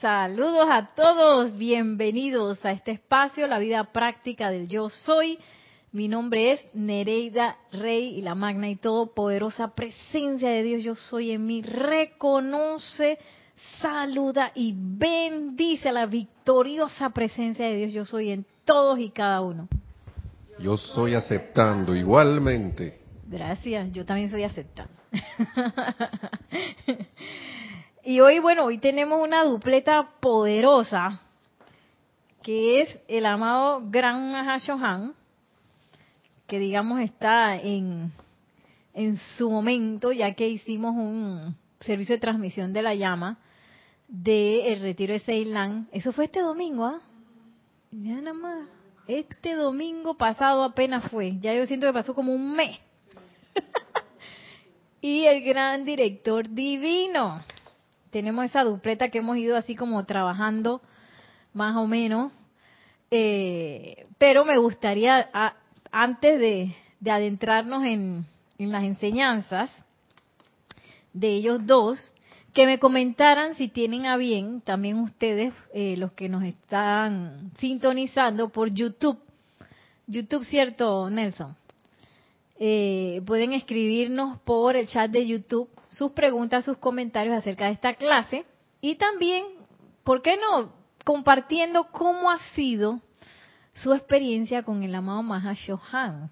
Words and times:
Saludos 0.00 0.66
a 0.70 0.86
todos, 0.86 1.58
bienvenidos 1.58 2.64
a 2.64 2.72
este 2.72 2.92
espacio, 2.92 3.46
la 3.46 3.58
vida 3.58 3.84
práctica 3.92 4.50
del 4.50 4.66
yo 4.66 4.88
soy. 4.88 5.38
Mi 5.92 6.08
nombre 6.08 6.52
es 6.52 6.64
Nereida 6.72 7.58
Rey 7.70 8.16
y 8.16 8.22
la 8.22 8.34
magna 8.34 8.70
y 8.70 8.76
todopoderosa 8.76 9.74
presencia 9.74 10.48
de 10.48 10.62
Dios 10.62 10.82
yo 10.82 10.94
soy 10.94 11.32
en 11.32 11.46
mí 11.46 11.60
reconoce, 11.60 13.18
saluda 13.82 14.52
y 14.54 14.74
bendice 14.74 15.90
a 15.90 15.92
la 15.92 16.06
victoriosa 16.06 17.10
presencia 17.10 17.66
de 17.66 17.76
Dios 17.76 17.92
yo 17.92 18.06
soy 18.06 18.30
en 18.30 18.46
todos 18.64 18.98
y 18.98 19.10
cada 19.10 19.42
uno. 19.42 19.68
Yo 20.58 20.78
soy 20.78 21.14
aceptando 21.14 21.94
igualmente. 21.94 23.00
Gracias, 23.26 23.92
yo 23.92 24.06
también 24.06 24.30
soy 24.30 24.44
aceptando. 24.44 24.94
y 28.04 28.20
hoy, 28.20 28.38
bueno, 28.38 28.64
hoy 28.64 28.78
tenemos 28.78 29.22
una 29.22 29.44
dupleta 29.44 30.10
poderosa 30.20 31.20
que 32.42 32.80
es 32.80 32.98
el 33.08 33.26
amado 33.26 33.82
Gran 33.90 34.32
Mahashohan 34.32 35.14
que 36.50 36.58
digamos 36.58 37.00
está 37.00 37.56
en, 37.56 38.10
en 38.92 39.16
su 39.16 39.48
momento, 39.48 40.10
ya 40.10 40.34
que 40.34 40.48
hicimos 40.48 40.96
un 40.96 41.56
servicio 41.78 42.16
de 42.16 42.20
transmisión 42.20 42.72
de 42.72 42.82
la 42.82 42.94
llama 42.96 43.38
del 44.08 44.66
el 44.66 44.82
retiro 44.82 45.12
de 45.12 45.20
Ceilán. 45.20 45.88
Eso 45.92 46.12
fue 46.12 46.24
este 46.24 46.40
domingo, 46.40 46.84
¿ah? 46.84 47.00
Nada 47.92 48.32
más. 48.32 48.68
Este 49.06 49.54
domingo 49.54 50.14
pasado 50.14 50.64
apenas 50.64 51.08
fue. 51.08 51.38
Ya 51.38 51.54
yo 51.54 51.64
siento 51.66 51.86
que 51.86 51.92
pasó 51.92 52.14
como 52.14 52.34
un 52.34 52.52
mes. 52.56 52.78
y 55.00 55.26
el 55.26 55.42
gran 55.42 55.84
director 55.84 56.48
divino. 56.48 57.40
Tenemos 58.10 58.44
esa 58.44 58.64
dupleta 58.64 59.08
que 59.08 59.18
hemos 59.18 59.36
ido 59.36 59.56
así 59.56 59.74
como 59.74 60.04
trabajando 60.04 60.80
más 61.52 61.76
o 61.76 61.86
menos. 61.86 62.32
Eh, 63.10 64.06
pero 64.18 64.44
me 64.44 64.58
gustaría 64.58 65.30
antes 65.90 66.38
de, 66.38 66.74
adentrarnos 67.10 67.84
en, 67.84 68.26
las 68.58 68.84
enseñanzas 68.84 69.70
de 71.12 71.28
ellos 71.34 71.66
dos, 71.66 72.14
que 72.52 72.66
me 72.66 72.78
comentaran 72.78 73.54
si 73.54 73.68
tienen 73.68 74.06
a 74.06 74.16
bien, 74.16 74.60
también 74.60 74.98
ustedes, 74.98 75.54
eh, 75.72 75.96
los 75.96 76.12
que 76.12 76.28
nos 76.28 76.42
están 76.44 77.52
sintonizando 77.58 78.50
por 78.50 78.70
YouTube. 78.72 79.18
YouTube, 80.06 80.44
¿cierto, 80.44 81.08
Nelson? 81.08 81.56
Eh, 82.62 83.22
pueden 83.24 83.54
escribirnos 83.54 84.38
por 84.40 84.76
el 84.76 84.86
chat 84.86 85.10
de 85.10 85.26
YouTube 85.26 85.70
sus 85.88 86.12
preguntas, 86.12 86.62
sus 86.62 86.76
comentarios 86.76 87.34
acerca 87.34 87.64
de 87.64 87.72
esta 87.72 87.94
clase 87.94 88.44
y 88.82 88.96
también, 88.96 89.44
¿por 90.04 90.20
qué 90.20 90.36
no? 90.36 90.70
Compartiendo 91.02 91.84
cómo 91.90 92.30
ha 92.30 92.38
sido 92.54 93.00
su 93.72 93.94
experiencia 93.94 94.62
con 94.62 94.82
el 94.82 94.94
amado 94.94 95.22
Mahashohan. 95.22 96.30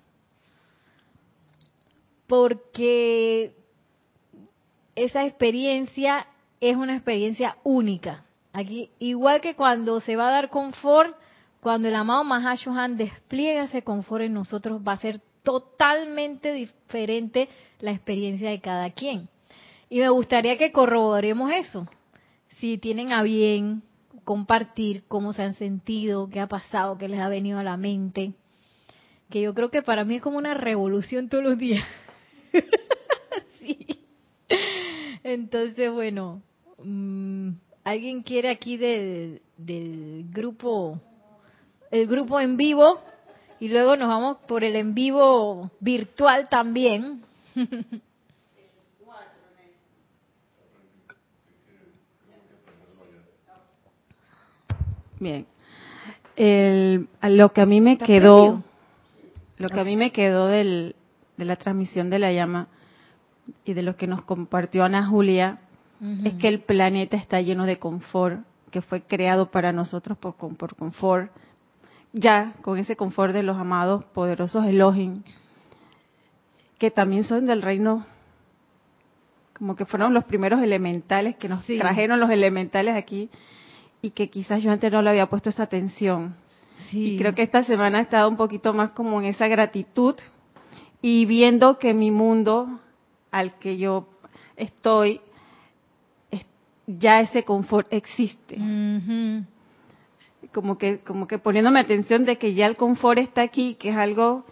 Porque 2.27 3.55
esa 4.95 5.25
experiencia 5.25 6.27
es 6.61 6.77
una 6.77 6.95
experiencia 6.95 7.57
única. 7.65 8.23
Aquí, 8.53 8.91
igual 8.99 9.41
que 9.41 9.55
cuando 9.55 10.01
se 10.01 10.15
va 10.15 10.29
a 10.29 10.33
dar 10.33 10.51
confort, 10.51 11.17
cuando 11.63 11.89
el 11.89 11.95
amado 11.95 12.23
Mahashohan 12.25 12.99
despliega 12.99 13.65
ese 13.65 13.83
confort 13.83 14.25
en 14.25 14.35
nosotros, 14.35 14.83
va 14.87 14.93
a 14.93 14.99
ser 14.99 15.23
totalmente 15.49 16.53
diferente 16.53 17.49
la 17.81 17.93
experiencia 17.93 18.51
de 18.51 18.61
cada 18.61 18.91
quien. 18.91 19.31
Y 19.89 20.01
me 20.01 20.11
gustaría 20.11 20.59
que 20.59 20.73
corroboremos 20.73 21.51
eso. 21.51 21.89
Si 22.59 22.77
tienen 22.77 23.13
a 23.13 23.23
bien 23.23 23.83
compartir 24.25 25.05
cómo 25.09 25.33
se 25.33 25.43
han 25.43 25.55
sentido, 25.55 26.29
qué 26.29 26.41
ha 26.41 26.49
pasado, 26.49 26.99
qué 26.99 27.09
les 27.09 27.21
ha 27.21 27.31
venido 27.31 27.59
a 27.59 27.65
la 27.65 27.79
mente, 27.79 28.35
que 29.31 29.41
yo 29.41 29.55
creo 29.55 29.71
que 29.71 29.81
para 29.81 30.05
mí 30.05 30.17
es 30.17 30.23
como 30.23 30.37
una 30.37 30.53
revolución 30.53 31.31
todos 31.31 31.45
los 31.45 31.57
días. 31.57 31.83
sí. 33.59 34.05
Entonces, 35.25 35.91
bueno, 35.91 36.43
mm, 36.85 37.53
¿alguien 37.85 38.23
quiere 38.23 38.51
aquí 38.51 38.77
del 38.77 39.41
grupo, 40.31 41.01
el 41.91 42.07
grupo 42.07 42.39
en 42.39 42.59
vivo? 42.59 43.01
Y 43.61 43.69
luego 43.69 43.97
nos 43.97 44.09
vamos 44.09 44.39
por 44.47 44.63
el 44.65 44.77
en 44.77 44.95
vivo 44.95 45.71
virtual 45.81 46.49
también. 46.49 47.23
Bien. 55.21 55.47
lo 57.23 57.53
que 57.53 57.61
a 57.61 57.67
mí 57.67 57.81
me 57.81 57.99
quedó, 57.99 58.63
lo 59.57 59.69
que 59.69 59.81
a 59.81 59.85
mí 59.85 59.97
me 59.97 60.13
quedó 60.13 60.47
del, 60.47 60.95
de 61.37 61.45
la 61.45 61.57
transmisión 61.57 62.09
de 62.11 62.21
la 62.21 62.33
llama 62.33 62.69
y 63.65 63.73
de 63.73 63.83
lo 63.83 63.97
que 63.97 64.07
nos 64.07 64.23
compartió 64.23 64.85
Ana 64.85 65.07
Julia, 65.07 65.59
es 66.25 66.35
que 66.35 66.47
el 66.47 66.61
planeta 66.61 67.17
está 67.17 67.41
lleno 67.41 67.67
de 67.67 67.81
confort, 67.81 68.43
que 68.71 68.83
fue 68.83 69.03
creado 69.03 69.51
para 69.51 69.73
nosotros 69.73 70.17
por, 70.17 70.35
por 70.35 70.77
confort, 70.77 71.33
ya 72.13 72.55
con 72.63 72.79
ese 72.79 72.97
confort 72.97 73.33
de 73.33 73.43
los 73.43 73.59
amados 73.59 74.05
poderosos 74.05 74.65
Elohim, 74.67 75.23
que 76.79 76.91
también 76.91 77.25
son 77.25 77.47
del 77.47 77.63
reino, 77.63 78.07
como 79.57 79.77
que 79.77 79.85
fueron 79.85 80.15
los 80.15 80.25
primeros 80.25 80.63
elementales 80.63 81.37
que 81.37 81.49
nos 81.49 81.65
trajeron 81.65 82.21
los 82.21 82.31
elementales 82.31 82.95
aquí 82.95 83.29
y 84.01 84.11
que 84.11 84.31
quizás 84.31 84.63
yo 84.63 84.71
antes 84.71 84.93
no 84.93 85.03
le 85.03 85.11
había 85.11 85.27
puesto 85.27 85.51
esa 85.51 85.65
atención. 85.65 86.37
Y 86.93 87.19
creo 87.19 87.35
que 87.35 87.43
esta 87.43 87.65
semana 87.65 87.99
he 87.99 88.03
estado 88.03 88.29
un 88.29 88.37
poquito 88.37 88.73
más 88.73 88.91
como 88.91 89.21
en 89.21 89.27
esa 89.27 89.49
gratitud 89.49 90.15
y 91.03 91.27
viendo 91.27 91.79
que 91.79 91.93
mi 91.93 92.11
mundo 92.11 92.81
al 93.31 93.59
que 93.59 93.77
yo 93.77 94.09
estoy, 94.57 95.21
ya 96.87 97.21
ese 97.21 97.43
confort 97.43 97.93
existe. 97.93 98.57
Como 100.53 100.79
que, 100.79 101.01
como 101.01 101.27
que 101.27 101.39
poniéndome 101.39 101.81
atención 101.81 102.25
de 102.25 102.37
que 102.37 102.55
ya 102.55 102.67
el 102.67 102.77
confort 102.77 103.19
está 103.19 103.43
aquí, 103.43 103.75
que 103.75 103.91
es 103.91 103.97
algo, 103.97 104.45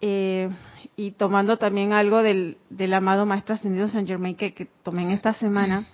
eh, 0.00 0.50
y 0.96 1.12
tomando 1.12 1.58
también 1.58 1.92
algo 1.92 2.22
del, 2.22 2.58
del 2.70 2.94
amado 2.94 3.26
Maestro 3.26 3.54
Ascendido 3.54 3.88
San 3.88 4.06
Germain 4.06 4.36
que, 4.36 4.68
tomé 4.82 5.02
en 5.02 5.10
esta 5.10 5.34
semana 5.34 5.86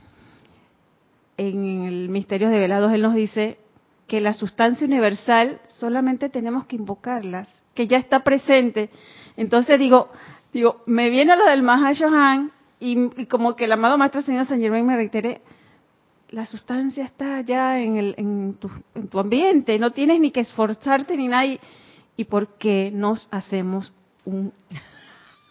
en 1.37 1.85
el 1.85 2.09
Misterio 2.09 2.51
de 2.51 2.59
Velados, 2.59 2.93
él 2.93 3.03
nos 3.03 3.15
dice 3.15 3.59
que 4.07 4.21
la 4.21 4.35
sustancia 4.35 4.87
universal 4.87 5.61
solamente 5.77 6.29
tenemos 6.29 6.67
que 6.67 6.77
invocarlas, 6.77 7.49
que 7.75 7.87
ya 7.87 7.97
está 7.97 8.21
presente. 8.21 8.91
Entonces 9.37 9.79
digo, 9.79 10.11
digo, 10.53 10.83
me 10.87 11.11
viene 11.11 11.35
lo 11.37 11.47
del 11.47 11.63
Mahashohan 11.63 12.53
y, 12.79 13.21
y 13.21 13.27
como 13.27 13.57
que 13.57 13.65
el 13.65 13.73
amado 13.73 13.99
Maestro 13.99 14.23
Señor 14.23 14.47
San 14.47 14.61
Germain 14.61 14.87
me 14.87 14.97
reitere, 14.97 15.41
la 16.33 16.47
sustancia 16.47 17.05
está 17.05 17.41
ya 17.43 17.79
en, 17.79 17.97
el, 17.97 18.15
en, 18.17 18.55
tu, 18.55 18.71
en 18.95 19.09
tu 19.09 19.19
ambiente, 19.19 19.79
no 19.79 19.93
tienes 19.93 20.21
ni 20.21 20.31
que 20.31 20.41
esforzarte 20.41 21.17
ni 21.17 21.29
nada. 21.29 21.47
¿Y, 21.47 21.61
y 22.17 22.25
por 22.25 22.59
qué 22.59 22.91
nos 22.93 23.29
hacemos 23.31 23.95
un 24.25 24.53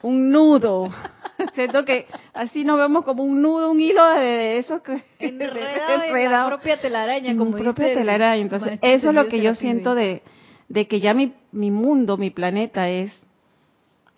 un 0.02 0.32
nudo. 0.32 0.90
Siento 1.54 1.86
que 1.86 2.06
así 2.34 2.64
nos 2.64 2.78
vemos 2.78 3.04
como 3.04 3.24
un 3.24 3.42
nudo, 3.42 3.72
un 3.72 3.80
hilo 3.80 4.06
de 4.14 4.58
eso 4.58 4.82
que 4.84 5.04
enredado, 5.20 6.48
propia 6.50 6.80
telaraña, 6.80 7.36
como 7.36 7.58
propia 7.58 7.94
telaraña. 7.94 8.42
Entonces, 8.42 8.80
eso 8.82 9.10
es 9.10 9.16
lo 9.16 9.28
que 9.28 9.42
yo 9.42 9.56
siento 9.56 9.96
de, 9.96 10.22
de 10.70 10.88
que 10.88 11.00
ya 11.00 11.14
mi, 11.14 11.34
mi 11.52 11.72
mundo, 11.72 12.18
mi 12.18 12.30
planeta 12.30 12.90
es, 12.90 13.12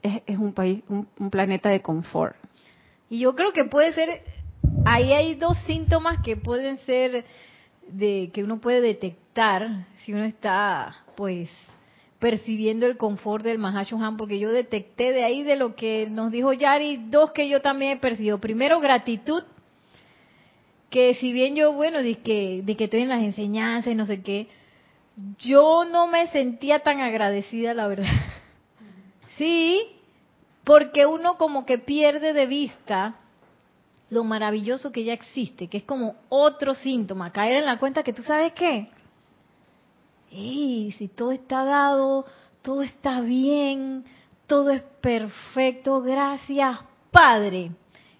es, 0.01 0.37
un 0.37 0.53
país, 0.53 0.83
un, 0.89 1.07
un 1.19 1.29
planeta 1.29 1.69
de 1.69 1.81
confort. 1.81 2.35
Y 3.09 3.19
yo 3.19 3.35
creo 3.35 3.53
que 3.53 3.65
puede 3.65 3.93
ser, 3.93 4.23
ahí 4.83 5.13
hay 5.13 5.35
dos 5.35 5.57
síntomas 5.59 6.19
que 6.19 6.37
pueden 6.37 6.77
ser 6.79 7.25
de 7.87 8.31
que 8.33 8.43
uno 8.43 8.59
puede 8.59 8.81
detectar 8.81 9.85
si 10.03 10.13
uno 10.13 10.23
está, 10.23 10.93
pues, 11.15 11.49
percibiendo 12.19 12.85
el 12.85 12.97
confort 12.97 13.43
del 13.43 13.57
Mahashohan, 13.57 14.15
porque 14.15 14.39
yo 14.39 14.51
detecté 14.51 15.11
de 15.11 15.23
ahí 15.23 15.43
de 15.43 15.57
lo 15.57 15.75
que 15.75 16.07
nos 16.09 16.31
dijo 16.31 16.53
Yari, 16.53 17.07
dos 17.09 17.31
que 17.31 17.49
yo 17.49 17.61
también 17.61 17.91
he 17.91 17.97
percibido. 17.97 18.39
Primero, 18.39 18.79
gratitud, 18.79 19.43
que 20.89 21.15
si 21.15 21.33
bien 21.33 21.55
yo, 21.55 21.73
bueno, 21.73 22.01
de 22.01 22.19
que, 22.19 22.61
de 22.63 22.77
que 22.77 22.85
estoy 22.85 23.01
en 23.01 23.09
las 23.09 23.23
enseñanzas 23.23 23.91
y 23.91 23.95
no 23.95 24.05
sé 24.05 24.21
qué, 24.21 24.47
yo 25.39 25.85
no 25.85 26.07
me 26.07 26.27
sentía 26.27 26.79
tan 26.79 27.01
agradecida, 27.01 27.73
la 27.73 27.87
verdad. 27.87 28.07
Sí, 29.37 29.81
porque 30.63 31.07
uno 31.07 31.39
como 31.39 31.65
que 31.65 31.79
pierde 31.79 32.33
de 32.33 32.45
vista 32.45 33.15
lo 34.13 34.23
maravilloso 34.23 34.91
que 34.91 35.03
ya 35.03 35.13
existe, 35.13 35.67
que 35.67 35.77
es 35.77 35.83
como 35.83 36.15
otro 36.29 36.73
síntoma, 36.73 37.31
caer 37.31 37.57
en 37.57 37.65
la 37.65 37.77
cuenta 37.77 38.03
que 38.03 38.13
tú 38.13 38.23
sabes 38.23 38.53
qué, 38.53 38.89
si 40.29 41.09
todo 41.15 41.31
está 41.31 41.63
dado, 41.63 42.25
todo 42.61 42.81
está 42.81 43.21
bien, 43.21 44.05
todo 44.47 44.71
es 44.71 44.81
perfecto, 45.01 46.01
gracias 46.01 46.79
Padre. 47.11 47.71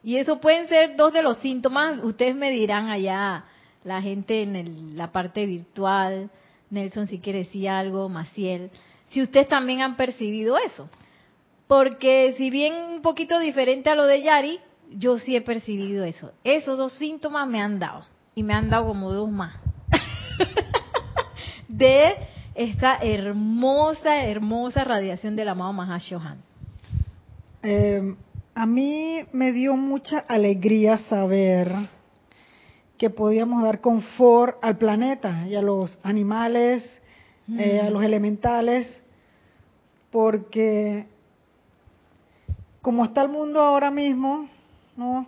Y 0.04 0.18
eso 0.18 0.40
pueden 0.40 0.68
ser 0.68 0.96
dos 0.96 1.14
de 1.14 1.24
los 1.24 1.38
síntomas, 1.38 2.04
ustedes 2.04 2.36
me 2.36 2.52
dirán 2.52 2.90
allá 2.90 3.46
la 3.84 4.02
gente 4.02 4.44
en 4.44 4.56
el- 4.56 4.98
la 4.98 5.12
parte 5.12 5.46
virtual, 5.46 6.30
Nelson 6.70 7.08
si 7.08 7.20
quiere 7.20 7.40
decir 7.40 7.70
algo, 7.70 8.10
Maciel, 8.10 8.70
si 9.10 9.22
ustedes 9.22 9.48
también 9.48 9.82
han 9.82 9.96
percibido 9.96 10.58
eso. 10.58 10.90
Porque 11.68 12.34
si 12.38 12.50
bien 12.50 12.74
un 12.96 13.02
poquito 13.02 13.40
diferente 13.40 13.90
a 13.90 13.96
lo 13.96 14.06
de 14.06 14.22
Yari, 14.22 14.60
yo 14.92 15.20
sí 15.20 15.36
he 15.36 15.42
percibido 15.42 16.04
eso. 16.04 16.32
Esos 16.44 16.78
dos 16.78 16.94
síntomas 16.94 17.48
me 17.48 17.62
han 17.62 17.80
dado. 17.80 18.04
Y 18.36 18.44
me 18.44 18.54
han 18.54 18.70
dado 18.70 18.88
como 18.88 19.12
dos 19.12 19.32
más. 19.32 19.56
de 21.68 22.16
esta 22.56 22.98
hermosa, 22.98 24.26
hermosa 24.26 24.84
radiación 24.84 25.36
del 25.36 25.50
amado 25.50 25.74
Mahashohan. 25.74 26.38
Eh, 27.64 28.16
a 28.56 28.66
mí 28.66 29.20
me 29.32 29.52
dio 29.52 29.76
mucha 29.76 30.20
alegría 30.20 30.98
saber 31.10 31.90
que 32.98 33.10
podíamos 33.10 33.64
dar 33.64 33.82
confort 33.82 34.58
al 34.62 34.78
planeta 34.78 35.48
y 35.48 35.56
a 35.56 35.62
los 35.62 35.98
animales, 36.04 36.84
eh, 37.58 37.82
a 37.82 37.90
los 37.90 38.04
elementales, 38.04 38.88
porque 40.12 41.08
como 42.82 43.04
está 43.04 43.24
el 43.24 43.30
mundo 43.30 43.60
ahora 43.60 43.90
mismo, 43.90 44.48
¿no? 44.96 45.28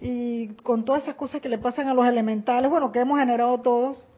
Y 0.00 0.48
con 0.62 0.84
todas 0.84 1.02
esas 1.02 1.16
cosas 1.16 1.40
que 1.40 1.48
le 1.48 1.58
pasan 1.58 1.88
a 1.88 1.94
los 1.94 2.06
elementales, 2.06 2.70
bueno, 2.70 2.92
que 2.92 3.00
hemos 3.00 3.18
generado 3.18 3.60
todos, 3.60 4.08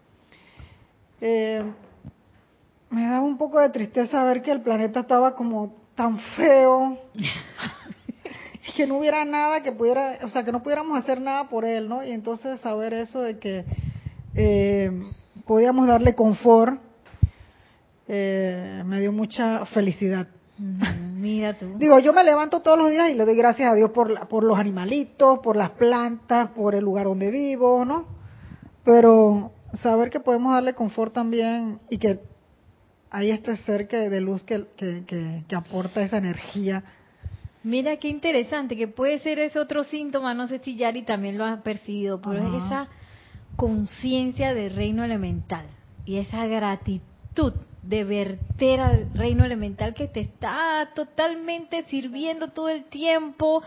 eh, 1.21 1.65
me 2.91 3.03
daba 3.03 3.23
un 3.23 3.39
poco 3.39 3.61
de 3.61 3.71
tristeza 3.71 4.25
ver 4.25 4.43
que 4.43 4.51
el 4.51 4.63
planeta 4.63 5.01
estaba 5.01 5.35
como 5.35 5.75
tan 5.95 6.19
feo 6.37 6.99
y 8.69 8.73
que 8.73 8.87
no 8.87 8.99
hubiera 8.99 9.25
nada 9.25 9.63
que 9.63 9.73
pudiera, 9.73 10.19
o 10.23 10.29
sea, 10.29 10.45
que 10.45 10.53
no 10.53 10.63
pudiéramos 10.63 10.99
hacer 10.99 11.21
nada 11.21 11.49
por 11.49 11.65
él, 11.65 11.89
¿no? 11.89 12.05
Y 12.05 12.11
entonces 12.11 12.61
saber 12.61 12.93
eso 12.93 13.21
de 13.21 13.39
que 13.39 13.65
eh, 14.35 14.91
podíamos 15.47 15.87
darle 15.87 16.15
confort 16.15 16.81
eh, 18.13 18.83
me 18.85 19.01
dio 19.01 19.13
mucha 19.13 19.65
felicidad. 19.67 20.27
Mira 21.21 21.57
tú. 21.59 21.77
Digo, 21.79 21.99
yo 21.99 22.13
me 22.13 22.25
levanto 22.25 22.61
todos 22.63 22.79
los 22.79 22.91
días 22.91 23.11
y 23.11 23.15
le 23.15 23.25
doy 23.27 23.37
gracias 23.37 23.71
a 23.71 23.75
Dios 23.75 23.91
por, 23.91 24.11
la- 24.11 24.27
por 24.27 24.43
los 24.43 24.59
animalitos, 24.59 25.41
por 25.41 25.55
las 25.57 25.71
plantas, 25.73 26.51
por 26.51 26.75
el 26.75 26.83
lugar 26.83 27.05
donde 27.07 27.31
vivo, 27.31 27.85
¿no? 27.85 28.07
Pero 28.85 29.53
saber 29.83 30.09
que 30.11 30.21
podemos 30.21 30.55
darle 30.55 30.75
confort 30.75 31.13
también 31.13 31.79
y 31.91 31.99
que 31.99 32.21
hay 33.11 33.31
este 33.31 33.57
ser 33.59 33.87
que, 33.87 34.09
de 34.09 34.21
luz 34.21 34.43
que, 34.45 34.65
que, 34.77 35.05
que, 35.07 35.45
que 35.47 35.55
aporta 35.57 36.01
esa 36.03 36.17
energía. 36.19 36.83
Mira 37.63 37.97
qué 37.99 38.09
interesante, 38.09 38.75
que 38.77 38.89
puede 38.89 39.19
ser 39.19 39.39
ese 39.39 39.59
otro 39.59 39.85
síntoma, 39.85 40.33
no 40.33 40.47
sé 40.49 40.61
si 40.61 40.77
Yari 40.77 41.03
también 41.03 41.37
lo 41.37 41.45
ha 41.45 41.59
percibido, 41.63 42.21
pero 42.23 42.39
es 42.39 42.65
esa 42.65 42.89
conciencia 43.57 44.55
del 44.55 44.75
reino 44.75 45.05
elemental 45.05 45.67
y 46.07 46.17
esa 46.17 46.47
gratitud 46.47 47.05
de 47.83 48.05
verter 48.05 48.81
al 48.81 49.15
reino 49.15 49.45
elemental 49.45 49.95
que 49.95 50.09
te 50.09 50.21
está 50.21 50.91
totalmente 50.95 51.85
sirviendo 51.85 52.49
todo 52.49 52.69
el 52.69 52.85
tiempo. 52.85 53.63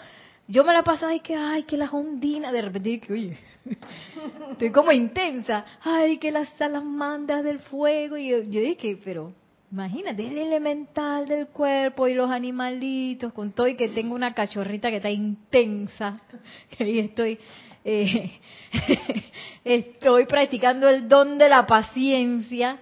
Yo 0.48 0.63
me 0.63 0.74
la 0.74 0.83
paso 0.83 1.07
ay 1.07 1.21
que 1.21 1.36
ay 1.36 1.63
que 1.63 1.77
las 1.77 1.94
ondinas, 1.94 2.51
de 2.51 2.62
repente 2.62 3.00
que 3.00 3.38
estoy 4.51 4.71
como 4.71 4.92
intensa, 4.92 5.65
ay 5.81 6.18
que 6.18 6.31
las 6.31 6.50
salamandras 6.57 7.44
del 7.44 7.60
fuego 7.60 8.18
y 8.18 8.30
yo, 8.30 8.44
yo 8.44 8.62
dije, 8.62 9.00
pero 9.04 9.33
imagínate 9.71 10.27
el 10.27 10.38
elemental 10.38 11.25
del 11.25 11.48
cuerpo 11.48 12.07
y 12.07 12.13
los 12.13 12.30
animalitos 12.30 13.33
con 13.33 13.54
todo 13.54 13.68
y 13.68 13.75
que 13.75 13.89
tengo 13.89 14.13
una 14.13 14.33
cachorrita 14.33 14.89
que 14.89 14.98
está 14.98 15.10
intensa, 15.10 16.21
que 16.77 16.83
ahí 16.83 17.00
estoy 17.00 17.39
eh, 17.86 18.31
estoy 19.63 20.25
practicando 20.25 20.88
el 20.88 21.07
don 21.07 21.38
de 21.38 21.50
la 21.50 21.65
paciencia 21.65 22.80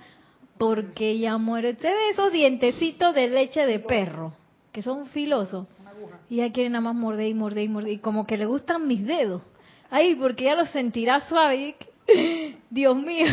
porque 0.61 1.09
ella 1.09 1.39
muere. 1.39 1.73
Te 1.73 1.87
ve 1.87 2.09
esos 2.11 2.31
dientecitos 2.31 3.15
de 3.15 3.29
leche 3.29 3.65
de 3.65 3.79
perro 3.79 4.31
que 4.71 4.83
son 4.83 5.07
filosos 5.07 5.65
y 6.29 6.39
ella 6.39 6.53
quiere 6.53 6.69
nada 6.69 6.81
más 6.81 6.93
morder 6.93 7.29
y 7.29 7.33
morder 7.33 7.63
y 7.63 7.67
morder 7.67 7.93
y 7.93 7.97
como 7.97 8.27
que 8.27 8.37
le 8.37 8.45
gustan 8.45 8.87
mis 8.87 9.03
dedos. 9.03 9.41
Ay, 9.89 10.13
porque 10.13 10.43
ella 10.43 10.57
los 10.57 10.69
sentirá 10.69 11.19
suave. 11.21 11.75
Dios 12.69 12.95
mío. 12.95 13.25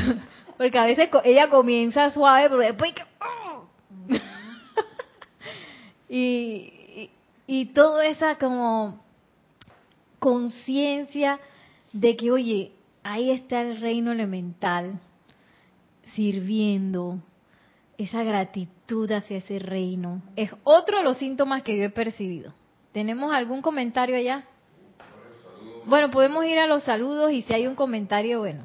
Porque 0.56 0.78
a 0.78 0.86
veces 0.86 1.10
ella 1.22 1.50
comienza 1.50 2.08
suave, 2.08 2.48
pero 2.48 2.60
después 2.60 2.94
y, 6.08 6.16
y, 6.16 7.10
y 7.46 7.66
toda 7.66 8.06
esa 8.06 8.36
como 8.36 9.04
conciencia 10.19 11.38
de 11.92 12.16
que, 12.16 12.31
oye, 12.31 12.72
ahí 13.02 13.31
está 13.31 13.60
el 13.60 13.78
reino 13.78 14.12
elemental 14.12 14.98
sirviendo, 16.19 17.20
esa 17.97 18.25
gratitud 18.25 19.09
hacia 19.12 19.37
ese 19.37 19.61
reino. 19.61 20.20
Es 20.35 20.50
otro 20.65 20.99
de 20.99 21.05
los 21.05 21.17
síntomas 21.19 21.62
que 21.62 21.79
yo 21.79 21.85
he 21.85 21.91
percibido. 21.91 22.53
¿Tenemos 22.93 23.32
algún 23.32 23.62
comentario 23.62 24.17
allá? 24.17 24.43
Bueno, 25.87 26.11
podemos 26.11 26.44
ir 26.44 26.59
a 26.59 26.67
los 26.67 26.82
saludos 26.82 27.31
y 27.31 27.43
si 27.43 27.53
hay 27.55 27.69
un 27.69 27.76
comentario, 27.76 28.41
bueno. 28.41 28.65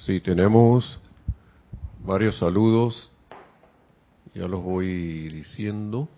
Sí, 0.00 0.20
tenemos 0.20 1.00
varios 2.04 2.36
saludos. 2.36 3.10
Ya 4.34 4.46
los 4.46 4.62
voy 4.62 5.30
diciendo. 5.30 6.10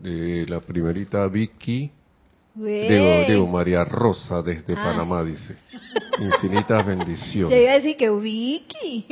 De 0.00 0.46
la 0.48 0.60
primerita 0.60 1.26
Vicky, 1.26 1.90
digo, 2.54 3.24
digo, 3.28 3.46
María 3.46 3.84
Rosa 3.84 4.42
desde 4.42 4.74
Ah. 4.74 4.82
Panamá 4.82 5.22
dice. 5.22 5.56
Infinitas 6.18 6.84
Te 6.84 6.90
bendiciones. 6.96 7.60
iba 7.62 7.70
a 7.72 7.74
decir 7.74 7.96
que 7.96 8.10
Vicky. 8.10 9.06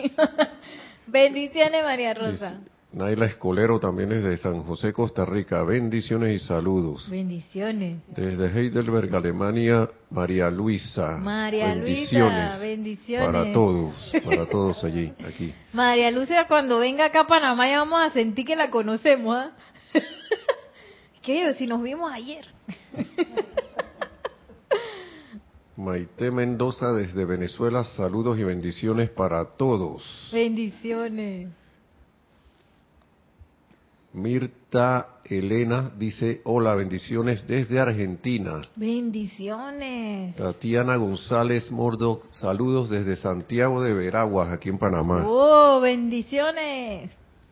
Bendiciones, 1.07 1.83
María 1.83 2.15
Rosa. 2.15 2.53
Dice, 2.53 2.71
Naila 2.91 3.27
Escolero 3.27 3.79
también 3.79 4.13
es 4.13 4.25
de 4.25 4.35
San 4.39 4.63
José, 4.63 4.95
Costa 4.95 5.25
Rica. 5.27 5.63
Bendiciones 5.63 6.43
y 6.43 6.47
saludos. 6.47 7.09
Bendiciones. 7.11 7.99
Desde 8.09 8.47
Heidelberg, 8.47 9.15
Alemania, 9.15 9.89
María 10.11 10.51
Luisa. 10.51 11.19
María 11.19 11.75
bendiciones 11.75 12.45
Luisa, 12.53 12.59
bendiciones. 12.59 13.27
Para 13.27 13.53
todos, 13.53 14.13
para 14.25 14.47
todos 14.47 14.83
allí, 14.85 15.13
aquí. 15.27 15.53
María 15.75 16.11
Lucia, 16.11 16.47
cuando 16.49 16.79
venga 16.79 17.05
acá 17.05 17.21
a 17.21 17.27
Panamá 17.27 17.69
ya 17.69 17.81
vamos 17.81 18.01
a 18.01 18.11
sentir 18.11 18.47
que 18.47 18.57
la 18.57 18.71
conocemos, 18.71 19.37
¿ah? 19.37 19.51
¿Qué? 21.29 21.53
Si 21.59 21.67
nos 21.67 21.83
vimos 21.83 22.11
ayer. 22.11 22.47
Maite 25.77 26.31
Mendoza 26.31 26.91
desde 26.95 27.27
Venezuela, 27.27 27.85
saludos 27.85 28.39
y 28.39 28.45
bendiciones 28.45 29.11
para 29.11 29.45
todos. 29.45 30.31
Bendiciones. 30.33 31.51
Mirta 34.15 35.19
Elena 35.27 35.93
dice, 35.99 36.41
hola, 36.45 36.75
bendiciones 36.75 37.47
desde 37.47 37.79
Argentina. 37.79 38.63
Bendiciones. 38.75 40.35
Tatiana 40.35 40.97
González 40.97 41.71
Mordo, 41.71 42.23
saludos 42.31 42.89
desde 42.89 43.17
Santiago 43.17 43.83
de 43.83 43.93
Veraguas, 43.93 44.51
aquí 44.51 44.71
en 44.71 44.79
Panamá. 44.79 45.25
Oh, 45.27 45.79
bendiciones. 45.83 47.11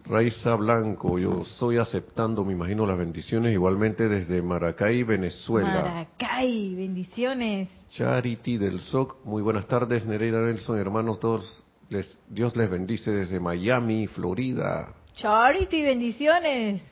Raiza 0.08 0.54
Blanco, 0.54 1.18
yo 1.18 1.42
estoy 1.42 1.78
aceptando, 1.78 2.44
me 2.44 2.52
imagino, 2.52 2.86
las 2.86 2.96
bendiciones 2.96 3.52
igualmente 3.52 4.08
desde 4.08 4.40
Maracay, 4.40 5.02
Venezuela. 5.02 5.82
Maracay, 5.82 6.76
bendiciones. 6.76 7.68
Charity 7.90 8.56
del 8.56 8.80
SOC, 8.80 9.24
muy 9.24 9.42
buenas 9.42 9.66
tardes, 9.66 10.06
Nereida 10.06 10.40
Nelson, 10.42 10.78
hermanos, 10.78 11.18
todos, 11.18 11.64
les, 11.88 12.18
Dios 12.28 12.56
les 12.56 12.70
bendice 12.70 13.10
desde 13.10 13.40
Miami, 13.40 14.06
Florida. 14.06 14.94
Charity, 15.16 15.82
bendiciones. 15.82 16.82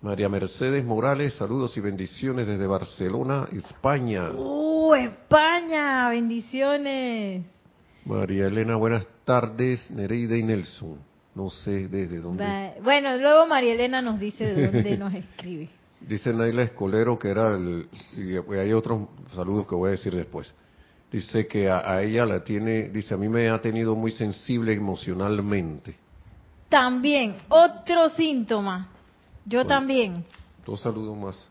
María 0.00 0.28
Mercedes 0.28 0.84
Morales, 0.84 1.34
saludos 1.34 1.76
y 1.76 1.80
bendiciones 1.80 2.46
desde 2.46 2.68
Barcelona, 2.68 3.48
España. 3.52 4.30
Uh, 4.30 4.94
España, 4.94 6.08
bendiciones. 6.08 7.44
María 8.04 8.46
Elena, 8.46 8.76
buenas 8.76 9.08
tardes, 9.24 9.90
Nereida 9.90 10.36
y 10.36 10.44
Nelson. 10.44 11.09
No 11.40 11.48
sé 11.48 11.88
desde 11.88 12.20
dónde. 12.20 12.44
Va- 12.44 12.74
Bueno, 12.82 13.16
luego 13.16 13.46
María 13.46 13.72
Elena 13.72 14.02
nos 14.02 14.20
dice 14.20 14.52
de 14.52 14.66
dónde 14.70 14.98
nos 14.98 15.14
escribe. 15.24 15.70
Dice 16.00 16.34
Naila 16.34 16.62
Escolero 16.64 17.18
que 17.18 17.28
era 17.28 17.54
el... 17.54 17.88
Y 18.16 18.36
hay 18.54 18.72
otros 18.74 19.08
saludos 19.34 19.66
que 19.66 19.74
voy 19.74 19.88
a 19.88 19.90
decir 19.92 20.14
después. 20.14 20.52
Dice 21.10 21.46
que 21.46 21.70
a, 21.70 21.78
a 21.90 22.02
ella 22.02 22.26
la 22.26 22.44
tiene... 22.44 22.90
Dice, 22.90 23.14
a 23.14 23.16
mí 23.16 23.28
me 23.28 23.48
ha 23.48 23.58
tenido 23.60 23.94
muy 23.96 24.12
sensible 24.12 24.74
emocionalmente. 24.74 25.94
También, 26.68 27.36
otro 27.48 28.10
síntoma. 28.10 28.88
Yo 29.46 29.60
Bueno. 29.60 29.68
también. 29.68 30.24
Dos 30.66 30.80
saludos 30.82 31.16
más. 31.16 31.48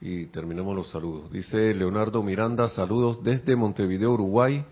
Y 0.00 0.26
terminamos 0.26 0.74
los 0.76 0.88
saludos. 0.90 1.30
Dice 1.32 1.74
Leonardo 1.74 2.22
Miranda, 2.22 2.68
saludos 2.68 3.22
desde 3.24 3.56
Montevideo, 3.56 4.12
Uruguay. 4.12 4.64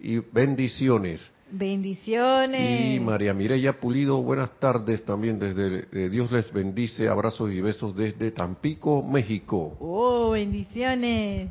Y 0.00 0.18
bendiciones. 0.18 1.30
Bendiciones. 1.50 2.96
Y 2.96 3.00
María 3.00 3.32
Mireya 3.32 3.80
Pulido, 3.80 4.22
buenas 4.22 4.50
tardes 4.58 5.04
también 5.04 5.38
desde 5.38 5.88
eh, 5.92 6.10
Dios 6.10 6.30
les 6.30 6.52
bendice, 6.52 7.08
abrazos 7.08 7.50
y 7.52 7.60
besos 7.60 7.96
desde 7.96 8.30
Tampico, 8.30 9.02
México. 9.02 9.76
Oh, 9.80 10.30
bendiciones. 10.30 11.50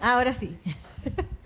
Ahora 0.00 0.38
sí. 0.38 0.56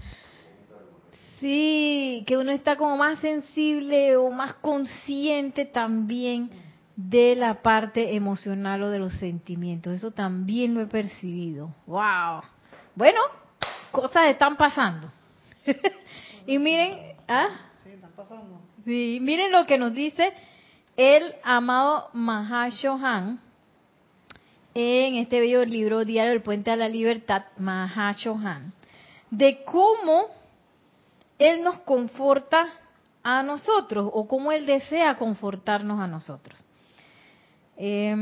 Sí, 1.42 2.22
que 2.28 2.36
uno 2.36 2.52
está 2.52 2.76
como 2.76 2.96
más 2.96 3.18
sensible 3.18 4.16
o 4.16 4.30
más 4.30 4.54
consciente 4.54 5.64
también 5.64 6.50
de 6.94 7.34
la 7.34 7.62
parte 7.62 8.14
emocional 8.14 8.80
o 8.84 8.90
de 8.90 9.00
los 9.00 9.12
sentimientos. 9.14 9.92
Eso 9.92 10.12
también 10.12 10.72
lo 10.72 10.80
he 10.80 10.86
percibido. 10.86 11.74
¡Wow! 11.88 12.42
Bueno, 12.94 13.20
cosas 13.90 14.28
están 14.28 14.56
pasando. 14.56 15.10
y 16.46 16.58
miren, 16.58 17.11
¿ah? 17.28 17.48
Sí, 17.82 17.90
están 17.90 18.12
pasando. 18.12 18.60
Sí, 18.84 19.18
miren 19.20 19.52
lo 19.52 19.66
que 19.66 19.78
nos 19.78 19.94
dice 19.94 20.32
el 20.96 21.34
amado 21.42 22.10
Mahashohan 22.12 23.40
en 24.74 25.14
este 25.16 25.40
bello 25.40 25.64
libro 25.64 26.04
Diario 26.04 26.32
del 26.32 26.42
Puente 26.42 26.70
a 26.70 26.76
la 26.76 26.88
Libertad, 26.88 27.44
Mahashohan, 27.58 28.72
de 29.30 29.64
cómo 29.64 30.26
él 31.38 31.62
nos 31.62 31.80
conforta 31.80 32.68
a 33.22 33.42
nosotros 33.42 34.08
o 34.12 34.26
cómo 34.26 34.52
Él 34.52 34.66
desea 34.66 35.16
confortarnos 35.16 36.00
a 36.00 36.06
nosotros. 36.06 36.64
Eh, 37.76 38.14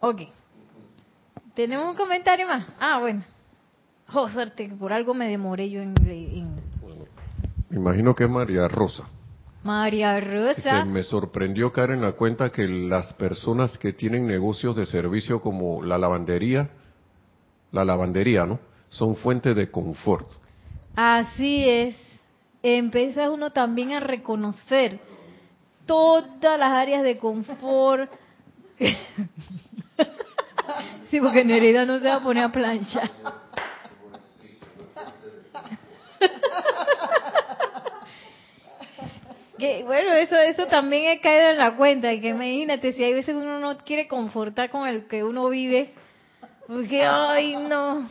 ok. 0.00 0.37
¿Tenemos 1.58 1.90
un 1.90 1.96
comentario 1.96 2.46
más? 2.46 2.64
Ah, 2.78 3.00
bueno. 3.00 3.24
Oh, 4.14 4.28
suerte, 4.28 4.68
que 4.68 4.76
por 4.76 4.92
algo 4.92 5.12
me 5.12 5.26
demoré 5.28 5.68
yo 5.68 5.82
en... 5.82 5.92
en... 6.06 6.54
Imagino 7.72 8.14
que 8.14 8.22
es 8.22 8.30
María 8.30 8.68
Rosa. 8.68 9.08
María 9.64 10.14
Se 10.20 10.20
Rosa. 10.20 10.84
me 10.84 11.02
sorprendió 11.02 11.72
caer 11.72 11.90
en 11.90 12.02
la 12.02 12.12
cuenta 12.12 12.50
que 12.50 12.68
las 12.68 13.12
personas 13.14 13.76
que 13.76 13.92
tienen 13.92 14.24
negocios 14.24 14.76
de 14.76 14.86
servicio 14.86 15.42
como 15.42 15.82
la 15.82 15.98
lavandería, 15.98 16.70
la 17.72 17.84
lavandería, 17.84 18.46
¿no? 18.46 18.60
Son 18.88 19.16
fuente 19.16 19.52
de 19.52 19.68
confort. 19.68 20.30
Así 20.94 21.68
es. 21.68 21.96
Empieza 22.62 23.32
uno 23.32 23.50
también 23.50 23.94
a 23.94 23.98
reconocer 23.98 25.00
todas 25.86 26.56
las 26.56 26.70
áreas 26.70 27.02
de 27.02 27.18
confort. 27.18 28.12
sí, 31.10 31.20
porque 31.20 31.44
Nereida 31.44 31.84
no 31.84 31.98
se 31.98 32.08
va 32.08 32.16
a 32.16 32.22
poner 32.22 32.44
a 32.44 32.52
planchar. 32.52 33.10
que 39.58 39.82
bueno, 39.84 40.12
eso 40.12 40.36
eso 40.36 40.66
también 40.66 41.06
he 41.06 41.20
caído 41.20 41.50
en 41.50 41.58
la 41.58 41.76
cuenta, 41.76 42.12
y 42.12 42.20
que 42.20 42.28
imagínate, 42.28 42.92
si 42.92 43.02
hay 43.02 43.12
veces 43.12 43.34
uno 43.34 43.58
no 43.58 43.76
quiere 43.78 44.06
confortar 44.06 44.70
con 44.70 44.86
el 44.86 45.06
que 45.06 45.24
uno 45.24 45.48
vive, 45.48 45.94
porque, 46.66 47.02
ay, 47.02 47.56
no. 47.56 48.08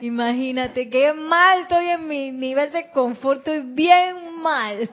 Imagínate, 0.00 0.88
qué 0.90 1.12
mal 1.12 1.62
estoy 1.62 1.88
en 1.88 2.08
mi 2.08 2.30
nivel 2.30 2.70
de 2.72 2.90
confort, 2.90 3.38
estoy 3.38 3.62
bien 3.72 4.40
mal. 4.40 4.90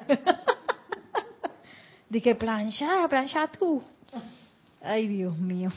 Dije, 2.09 2.35
plancha, 2.35 3.07
plancha 3.09 3.47
tú. 3.47 3.81
Ay, 4.81 5.07
Dios 5.07 5.37
mío. 5.37 5.71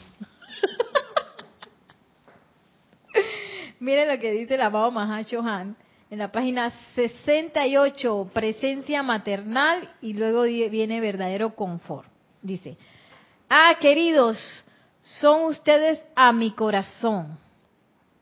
Miren 3.79 4.07
lo 4.07 4.19
que 4.19 4.31
dice 4.31 4.55
el 4.55 4.61
amado 4.61 4.91
Mahacho 4.91 5.41
Han 5.41 5.75
en 6.09 6.19
la 6.19 6.31
página 6.31 6.71
68, 6.95 8.31
presencia 8.33 9.03
maternal, 9.03 9.91
y 10.01 10.13
luego 10.13 10.43
viene 10.43 11.01
verdadero 11.01 11.53
confort. 11.53 12.07
Dice, 12.41 12.77
ah, 13.49 13.75
queridos, 13.79 14.37
son 15.01 15.45
ustedes 15.45 15.99
a 16.15 16.31
mi 16.31 16.51
corazón 16.51 17.37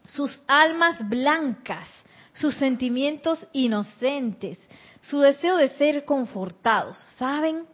sus 0.08 0.40
almas 0.48 0.98
blancas, 1.08 1.88
sus 2.34 2.56
sentimientos 2.56 3.46
inocentes, 3.54 4.60
su 5.02 5.20
deseo 5.20 5.58
de 5.58 5.70
ser 5.70 6.06
confortados. 6.06 6.98
¿Saben? 7.18 7.66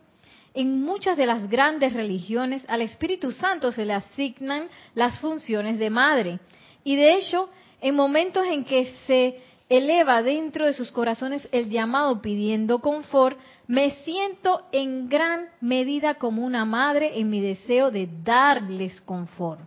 En 0.53 0.81
muchas 0.81 1.17
de 1.17 1.25
las 1.25 1.49
grandes 1.49 1.93
religiones 1.93 2.63
al 2.67 2.81
Espíritu 2.81 3.31
Santo 3.31 3.71
se 3.71 3.85
le 3.85 3.93
asignan 3.93 4.67
las 4.95 5.19
funciones 5.19 5.79
de 5.79 5.89
madre. 5.89 6.39
Y 6.83 6.95
de 6.95 7.15
hecho, 7.15 7.49
en 7.81 7.95
momentos 7.95 8.45
en 8.47 8.63
que 8.63 8.93
se 9.07 9.41
eleva 9.69 10.21
dentro 10.21 10.65
de 10.65 10.73
sus 10.73 10.91
corazones 10.91 11.47
el 11.51 11.69
llamado 11.69 12.21
pidiendo 12.21 12.79
confort, 12.79 13.39
me 13.67 13.91
siento 14.03 14.63
en 14.71 15.07
gran 15.07 15.45
medida 15.61 16.15
como 16.15 16.45
una 16.45 16.65
madre 16.65 17.19
en 17.19 17.29
mi 17.29 17.39
deseo 17.39 17.89
de 17.89 18.09
darles 18.23 18.99
confort. 19.01 19.61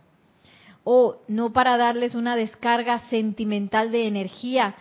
O 0.83 1.17
no 1.27 1.51
para 1.51 1.77
darles 1.77 2.13
una 2.13 2.35
descarga 2.35 2.99
sentimental 3.09 3.91
de 3.91 4.05
energía 4.05 4.75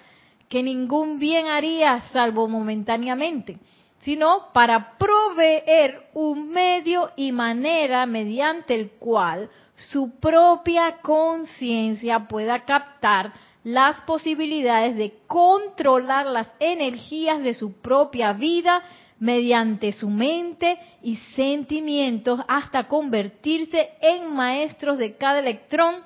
que 0.50 0.62
ningún 0.62 1.18
bien 1.18 1.46
haría 1.46 1.98
salvo 2.12 2.46
momentáneamente, 2.46 3.56
sino 4.00 4.52
para 4.52 4.98
proveer 4.98 6.10
un 6.12 6.50
medio 6.50 7.10
y 7.16 7.32
manera 7.32 8.04
mediante 8.04 8.74
el 8.74 8.90
cual 8.90 9.48
su 9.76 10.18
propia 10.20 10.98
conciencia 11.02 12.28
pueda 12.28 12.64
captar 12.64 13.32
las 13.64 14.00
posibilidades 14.02 14.96
de 14.96 15.14
controlar 15.26 16.26
las 16.26 16.48
energías 16.60 17.42
de 17.42 17.54
su 17.54 17.72
propia 17.80 18.32
vida 18.34 18.82
mediante 19.18 19.92
su 19.92 20.10
mente 20.10 20.78
y 21.02 21.16
sentimientos 21.34 22.40
hasta 22.46 22.88
convertirse 22.88 23.90
en 24.02 24.34
maestros 24.34 24.98
de 24.98 25.16
cada 25.16 25.38
electrón 25.38 26.02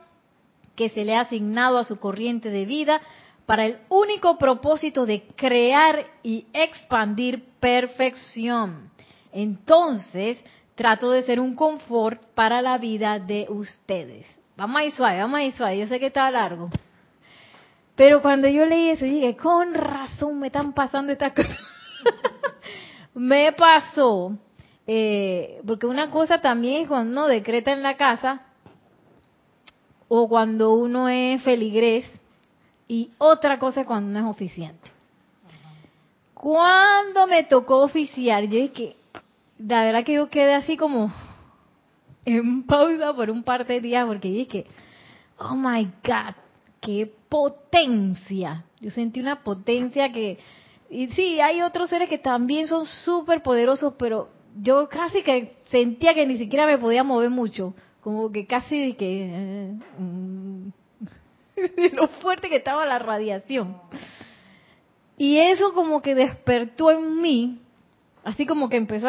que 0.76 0.88
se 0.90 1.04
le 1.04 1.16
ha 1.16 1.22
asignado 1.22 1.78
a 1.78 1.84
su 1.84 1.98
corriente 1.98 2.50
de 2.50 2.64
vida 2.64 3.00
para 3.44 3.66
el 3.66 3.78
único 3.88 4.38
propósito 4.38 5.04
de 5.04 5.22
crear 5.34 6.06
y 6.22 6.46
expandir 6.52 7.42
perfección. 7.58 8.90
Entonces, 9.32 10.38
trato 10.78 11.10
de 11.10 11.24
ser 11.24 11.40
un 11.40 11.56
confort 11.56 12.22
para 12.34 12.62
la 12.62 12.78
vida 12.78 13.18
de 13.18 13.46
ustedes. 13.50 14.26
Vamos 14.56 14.80
a 14.80 14.84
ir 14.84 14.92
suave, 14.92 15.18
vamos 15.18 15.40
a 15.40 15.42
ir 15.42 15.52
suave. 15.52 15.76
Yo 15.76 15.88
sé 15.88 15.98
que 15.98 16.06
está 16.06 16.30
largo. 16.30 16.70
Pero 17.96 18.22
cuando 18.22 18.46
yo 18.46 18.64
leí 18.64 18.90
eso, 18.90 19.04
dije, 19.04 19.36
con 19.36 19.74
razón 19.74 20.38
me 20.38 20.46
están 20.46 20.72
pasando 20.72 21.12
estas 21.12 21.32
cosas. 21.32 21.58
me 23.14 23.52
pasó, 23.54 24.38
eh, 24.86 25.60
porque 25.66 25.86
una 25.86 26.10
cosa 26.10 26.40
también 26.40 26.82
es 26.82 26.88
cuando 26.88 27.22
uno 27.22 27.28
decreta 27.28 27.72
en 27.72 27.82
la 27.82 27.96
casa, 27.96 28.42
o 30.06 30.28
cuando 30.28 30.74
uno 30.74 31.08
es 31.08 31.42
feligrés, 31.42 32.04
y 32.86 33.10
otra 33.18 33.58
cosa 33.58 33.80
es 33.80 33.86
cuando 33.86 34.10
uno 34.10 34.30
es 34.30 34.36
oficiante. 34.36 34.92
Cuando 36.34 37.26
me 37.26 37.42
tocó 37.42 37.82
oficiar, 37.82 38.44
yo 38.44 38.60
dije, 38.60 38.97
la 39.58 39.84
verdad 39.84 40.04
que 40.04 40.14
yo 40.14 40.28
quedé 40.30 40.54
así 40.54 40.76
como 40.76 41.12
en 42.24 42.64
pausa 42.64 43.14
por 43.14 43.30
un 43.30 43.42
par 43.42 43.66
de 43.66 43.80
días, 43.80 44.06
porque 44.06 44.28
dije, 44.28 44.66
oh 45.38 45.54
my 45.54 45.84
God, 46.04 46.34
qué 46.80 47.10
potencia. 47.28 48.64
Yo 48.80 48.90
sentí 48.90 49.20
una 49.20 49.42
potencia 49.42 50.12
que, 50.12 50.38
y 50.90 51.08
sí, 51.08 51.40
hay 51.40 51.62
otros 51.62 51.90
seres 51.90 52.08
que 52.08 52.18
también 52.18 52.68
son 52.68 52.86
súper 52.86 53.42
poderosos, 53.42 53.94
pero 53.98 54.28
yo 54.60 54.88
casi 54.88 55.22
que 55.22 55.56
sentía 55.70 56.14
que 56.14 56.26
ni 56.26 56.38
siquiera 56.38 56.66
me 56.66 56.78
podía 56.78 57.02
mover 57.02 57.30
mucho, 57.30 57.74
como 58.00 58.30
que 58.30 58.46
casi 58.46 58.94
que, 58.94 59.24
eh, 59.24 59.72
mm, 59.98 60.68
lo 61.96 62.08
fuerte 62.20 62.48
que 62.48 62.56
estaba 62.56 62.86
la 62.86 62.98
radiación. 62.98 63.76
Y 65.16 65.38
eso 65.38 65.72
como 65.72 66.00
que 66.00 66.14
despertó 66.14 66.92
en 66.92 67.20
mí, 67.20 67.58
así 68.24 68.46
como 68.46 68.68
que 68.68 68.76
empezó, 68.76 69.08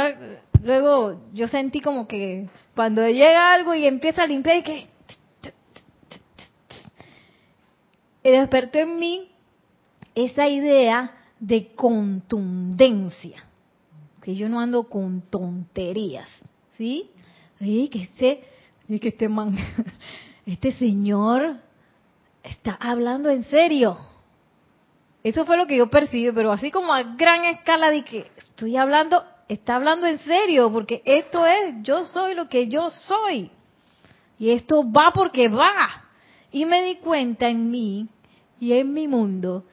luego 0.63 1.21
yo 1.33 1.47
sentí 1.47 1.81
como 1.81 2.07
que 2.07 2.47
cuando 2.75 3.07
llega 3.07 3.53
algo 3.53 3.75
y 3.75 3.85
empieza 3.85 4.23
a 4.23 4.27
limpiar, 4.27 4.57
y 4.57 4.63
que 4.63 4.87
y 8.23 8.29
despertó 8.31 8.79
en 8.79 8.99
mí 8.99 9.29
esa 10.15 10.47
idea 10.47 11.15
de 11.39 11.67
contundencia, 11.75 13.43
que 14.21 14.35
yo 14.35 14.49
no 14.49 14.59
ando 14.59 14.83
con 14.83 15.21
tonterías, 15.21 16.29
¿sí? 16.77 17.09
Oye, 17.61 17.89
que 17.89 18.03
este, 18.03 18.43
oye, 18.89 18.99
que 18.99 19.09
este 19.09 19.29
man, 19.29 19.55
este 20.45 20.73
señor 20.73 21.57
está 22.43 22.73
hablando 22.79 23.29
en 23.29 23.43
serio. 23.43 23.97
Eso 25.23 25.45
fue 25.45 25.57
lo 25.57 25.67
que 25.67 25.77
yo 25.77 25.89
percibí, 25.89 26.31
pero 26.31 26.51
así 26.51 26.71
como 26.71 26.93
a 26.93 27.03
gran 27.03 27.45
escala 27.45 27.91
de 27.91 28.03
que 28.03 28.31
estoy 28.37 28.77
hablando, 28.77 29.23
está 29.47 29.75
hablando 29.75 30.07
en 30.07 30.17
serio, 30.17 30.71
porque 30.71 31.01
esto 31.05 31.45
es, 31.45 31.75
yo 31.81 32.05
soy 32.05 32.35
lo 32.35 32.47
que 32.47 32.67
yo 32.67 32.89
soy. 32.89 33.51
Y 34.37 34.51
esto 34.51 34.89
va 34.89 35.11
porque 35.13 35.49
va. 35.49 36.05
Y 36.51 36.65
me 36.65 36.83
di 36.83 36.95
cuenta 36.95 37.49
en 37.49 37.69
mí 37.69 38.07
y 38.59 38.73
en 38.73 38.93
mi 38.93 39.07
mundo 39.07 39.65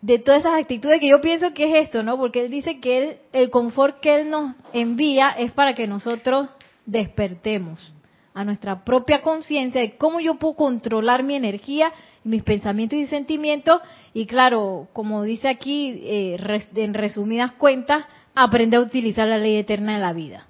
de 0.00 0.18
todas 0.18 0.40
esas 0.40 0.60
actitudes 0.60 1.00
que 1.00 1.08
yo 1.08 1.20
pienso 1.20 1.52
que 1.54 1.64
es 1.64 1.86
esto, 1.86 2.02
¿no? 2.02 2.16
Porque 2.16 2.44
él 2.44 2.50
dice 2.50 2.78
que 2.78 2.98
él, 2.98 3.18
el 3.32 3.50
confort 3.50 3.98
que 4.00 4.20
él 4.20 4.30
nos 4.30 4.54
envía 4.72 5.30
es 5.30 5.50
para 5.52 5.74
que 5.74 5.86
nosotros 5.88 6.48
despertemos 6.86 7.94
a 8.38 8.44
nuestra 8.44 8.84
propia 8.84 9.20
conciencia 9.20 9.80
de 9.80 9.96
cómo 9.96 10.20
yo 10.20 10.36
puedo 10.36 10.54
controlar 10.54 11.24
mi 11.24 11.34
energía, 11.34 11.92
mis 12.22 12.44
pensamientos 12.44 12.96
y 12.96 13.06
sentimientos. 13.06 13.80
Y 14.14 14.26
claro, 14.26 14.86
como 14.92 15.24
dice 15.24 15.48
aquí, 15.48 16.00
eh, 16.04 16.36
en 16.76 16.94
resumidas 16.94 17.50
cuentas, 17.54 18.06
aprender 18.36 18.78
a 18.78 18.84
utilizar 18.84 19.26
la 19.26 19.38
ley 19.38 19.56
eterna 19.56 19.94
de 19.94 20.00
la 20.00 20.12
vida. 20.12 20.46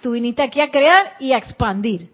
Tú 0.00 0.12
viniste 0.12 0.42
aquí 0.42 0.62
a 0.62 0.70
crear 0.70 1.12
y 1.20 1.32
a 1.32 1.36
expandir. 1.36 2.08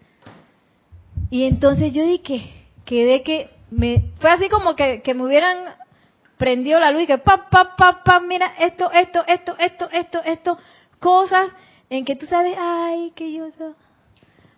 Y 1.31 1.45
entonces 1.45 1.93
yo 1.93 2.05
dije, 2.05 2.51
quedé 2.85 3.23
que 3.23 3.49
me, 3.71 4.11
fue 4.19 4.29
así 4.29 4.49
como 4.49 4.75
que, 4.75 5.03
que 5.03 5.15
me 5.15 5.25
hubieran 5.25 5.57
prendido 6.37 6.81
la 6.81 6.91
luz 6.91 7.03
y 7.03 7.07
que 7.07 7.19
pa, 7.19 7.49
pa, 7.49 7.77
pa, 7.77 8.03
pa, 8.03 8.19
mira 8.19 8.55
esto, 8.59 8.91
esto, 8.91 9.23
esto, 9.29 9.55
esto, 9.57 9.89
esto, 9.93 10.21
esto, 10.25 10.59
cosas 10.99 11.49
en 11.91 12.05
que 12.05 12.17
tú 12.17 12.27
sabes, 12.27 12.57
ay, 12.59 13.13
que 13.15 13.33
yo, 13.33 13.51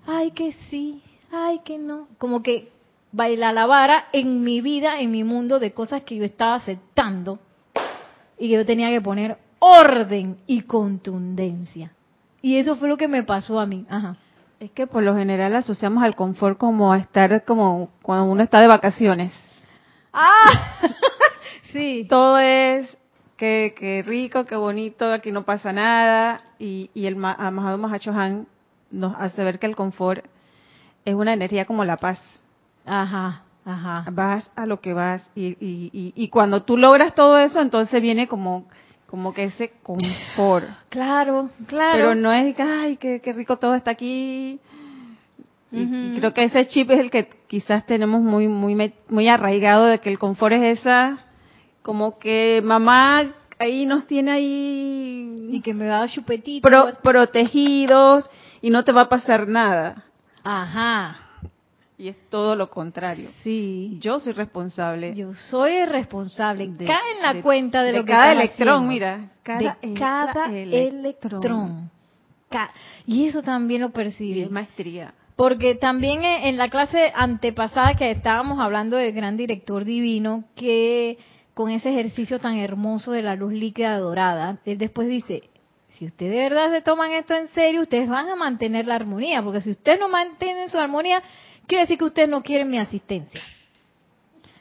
ay, 0.06 0.30
que 0.32 0.52
sí, 0.70 1.02
ay, 1.32 1.60
que 1.64 1.78
no. 1.78 2.08
Como 2.18 2.42
que 2.42 2.72
baila 3.12 3.52
la 3.52 3.66
vara 3.66 4.06
en 4.12 4.42
mi 4.42 4.60
vida, 4.60 5.00
en 5.00 5.10
mi 5.10 5.24
mundo, 5.24 5.58
de 5.58 5.72
cosas 5.72 6.02
que 6.02 6.16
yo 6.16 6.24
estaba 6.24 6.56
aceptando 6.56 7.38
y 8.38 8.48
que 8.48 8.54
yo 8.54 8.66
tenía 8.66 8.90
que 8.90 9.00
poner 9.00 9.38
orden 9.58 10.38
y 10.46 10.62
contundencia. 10.62 11.92
Y 12.42 12.58
eso 12.58 12.76
fue 12.76 12.88
lo 12.88 12.96
que 12.96 13.08
me 13.08 13.22
pasó 13.22 13.58
a 13.60 13.66
mí. 13.66 13.86
Ajá. 13.88 14.16
Es 14.60 14.70
que 14.70 14.86
por 14.86 15.02
lo 15.02 15.14
general 15.14 15.54
asociamos 15.56 16.02
al 16.02 16.14
confort 16.14 16.58
como 16.58 16.92
a 16.92 16.98
estar 16.98 17.44
como 17.44 17.90
cuando 18.02 18.24
uno 18.26 18.42
está 18.42 18.60
de 18.60 18.66
vacaciones. 18.66 19.32
Ah, 20.12 20.78
sí. 21.72 22.06
Todo 22.08 22.38
es 22.38 22.96
que, 23.36 23.74
que 23.76 24.02
rico, 24.02 24.44
qué 24.44 24.56
bonito, 24.56 25.12
aquí 25.12 25.32
no 25.32 25.44
pasa 25.44 25.72
nada. 25.72 26.40
Y, 26.58 26.90
y 26.94 27.06
el 27.06 27.22
Amado 27.24 27.78
Mahacho 27.78 28.12
Han 28.12 28.46
nos 28.94 29.16
hace 29.18 29.42
ver 29.44 29.58
que 29.58 29.66
el 29.66 29.76
confort 29.76 30.24
es 31.04 31.14
una 31.14 31.32
energía 31.32 31.64
como 31.64 31.84
la 31.84 31.96
paz. 31.96 32.20
Ajá, 32.86 33.42
ajá. 33.64 34.04
Vas 34.10 34.50
a 34.56 34.66
lo 34.66 34.80
que 34.80 34.92
vas 34.92 35.28
y, 35.34 35.56
y, 35.60 36.12
y, 36.14 36.28
cuando 36.28 36.62
tú 36.62 36.76
logras 36.76 37.14
todo 37.14 37.38
eso, 37.38 37.60
entonces 37.60 38.00
viene 38.00 38.28
como 38.28 38.66
como 39.06 39.32
que 39.32 39.44
ese 39.44 39.72
confort. 39.82 40.66
Claro, 40.88 41.50
claro. 41.66 41.92
Pero 41.94 42.14
no 42.14 42.32
es, 42.32 42.58
ay, 42.58 42.96
qué, 42.96 43.20
qué 43.20 43.32
rico 43.32 43.58
todo 43.58 43.74
está 43.74 43.90
aquí. 43.90 44.60
y, 45.72 46.18
creo 46.18 46.32
que 46.32 46.44
ese 46.44 46.66
chip 46.66 46.90
es 46.90 47.00
el 47.00 47.10
que 47.10 47.28
quizás 47.48 47.84
tenemos 47.84 48.22
muy, 48.22 48.48
muy, 48.48 48.92
muy 49.08 49.28
arraigado 49.28 49.86
de 49.86 49.98
que 49.98 50.08
el 50.08 50.18
confort 50.18 50.54
es 50.54 50.78
esa, 50.80 51.18
como 51.82 52.18
que 52.18 52.60
mamá 52.64 53.34
ahí 53.58 53.86
nos 53.86 54.06
tiene 54.06 54.30
ahí. 54.30 55.48
Y 55.50 55.60
que 55.62 55.74
me 55.74 55.86
da 55.86 56.08
chupetito. 56.08 56.68
protegidos 57.02 58.30
y 58.64 58.70
no 58.70 58.82
te 58.82 58.92
va 58.92 59.02
a 59.02 59.08
pasar 59.10 59.46
nada. 59.46 60.04
Ajá. 60.42 61.18
Y 61.98 62.08
es 62.08 62.16
todo 62.30 62.56
lo 62.56 62.70
contrario. 62.70 63.28
Sí. 63.42 63.98
Yo 64.00 64.18
soy 64.18 64.32
responsable. 64.32 65.14
Yo 65.14 65.34
soy 65.34 65.84
responsable. 65.84 66.72
Cae 66.78 67.16
en 67.16 67.22
la 67.22 67.42
cuenta 67.42 67.82
de, 67.82 67.92
lo 67.92 68.06
que 68.06 68.12
cada 68.12 68.32
electrón, 68.32 68.88
mira. 68.88 69.32
Cada, 69.42 69.76
de 69.82 69.92
cada 69.92 70.46
electrón. 70.46 71.90
y 73.04 73.26
eso 73.26 73.42
también 73.42 73.82
lo 73.82 73.90
percibí. 73.90 74.40
es 74.40 74.50
maestría. 74.50 75.12
Porque 75.36 75.74
también 75.74 76.24
en 76.24 76.56
la 76.56 76.70
clase 76.70 77.12
antepasada 77.14 77.96
que 77.96 78.12
estábamos 78.12 78.60
hablando 78.60 78.96
del 78.96 79.12
gran 79.12 79.36
director 79.36 79.84
divino, 79.84 80.44
que 80.56 81.18
con 81.52 81.70
ese 81.70 81.90
ejercicio 81.90 82.38
tan 82.38 82.56
hermoso 82.56 83.12
de 83.12 83.20
la 83.20 83.36
luz 83.36 83.52
líquida 83.52 83.98
dorada, 83.98 84.56
él 84.64 84.78
después 84.78 85.06
dice, 85.06 85.50
si 85.98 86.06
ustedes 86.06 86.32
de 86.32 86.38
verdad 86.38 86.70
se 86.72 86.82
toman 86.82 87.12
esto 87.12 87.34
en 87.34 87.48
serio, 87.48 87.82
ustedes 87.82 88.08
van 88.08 88.28
a 88.28 88.36
mantener 88.36 88.86
la 88.86 88.96
armonía, 88.96 89.42
porque 89.42 89.60
si 89.60 89.70
ustedes 89.70 90.00
no 90.00 90.08
mantienen 90.08 90.68
su 90.68 90.78
armonía, 90.78 91.22
quiere 91.66 91.82
decir 91.82 91.98
que 91.98 92.04
ustedes 92.04 92.28
no 92.28 92.42
quieren 92.42 92.68
mi 92.68 92.78
asistencia. 92.78 93.42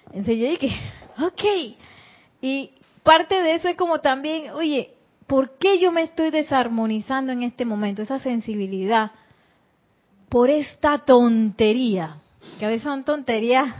Entonces 0.07 0.37
yo 0.37 0.49
dije, 0.49 0.69
ok. 1.19 1.77
Y 2.41 2.71
parte 3.01 3.41
de 3.41 3.55
eso 3.55 3.67
es 3.67 3.75
como 3.75 3.99
también, 3.99 4.51
oye, 4.51 4.93
¿por 5.25 5.57
qué 5.57 5.79
yo 5.79 5.91
me 5.91 6.03
estoy 6.03 6.29
desarmonizando 6.29 7.31
en 7.31 7.43
este 7.43 7.65
momento? 7.65 8.03
Esa 8.03 8.19
sensibilidad 8.19 9.11
por 10.29 10.49
esta 10.49 10.99
tontería, 10.99 12.17
que 12.59 12.65
a 12.65 12.69
veces 12.69 12.83
son 12.83 13.03
tonterías 13.03 13.73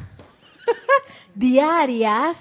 diarias, 1.36 2.36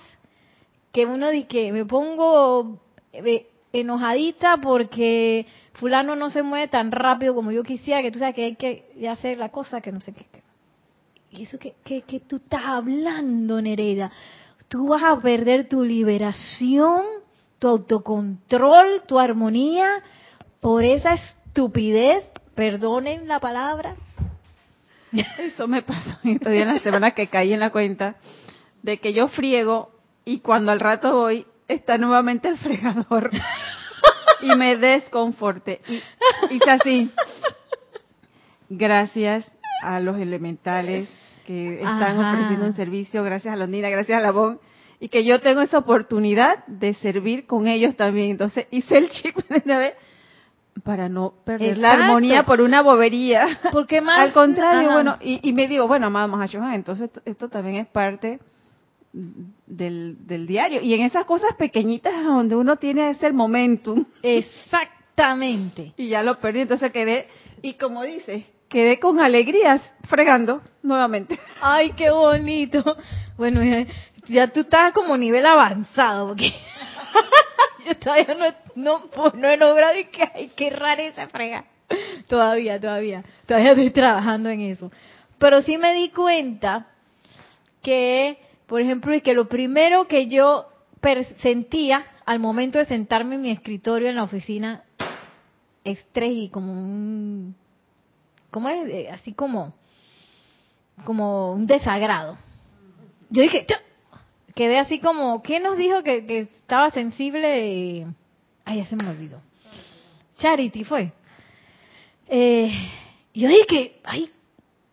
que 0.90 1.06
uno 1.06 1.30
dice 1.30 1.48
que 1.48 1.72
me 1.72 1.84
pongo 1.84 2.78
eh, 3.12 3.46
enojadita 3.72 4.58
porque 4.58 5.46
fulano 5.74 6.16
no 6.16 6.30
se 6.30 6.42
mueve 6.42 6.68
tan 6.68 6.92
rápido 6.92 7.34
como 7.34 7.52
yo 7.52 7.62
quisiera, 7.62 8.02
que 8.02 8.10
tú 8.10 8.18
sabes 8.18 8.34
que 8.34 8.44
hay 8.44 8.56
que 8.56 9.08
hacer 9.08 9.38
la 9.38 9.50
cosa 9.50 9.80
que 9.80 9.92
no 9.92 10.00
sé 10.00 10.12
qué. 10.12 10.26
¿Y 11.32 11.44
eso 11.44 11.58
que, 11.58 11.74
que, 11.82 12.20
tú 12.20 12.36
estás 12.36 12.60
hablando, 12.62 13.60
Nereida? 13.62 14.12
Tú 14.68 14.88
vas 14.88 15.02
a 15.02 15.18
perder 15.18 15.66
tu 15.66 15.82
liberación, 15.82 17.04
tu 17.58 17.68
autocontrol, 17.68 19.02
tu 19.06 19.18
armonía 19.18 20.02
por 20.60 20.84
esa 20.84 21.14
estupidez, 21.14 22.22
perdonen 22.54 23.28
la 23.28 23.40
palabra. 23.40 23.96
Eso 25.38 25.66
me 25.66 25.82
pasó 25.82 26.18
en 26.22 26.68
la 26.68 26.78
semana 26.80 27.12
que 27.12 27.28
caí 27.28 27.54
en 27.54 27.60
la 27.60 27.70
cuenta 27.70 28.16
de 28.82 28.98
que 28.98 29.14
yo 29.14 29.28
friego 29.28 29.90
y 30.26 30.40
cuando 30.40 30.70
al 30.70 30.80
rato 30.80 31.14
voy 31.14 31.46
está 31.66 31.96
nuevamente 31.96 32.48
el 32.48 32.58
fregador 32.58 33.30
y 34.42 34.56
me 34.56 34.76
desconforte. 34.76 35.80
Y 35.88 36.54
hice 36.54 36.70
así. 36.70 37.10
Gracias 38.68 39.50
a 39.82 40.00
los 40.00 40.18
elementales 40.18 41.08
que 41.46 41.74
están 41.74 42.18
ofreciendo 42.18 42.66
un 42.66 42.72
servicio, 42.72 43.24
gracias 43.24 43.52
a 43.52 43.56
Londina, 43.56 43.88
gracias 43.90 44.18
a 44.18 44.22
Labón, 44.22 44.60
y 45.00 45.08
que 45.08 45.24
yo 45.24 45.40
tengo 45.40 45.62
esa 45.62 45.78
oportunidad 45.78 46.64
de 46.66 46.94
servir 46.94 47.46
con 47.46 47.66
ellos 47.66 47.96
también. 47.96 48.30
Entonces 48.30 48.66
hice 48.70 48.98
el 48.98 49.08
chip 49.10 49.36
de 49.48 49.62
una 49.64 49.78
vez 49.78 49.94
para 50.84 51.08
no 51.08 51.34
perder 51.44 51.78
la 51.78 51.90
armonía 51.90 52.44
por 52.44 52.60
una 52.60 52.82
bobería. 52.82 53.60
Porque 53.72 54.00
más 54.00 54.20
al 54.20 54.32
contrario, 54.32 54.92
bueno, 54.92 55.18
y, 55.20 55.52
me 55.52 55.68
digo, 55.68 55.86
bueno, 55.86 56.06
amado 56.06 56.28
Mahashohan, 56.28 56.74
entonces 56.74 57.10
esto, 57.24 57.48
también 57.48 57.76
es 57.76 57.88
parte 57.88 58.40
del, 59.12 60.26
del 60.26 60.46
diario. 60.46 60.80
Y 60.80 60.94
en 60.94 61.02
esas 61.02 61.24
cosas 61.24 61.54
pequeñitas 61.56 62.24
donde 62.24 62.56
uno 62.56 62.76
tiene 62.76 63.10
ese 63.10 63.32
momentum. 63.32 64.04
Exactamente. 64.22 64.92
Y 65.96 66.08
ya 66.08 66.22
lo 66.22 66.38
perdí, 66.38 66.60
entonces 66.60 66.90
quedé, 66.90 67.28
y 67.60 67.74
como 67.74 68.02
dices, 68.02 68.44
quedé 68.68 68.98
con 68.98 69.20
alegrías 69.20 69.82
fregando 70.08 70.62
nuevamente. 70.82 71.38
Ay, 71.60 71.92
qué 71.92 72.10
bonito. 72.10 72.82
Bueno, 73.36 73.60
ya, 74.26 74.48
tú 74.48 74.60
estás 74.60 74.92
como 74.92 75.16
nivel 75.16 75.44
avanzado, 75.44 76.28
porque 76.28 76.52
yo 77.86 77.96
todavía 77.98 78.34
no, 78.34 78.54
no, 78.74 79.10
pues, 79.10 79.34
no 79.34 79.48
he 79.48 79.56
logrado 79.56 79.98
y 79.98 80.06
que, 80.06 80.22
ay, 80.34 80.50
qué 80.56 80.70
rareza 80.70 81.28
fregar. 81.28 81.64
Todavía, 82.26 82.80
todavía, 82.80 83.22
todavía 83.46 83.72
estoy 83.72 83.90
trabajando 83.90 84.48
en 84.48 84.62
eso. 84.62 84.90
Pero 85.38 85.60
sí 85.62 85.76
me 85.76 85.92
di 85.92 86.10
cuenta 86.10 86.86
que, 87.82 88.38
por 88.72 88.80
ejemplo, 88.80 89.12
es 89.12 89.22
que 89.22 89.34
lo 89.34 89.50
primero 89.50 90.08
que 90.08 90.28
yo 90.28 90.66
sentía 91.42 92.06
al 92.24 92.38
momento 92.38 92.78
de 92.78 92.86
sentarme 92.86 93.34
en 93.34 93.42
mi 93.42 93.50
escritorio 93.50 94.08
en 94.08 94.16
la 94.16 94.22
oficina, 94.22 94.84
estrés 95.84 96.32
y 96.32 96.48
como 96.48 96.72
un 96.72 97.54
¿cómo 98.50 98.70
es? 98.70 98.88
Eh, 98.88 99.10
así 99.10 99.34
como, 99.34 99.74
como 101.04 101.52
un 101.52 101.66
desagrado. 101.66 102.38
Yo 103.28 103.42
dije, 103.42 103.66
quedé 104.54 104.78
así 104.78 105.00
como, 105.00 105.42
¿qué 105.42 105.60
nos 105.60 105.76
dijo 105.76 106.02
que, 106.02 106.48
estaba 106.62 106.88
sensible? 106.92 108.06
Ay, 108.64 108.78
ya 108.78 108.86
se 108.86 108.96
me 108.96 109.06
olvidó. 109.06 109.38
Charity 110.38 110.84
fue. 110.84 111.12
Eh, 112.26 112.72
yo 113.34 113.50
dije, 113.50 114.00
ay, 114.02 114.30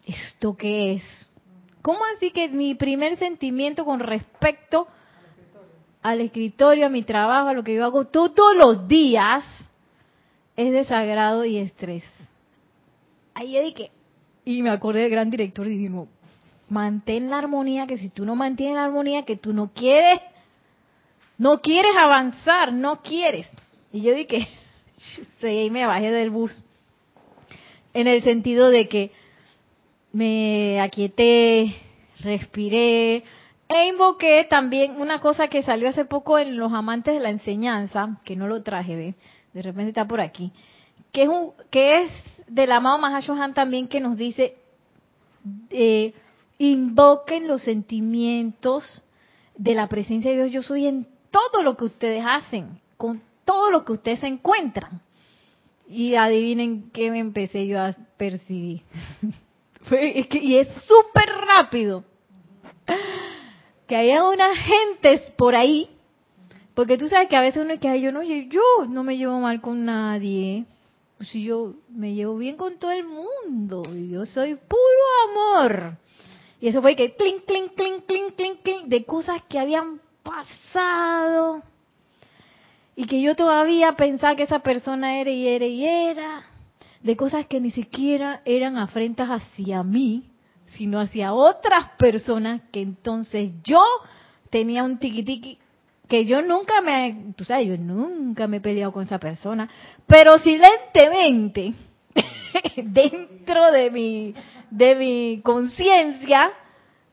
¿esto 0.06 0.58
qué 0.58 0.96
es? 0.96 1.29
¿Cómo 1.82 2.00
así 2.16 2.32
que 2.32 2.50
mi 2.50 2.76
primer 2.76 3.18
sentimiento 3.18 3.86
con 3.86 4.00
respecto 4.00 4.88
al 6.02 6.22
escritorio, 6.22 6.86
a 6.86 6.90
mi 6.90 7.04
trabajo, 7.04 7.50
a 7.50 7.54
lo 7.54 7.64
que 7.64 7.76
yo 7.76 7.86
hago 7.86 8.06
todos 8.06 8.56
los 8.56 8.88
días, 8.88 9.44
es 10.56 10.72
desagrado 10.72 11.46
y 11.46 11.58
estrés? 11.58 12.04
ahí 13.40 13.58
dije, 13.62 13.92
y 14.44 14.62
me 14.62 14.70
acordé 14.70 15.02
del 15.02 15.12
gran 15.12 15.30
director 15.30 15.66
divino, 15.66 16.08
mantén 16.68 17.30
la 17.30 17.38
armonía, 17.38 17.88
que 17.88 17.98
si 17.98 18.10
tú 18.10 18.26
no 18.26 18.36
mantienes 18.36 18.76
la 18.76 18.84
armonía, 18.84 19.24
que 19.24 19.38
tú 19.38 19.54
no 19.54 19.72
quieres, 19.74 20.20
no 21.38 21.60
quieres 21.60 21.96
avanzar, 21.96 22.74
no 22.74 23.02
quieres. 23.02 23.50
Y 23.94 24.02
yo 24.02 24.14
dije, 24.14 24.48
sí, 25.42 25.70
me 25.72 25.86
bajé 25.86 26.12
del 26.12 26.30
bus. 26.30 26.52
En 27.94 28.08
el 28.08 28.24
sentido 28.24 28.70
de 28.70 28.88
que 28.90 29.12
me 30.12 30.80
aquieté, 30.82 31.76
respiré 32.22 33.24
e 33.68 33.88
invoqué 33.88 34.46
también 34.50 35.00
una 35.00 35.20
cosa 35.20 35.48
que 35.48 35.62
salió 35.62 35.90
hace 35.90 36.06
poco 36.06 36.40
en 36.40 36.58
los 36.58 36.74
amantes 36.74 37.14
de 37.14 37.20
la 37.20 37.30
enseñanza, 37.30 38.20
que 38.26 38.36
no 38.36 38.48
lo 38.48 38.64
traje, 38.64 39.16
de 39.54 39.62
repente 39.62 39.90
está 39.90 40.08
por 40.08 40.22
aquí, 40.22 40.52
que 41.12 41.24
es, 41.24 41.30
un, 41.30 41.52
que 41.70 42.02
es 42.02 42.12
del 42.48 42.72
amado 42.72 42.98
Mahashohan 42.98 43.54
también 43.54 43.88
que 43.88 44.00
nos 44.00 44.18
dice, 44.18 44.56
eh, 45.70 46.14
invoquen 46.58 47.48
los 47.48 47.62
sentimientos 47.62 49.04
de 49.56 49.76
la 49.76 49.88
presencia 49.88 50.32
de 50.32 50.38
Dios, 50.38 50.52
yo 50.52 50.64
soy 50.64 50.88
en 50.88 51.08
todo 51.30 51.62
lo 51.62 51.78
que 51.78 51.86
ustedes 51.86 52.24
hacen, 52.28 52.80
con 52.98 53.22
todo 53.46 53.72
lo 53.72 53.86
que 53.86 53.94
ustedes 53.94 54.24
encuentran. 54.24 55.02
Y 55.88 56.16
adivinen 56.16 56.92
qué 56.92 57.10
me 57.10 57.20
empecé 57.20 57.66
yo 57.66 57.82
a 57.82 57.96
percibir. 58.18 58.82
y 59.92 60.58
es 60.58 60.68
súper 60.84 61.30
rápido. 61.46 62.04
Que 63.88 63.96
haya 63.96 64.24
unas 64.24 64.58
gentes 64.58 65.22
por 65.32 65.56
ahí, 65.56 65.90
porque 66.76 66.98
tú 66.98 67.08
sabes 67.08 67.28
que 67.28 67.36
a 67.36 67.42
veces 67.42 67.64
uno 67.64 67.74
es 67.74 67.80
que 67.80 68.00
yo 68.00 68.12
no, 68.12 68.22
yo 68.24 68.62
no 68.88 69.04
me 69.04 69.18
llevo 69.18 69.40
mal 69.40 69.62
con 69.62 69.86
nadie. 69.86 70.66
Si 71.22 71.44
yo 71.44 71.74
me 71.90 72.14
llevo 72.14 72.38
bien 72.38 72.56
con 72.56 72.78
todo 72.78 72.92
el 72.92 73.04
mundo, 73.04 73.84
y 73.94 74.10
yo 74.10 74.26
soy 74.26 74.56
puro 74.56 74.80
amor. 75.30 75.98
Y 76.62 76.68
eso 76.68 76.82
fue 76.82 76.96
que 76.96 77.16
clink, 77.16 77.46
clink, 77.46 77.74
clink, 77.74 78.06
clink, 78.06 78.36
clink, 78.36 78.62
clink, 78.62 78.86
de 78.86 79.06
cosas 79.06 79.42
que 79.50 79.60
habían 79.60 80.00
pasado. 80.24 81.62
Y 82.96 83.06
que 83.06 83.22
yo 83.22 83.36
todavía 83.36 83.94
pensaba 83.94 84.36
que 84.36 84.44
esa 84.44 84.60
persona 84.60 85.20
era 85.20 85.32
y 85.32 85.48
era 85.48 85.66
y 85.66 85.86
era. 85.86 86.44
De 87.04 87.16
cosas 87.16 87.46
que 87.48 87.62
ni 87.62 87.72
siquiera 87.72 88.42
eran 88.46 88.78
afrentas 88.78 89.30
hacia 89.30 89.84
mí, 89.84 90.30
sino 90.78 91.00
hacia 91.00 91.34
otras 91.34 91.92
personas 91.98 92.62
que 92.72 92.82
entonces 92.82 93.52
yo 93.64 93.82
tenía 94.50 94.84
un 94.84 94.98
tiquitiqui 94.98 95.60
que 96.10 96.26
yo 96.26 96.42
nunca 96.42 96.82
me, 96.82 97.34
tú 97.38 97.46
sabes, 97.46 97.68
yo 97.68 97.78
nunca 97.78 98.48
me 98.48 98.58
he 98.58 98.62
peleado 98.62 98.92
con 98.92 99.06
esa 99.06 99.20
persona, 99.20 99.70
pero 100.08 100.40
silentemente, 100.40 101.74
dentro 102.84 103.72
de 103.72 103.92
mi, 103.92 104.34
de 104.72 104.96
mi 104.96 105.42
conciencia, 105.44 106.52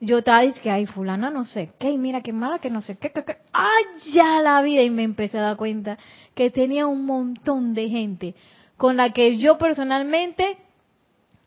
yo 0.01 0.19
estaba 0.19 0.41
diciendo 0.41 0.63
que, 0.63 0.71
ay, 0.71 0.87
fulana 0.87 1.31
no 1.31 1.45
sé 1.45 1.75
qué, 1.79 1.97
mira 1.99 2.23
qué 2.23 2.33
mala, 2.33 2.59
que 2.59 2.71
no 2.71 2.81
sé 2.81 2.97
qué, 2.97 3.13
que, 3.13 3.23
que, 3.23 3.37
ay, 3.53 3.85
ya 4.15 4.41
la 4.41 4.63
vida, 4.63 4.81
y 4.83 4.89
me 4.89 5.03
empecé 5.03 5.39
a 5.39 5.43
dar 5.43 5.57
cuenta 5.57 5.99
que 6.35 6.51
tenía 6.51 6.87
un 6.87 7.05
montón 7.05 7.75
de 7.75 7.91
gente 7.91 8.35
con 8.77 8.97
la 8.97 9.13
que 9.13 9.39
yo 9.39 9.59
personalmente 9.59 10.59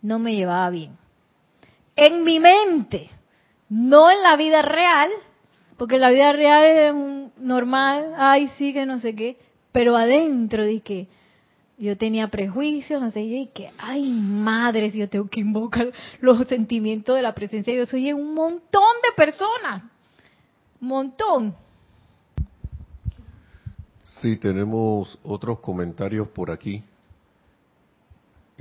no 0.02 0.20
me 0.20 0.36
llevaba 0.36 0.70
bien. 0.70 0.98
En 1.96 2.24
mi 2.24 2.40
mente, 2.40 3.10
no 3.70 4.10
en 4.10 4.22
la 4.24 4.36
vida 4.36 4.62
real, 4.62 5.10
porque 5.78 5.98
la 5.98 6.10
vida 6.10 6.32
real 6.34 6.64
es 6.64 7.42
normal, 7.42 8.14
ay, 8.18 8.48
sí, 8.58 8.74
que 8.74 8.86
no 8.86 9.00
sé 9.00 9.16
qué, 9.16 9.38
pero 9.72 9.96
adentro 9.96 10.64
de 10.64 10.82
que 10.82 11.08
yo 11.78 11.98
tenía 11.98 12.28
prejuicios, 12.28 13.02
no 13.02 13.10
sé, 13.10 13.22
y 13.22 13.48
que, 13.48 13.72
ay, 13.78 14.10
madre, 14.10 14.92
si 14.92 14.98
yo 14.98 15.10
tengo 15.10 15.30
que 15.30 15.40
invocar 15.40 15.92
los 16.20 16.46
sentimientos 16.48 17.16
de 17.16 17.22
la 17.22 17.34
presencia 17.34 17.74
Dios, 17.74 17.90
soy 17.90 18.12
un 18.12 18.34
montón 18.34 18.84
de 19.04 19.16
personas, 19.16 19.84
montón. 20.80 21.56
Sí, 24.22 24.36
tenemos 24.38 25.18
otros 25.24 25.60
comentarios 25.60 26.28
por 26.28 26.52
aquí. 26.52 26.84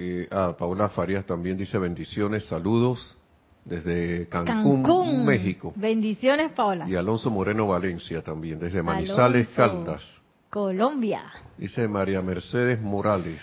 Eh, 0.01 0.29
ah, 0.31 0.55
Paula 0.57 0.89
Farías 0.89 1.27
también 1.27 1.57
dice 1.57 1.77
bendiciones, 1.77 2.47
saludos 2.47 3.19
desde 3.65 4.29
Cancún, 4.29 5.25
México. 5.27 5.73
Bendiciones, 5.75 6.53
Paola. 6.53 6.89
Y 6.89 6.95
Alonso 6.95 7.31
Moreno 7.31 7.67
Valencia 7.67 8.23
también, 8.23 8.61
desde 8.61 8.81
Manizales, 8.81 9.49
Caldas. 9.49 10.21
Colombia. 10.51 11.25
Dice 11.59 11.89
María 11.89 12.23
Mercedes 12.23 12.81
Morales. 12.81 13.43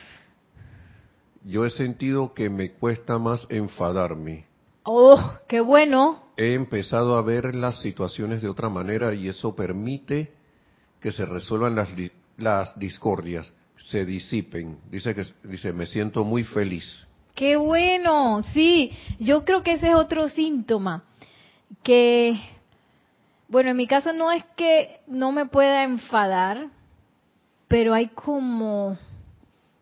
Yo 1.44 1.66
he 1.66 1.70
sentido 1.70 2.34
que 2.34 2.50
me 2.50 2.72
cuesta 2.72 3.20
más 3.20 3.46
enfadarme. 3.50 4.46
Oh, 4.84 5.34
qué 5.48 5.60
bueno. 5.60 6.24
He 6.38 6.54
empezado 6.54 7.18
a 7.18 7.22
ver 7.22 7.54
las 7.54 7.82
situaciones 7.82 8.42
de 8.42 8.50
otra 8.50 8.70
manera 8.70 9.14
y 9.14 9.28
eso 9.28 9.56
permite 9.56 10.32
que 11.02 11.12
se 11.12 11.26
resuelvan 11.26 11.76
las, 11.76 11.90
las 12.38 12.80
discordias, 12.80 13.54
se 13.78 14.06
disipen. 14.06 14.78
Dice 14.90 15.14
que 15.14 15.24
dice, 15.44 15.74
me 15.74 15.86
siento 15.86 16.24
muy 16.24 16.44
feliz. 16.44 17.08
Qué 17.34 17.58
bueno, 17.58 18.44
sí, 18.54 18.92
yo 19.20 19.44
creo 19.44 19.62
que 19.62 19.74
ese 19.74 19.90
es 19.90 19.96
otro 19.96 20.30
síntoma, 20.30 21.04
que, 21.84 22.40
bueno, 23.50 23.72
en 23.72 23.78
mi 23.78 23.88
caso 23.88 24.14
no 24.14 24.32
es 24.32 24.44
que 24.56 25.02
no 25.06 25.34
me 25.34 25.46
pueda 25.46 25.84
enfadar, 25.84 26.70
pero 27.68 27.94
hay 27.94 28.08
como, 28.08 28.98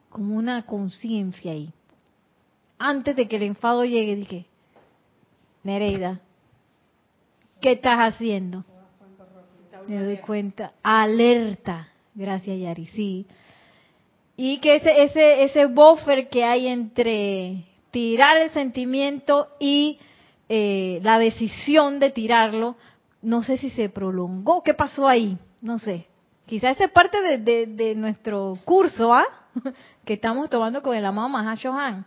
como 0.09 0.35
una 0.35 0.65
conciencia 0.65 1.51
ahí. 1.51 1.71
Antes 2.79 3.15
de 3.15 3.27
que 3.27 3.35
el 3.35 3.43
enfado 3.43 3.85
llegue, 3.85 4.15
dije, 4.15 4.45
Nereida, 5.63 6.21
¿qué 7.61 7.73
estás 7.73 7.99
haciendo? 7.99 8.65
Me 9.87 10.03
doy 10.03 10.17
cuenta, 10.17 10.73
alerta, 10.81 11.87
gracias 12.15 12.59
Yari, 12.59 12.87
sí 12.87 13.27
y 14.35 14.57
que 14.59 14.77
ese, 14.77 15.03
ese, 15.03 15.43
ese 15.43 15.65
buffer 15.67 16.29
que 16.29 16.43
hay 16.43 16.67
entre 16.67 17.65
tirar 17.91 18.37
el 18.37 18.49
sentimiento 18.51 19.47
y 19.59 19.99
eh, 20.49 20.99
la 21.03 21.19
decisión 21.19 21.99
de 21.99 22.09
tirarlo, 22.09 22.75
no 23.21 23.43
sé 23.43 23.57
si 23.57 23.69
se 23.69 23.89
prolongó, 23.89 24.63
¿qué 24.63 24.73
pasó 24.73 25.07
ahí? 25.07 25.37
No 25.61 25.79
sé. 25.79 26.07
Quizás 26.45 26.79
es 26.81 26.91
parte 26.91 27.21
de, 27.21 27.67
de, 27.67 27.95
nuestro 27.95 28.57
curso, 28.65 29.13
¿ah? 29.13 29.25
que 30.05 30.13
estamos 30.13 30.49
tomando 30.49 30.81
con 30.81 30.95
el 30.95 31.05
amado 31.05 31.29
Mahashohan. 31.29 32.05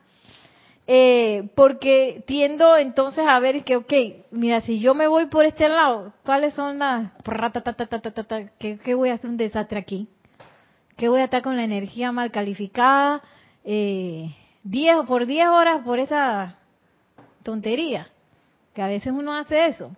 Eh, 0.88 1.48
porque 1.56 2.22
tiendo 2.26 2.76
entonces 2.76 3.24
a 3.26 3.40
ver 3.40 3.64
que, 3.64 3.76
ok, 3.76 3.92
mira, 4.30 4.60
si 4.60 4.78
yo 4.78 4.94
me 4.94 5.08
voy 5.08 5.26
por 5.26 5.44
este 5.44 5.68
lado, 5.68 6.12
¿cuáles 6.24 6.54
son 6.54 6.78
las... 6.78 7.10
¿Qué, 8.58 8.78
qué 8.78 8.94
voy 8.94 9.08
a 9.08 9.14
hacer 9.14 9.30
un 9.30 9.36
desastre 9.36 9.80
aquí? 9.80 10.06
Que 10.96 11.08
voy 11.08 11.20
a 11.20 11.24
estar 11.24 11.42
con 11.42 11.56
la 11.56 11.64
energía 11.64 12.10
mal 12.10 12.30
calificada, 12.30 13.22
eh, 13.64 14.34
diez, 14.62 14.96
por 15.06 15.26
10 15.26 15.48
horas 15.48 15.82
por 15.84 15.98
esa 15.98 16.56
tontería, 17.42 18.08
que 18.74 18.82
a 18.82 18.88
veces 18.88 19.12
uno 19.12 19.34
hace 19.34 19.66
eso. 19.66 19.94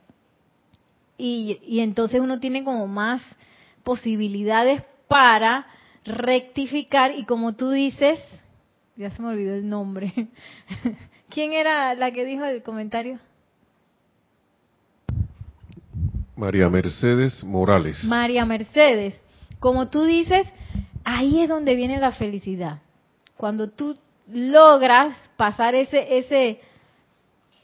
Y, 1.17 1.61
y 1.67 1.81
entonces 1.81 2.21
uno 2.21 2.41
tiene 2.41 2.65
como 2.65 2.87
más 2.87 3.23
posibilidades 3.83 4.83
para 5.09 5.67
rectificar 6.05 7.13
y 7.17 7.25
como 7.25 7.55
tú 7.55 7.71
dices, 7.71 8.21
ya 8.97 9.11
se 9.11 9.23
me 9.23 9.29
olvidó 9.29 9.55
el 9.55 9.69
nombre. 9.69 10.13
¿Quién 11.29 11.53
era 11.53 11.95
la 11.95 12.11
que 12.11 12.25
dijo 12.25 12.45
el 12.45 12.63
comentario? 12.63 13.19
María 16.37 16.69
Mercedes 16.69 17.43
Morales. 17.43 18.03
María 18.05 18.45
Mercedes. 18.45 19.21
Como 19.59 19.89
tú 19.89 20.05
dices, 20.05 20.47
ahí 21.09 21.41
es 21.41 21.49
donde 21.49 21.75
viene 21.75 21.99
la 21.99 22.13
felicidad. 22.13 22.83
Cuando 23.39 23.71
tú 23.71 23.97
logras 24.31 25.17
pasar 25.39 25.75
ese, 25.75 26.19
ese, 26.19 26.61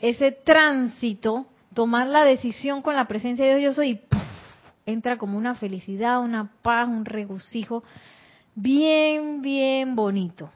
ese 0.00 0.32
tránsito, 0.32 1.46
tomar 1.74 2.06
la 2.06 2.24
decisión 2.24 2.80
con 2.80 2.94
la 2.94 3.06
presencia 3.06 3.44
de 3.44 3.56
Dios, 3.56 3.74
yo 3.74 3.74
soy, 3.74 4.00
entra 4.86 5.18
como 5.18 5.36
una 5.36 5.56
felicidad, 5.56 6.20
una 6.20 6.52
paz, 6.62 6.88
un 6.88 7.04
regocijo, 7.04 7.84
bien, 8.54 9.42
bien 9.42 9.94
bonito. 9.94 10.50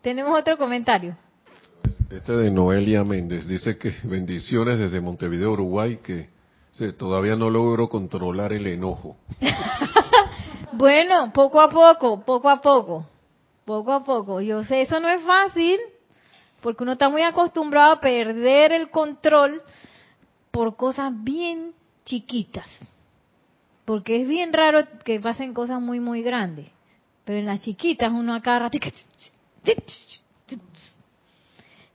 Tenemos 0.00 0.38
otro 0.38 0.56
comentario. 0.56 1.14
Este 2.08 2.32
de 2.32 2.50
Noelia 2.50 3.04
Méndez 3.04 3.46
dice 3.46 3.76
que 3.76 3.94
bendiciones 4.04 4.78
desde 4.78 5.02
Montevideo, 5.02 5.52
Uruguay, 5.52 5.98
que 6.02 6.30
Sí, 6.72 6.92
todavía 6.92 7.36
no 7.36 7.50
logro 7.50 7.88
controlar 7.88 8.52
el 8.52 8.66
enojo. 8.66 9.16
bueno, 10.72 11.32
poco 11.32 11.60
a 11.60 11.68
poco, 11.68 12.20
poco 12.24 12.48
a 12.48 12.60
poco, 12.60 13.06
poco 13.64 13.92
a 13.92 14.04
poco. 14.04 14.40
Yo 14.40 14.64
sé, 14.64 14.82
eso 14.82 15.00
no 15.00 15.08
es 15.08 15.20
fácil, 15.22 15.78
porque 16.60 16.84
uno 16.84 16.92
está 16.92 17.08
muy 17.08 17.22
acostumbrado 17.22 17.92
a 17.92 18.00
perder 18.00 18.72
el 18.72 18.90
control 18.90 19.60
por 20.50 20.76
cosas 20.76 21.12
bien 21.24 21.74
chiquitas. 22.04 22.68
Porque 23.84 24.22
es 24.22 24.28
bien 24.28 24.52
raro 24.52 24.86
que 25.04 25.18
pasen 25.18 25.52
cosas 25.52 25.80
muy, 25.80 25.98
muy 25.98 26.22
grandes. 26.22 26.68
Pero 27.24 27.40
en 27.40 27.46
las 27.46 27.60
chiquitas 27.60 28.12
uno 28.12 28.34
acá 28.34 28.70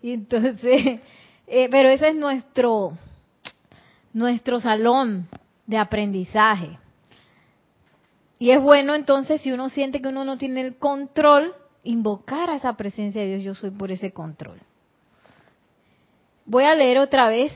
Y 0.02 0.12
entonces, 0.12 1.00
eh, 1.48 1.68
pero 1.72 1.90
ese 1.90 2.10
es 2.10 2.16
nuestro 2.16 2.98
nuestro 4.16 4.62
salón 4.62 5.28
de 5.68 5.78
aprendizaje. 5.78 6.80
Y 8.40 8.52
es 8.52 8.62
bueno 8.62 8.96
entonces 8.96 9.42
si 9.42 9.52
uno 9.52 9.70
siente 9.70 10.02
que 10.02 10.08
uno 10.08 10.24
no 10.24 10.38
tiene 10.38 10.62
el 10.62 10.78
control, 10.78 11.54
invocar 11.84 12.50
a 12.50 12.56
esa 12.56 12.78
presencia 12.78 13.22
de 13.22 13.28
Dios, 13.28 13.44
yo 13.44 13.56
soy 13.56 13.72
por 13.72 13.92
ese 13.92 14.12
control. 14.12 14.60
voy 16.46 16.64
a 16.64 16.76
leer 16.76 17.00
otra 17.00 17.28
vez 17.28 17.52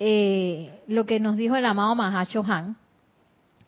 eh, 0.00 0.82
lo 0.88 1.06
que 1.06 1.20
nos 1.20 1.36
dijo 1.36 1.54
el 1.54 1.64
amado 1.64 1.94
Mahacho 1.94 2.42
Han, 2.42 2.76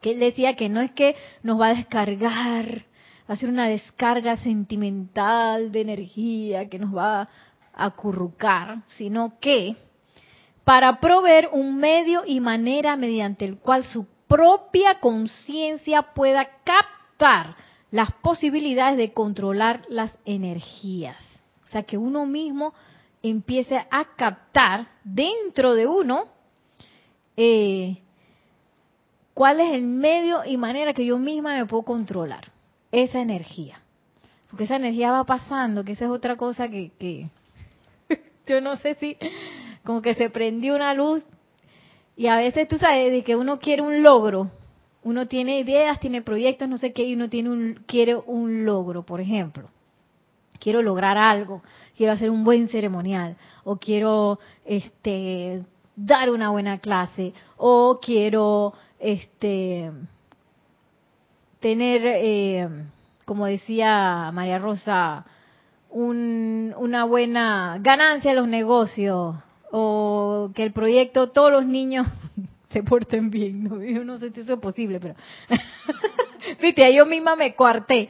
que 0.00 0.10
él 0.10 0.18
decía 0.18 0.56
que 0.56 0.68
no 0.68 0.80
es 0.80 0.90
que 0.90 1.14
nos 1.44 1.60
va 1.60 1.68
a 1.68 1.74
descargar, 1.74 2.86
va 3.28 3.34
a 3.34 3.36
ser 3.36 3.50
una 3.50 3.68
descarga 3.68 4.36
sentimental 4.36 5.70
de 5.70 5.80
energía 5.80 6.68
que 6.68 6.80
nos 6.80 6.96
va 6.96 7.20
a 7.20 7.28
acurrucar, 7.72 8.82
sino 8.96 9.38
que 9.38 9.76
para 10.70 11.00
proveer 11.00 11.48
un 11.50 11.78
medio 11.78 12.22
y 12.24 12.38
manera 12.38 12.94
mediante 12.94 13.44
el 13.44 13.58
cual 13.58 13.82
su 13.82 14.06
propia 14.28 15.00
conciencia 15.00 16.02
pueda 16.14 16.48
captar 16.62 17.56
las 17.90 18.12
posibilidades 18.22 18.96
de 18.96 19.12
controlar 19.12 19.82
las 19.88 20.16
energías. 20.24 21.16
O 21.64 21.66
sea, 21.66 21.82
que 21.82 21.98
uno 21.98 22.24
mismo 22.24 22.72
empiece 23.20 23.84
a 23.90 24.14
captar 24.14 24.86
dentro 25.02 25.74
de 25.74 25.88
uno 25.88 26.26
eh, 27.36 27.96
cuál 29.34 29.58
es 29.58 29.72
el 29.72 29.82
medio 29.82 30.44
y 30.44 30.56
manera 30.56 30.94
que 30.94 31.04
yo 31.04 31.18
misma 31.18 31.56
me 31.56 31.66
puedo 31.66 31.82
controlar 31.82 32.52
esa 32.92 33.20
energía. 33.20 33.80
Porque 34.48 34.62
esa 34.62 34.76
energía 34.76 35.10
va 35.10 35.24
pasando, 35.24 35.82
que 35.84 35.94
esa 35.94 36.04
es 36.04 36.12
otra 36.12 36.36
cosa 36.36 36.68
que, 36.68 36.92
que 36.96 37.28
yo 38.46 38.60
no 38.60 38.76
sé 38.76 38.94
si 38.94 39.16
como 39.84 40.02
que 40.02 40.14
se 40.14 40.30
prendió 40.30 40.74
una 40.74 40.94
luz 40.94 41.22
y 42.16 42.26
a 42.26 42.36
veces 42.36 42.68
tú 42.68 42.78
sabes 42.78 43.10
de 43.12 43.24
que 43.24 43.36
uno 43.36 43.58
quiere 43.58 43.82
un 43.82 44.02
logro, 44.02 44.50
uno 45.02 45.26
tiene 45.26 45.58
ideas, 45.60 45.98
tiene 46.00 46.22
proyectos, 46.22 46.68
no 46.68 46.78
sé 46.78 46.92
qué, 46.92 47.04
y 47.04 47.14
uno 47.14 47.30
tiene 47.30 47.50
un, 47.50 47.82
quiere 47.86 48.14
un 48.14 48.64
logro, 48.64 49.04
por 49.04 49.20
ejemplo. 49.20 49.70
Quiero 50.58 50.82
lograr 50.82 51.16
algo, 51.16 51.62
quiero 51.96 52.12
hacer 52.12 52.28
un 52.28 52.44
buen 52.44 52.68
ceremonial, 52.68 53.36
o 53.64 53.76
quiero 53.76 54.38
este 54.66 55.64
dar 55.96 56.28
una 56.30 56.50
buena 56.50 56.78
clase, 56.78 57.32
o 57.56 57.98
quiero 58.02 58.74
este 58.98 59.90
tener, 61.60 62.02
eh, 62.04 62.68
como 63.24 63.46
decía 63.46 64.30
María 64.32 64.58
Rosa, 64.58 65.24
un, 65.88 66.74
una 66.76 67.04
buena 67.04 67.78
ganancia 67.80 68.32
en 68.32 68.36
los 68.36 68.48
negocios, 68.48 69.36
o 69.70 70.50
que 70.54 70.62
el 70.62 70.72
proyecto 70.72 71.30
todos 71.30 71.52
los 71.52 71.66
niños 71.66 72.06
se 72.72 72.82
porten 72.82 73.30
bien. 73.30 73.64
No, 73.64 73.82
yo 73.82 74.04
no 74.04 74.18
sé 74.18 74.30
si 74.30 74.40
eso 74.40 74.54
es 74.54 74.60
posible, 74.60 75.00
pero 75.00 75.14
viste, 76.60 76.94
yo 76.94 77.06
misma 77.06 77.36
me 77.36 77.54
coarté. 77.54 78.08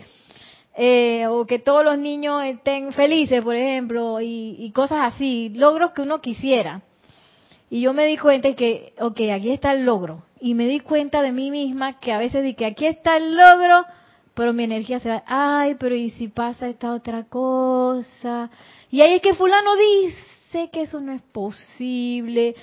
Eh, 0.77 1.27
o 1.27 1.47
que 1.47 1.59
todos 1.59 1.85
los 1.85 1.99
niños 1.99 2.43
estén 2.45 2.93
felices, 2.93 3.43
por 3.43 3.55
ejemplo, 3.55 4.21
y, 4.21 4.57
y, 4.59 4.71
cosas 4.71 5.13
así, 5.13 5.51
logros 5.55 5.91
que 5.91 6.03
uno 6.03 6.21
quisiera. 6.21 6.83
Y 7.69 7.83
yo 7.83 7.93
me 7.93 8.07
di 8.07 8.17
cuenta 8.17 8.55
que, 8.55 8.95
ok, 8.99 9.21
aquí 9.35 9.51
está 9.51 9.73
el 9.73 9.85
logro. 9.85 10.23
Y 10.41 10.55
me 10.55 10.67
di 10.67 10.81
cuenta 10.81 11.23
de 11.23 11.33
mí 11.33 11.51
misma 11.51 11.99
que 11.99 12.13
a 12.13 12.19
veces 12.19 12.43
di 12.45 12.55
que 12.55 12.67
aquí 12.67 12.87
está 12.87 13.17
el 13.17 13.37
logro, 13.37 13.85
pero 14.33 14.53
mi 14.53 14.65
energía 14.65 15.01
se 15.01 15.11
va, 15.11 15.23
ay, 15.27 15.77
pero 15.79 15.95
¿y 15.95 16.11
si 16.11 16.29
pasa 16.29 16.69
esta 16.69 16.93
otra 16.93 17.25
cosa? 17.25 18.49
Y 18.91 19.03
ahí 19.03 19.15
es 19.15 19.23
que 19.23 19.35
fulano 19.35 19.77
dice 19.77 20.30
que 20.73 20.83
eso 20.83 21.01
no 21.01 21.13
es 21.13 21.23
posible. 21.23 22.55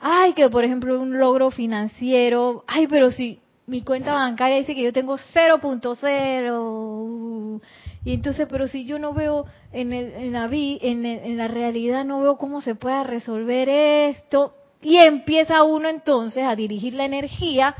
Ay, 0.00 0.32
que 0.34 0.48
por 0.50 0.64
ejemplo 0.64 1.00
un 1.00 1.18
logro 1.18 1.50
financiero. 1.50 2.64
Ay, 2.66 2.86
pero 2.86 3.10
si 3.10 3.40
mi 3.66 3.82
cuenta 3.82 4.12
bancaria 4.12 4.58
dice 4.58 4.74
que 4.74 4.82
yo 4.82 4.92
tengo 4.92 5.16
0.0. 5.16 7.60
Y 8.04 8.14
entonces, 8.14 8.46
pero 8.48 8.68
si 8.68 8.84
yo 8.84 8.98
no 8.98 9.12
veo 9.12 9.46
en, 9.72 9.92
el, 9.92 10.12
en, 10.12 10.32
la, 10.32 10.48
en, 10.52 11.04
en 11.04 11.36
la 11.36 11.48
realidad, 11.48 12.04
no 12.04 12.20
veo 12.20 12.36
cómo 12.36 12.60
se 12.60 12.76
pueda 12.76 13.02
resolver 13.02 13.68
esto. 13.68 14.54
Y 14.82 14.98
empieza 14.98 15.64
uno 15.64 15.88
entonces 15.88 16.44
a 16.44 16.54
dirigir 16.54 16.94
la 16.94 17.04
energía 17.04 17.74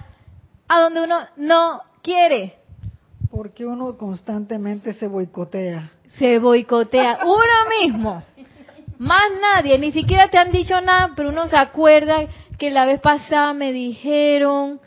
a 0.66 0.80
donde 0.80 1.04
uno 1.04 1.18
no 1.36 1.82
quiere. 2.02 2.54
Porque 3.30 3.64
uno 3.64 3.96
constantemente 3.96 4.94
se 4.94 5.06
boicotea. 5.06 5.92
Se 6.18 6.38
boicotea 6.38 7.18
uno 7.24 7.70
mismo. 7.80 8.22
Más 8.98 9.24
nadie, 9.40 9.78
ni 9.78 9.92
siquiera 9.92 10.28
te 10.28 10.38
han 10.38 10.52
dicho 10.52 10.80
nada, 10.80 11.12
pero 11.14 11.28
uno 11.28 11.46
se 11.48 11.56
acuerda 11.56 12.26
que 12.58 12.70
la 12.70 12.86
vez 12.86 13.00
pasada 13.00 13.52
me 13.52 13.72
dijeron. 13.72 14.80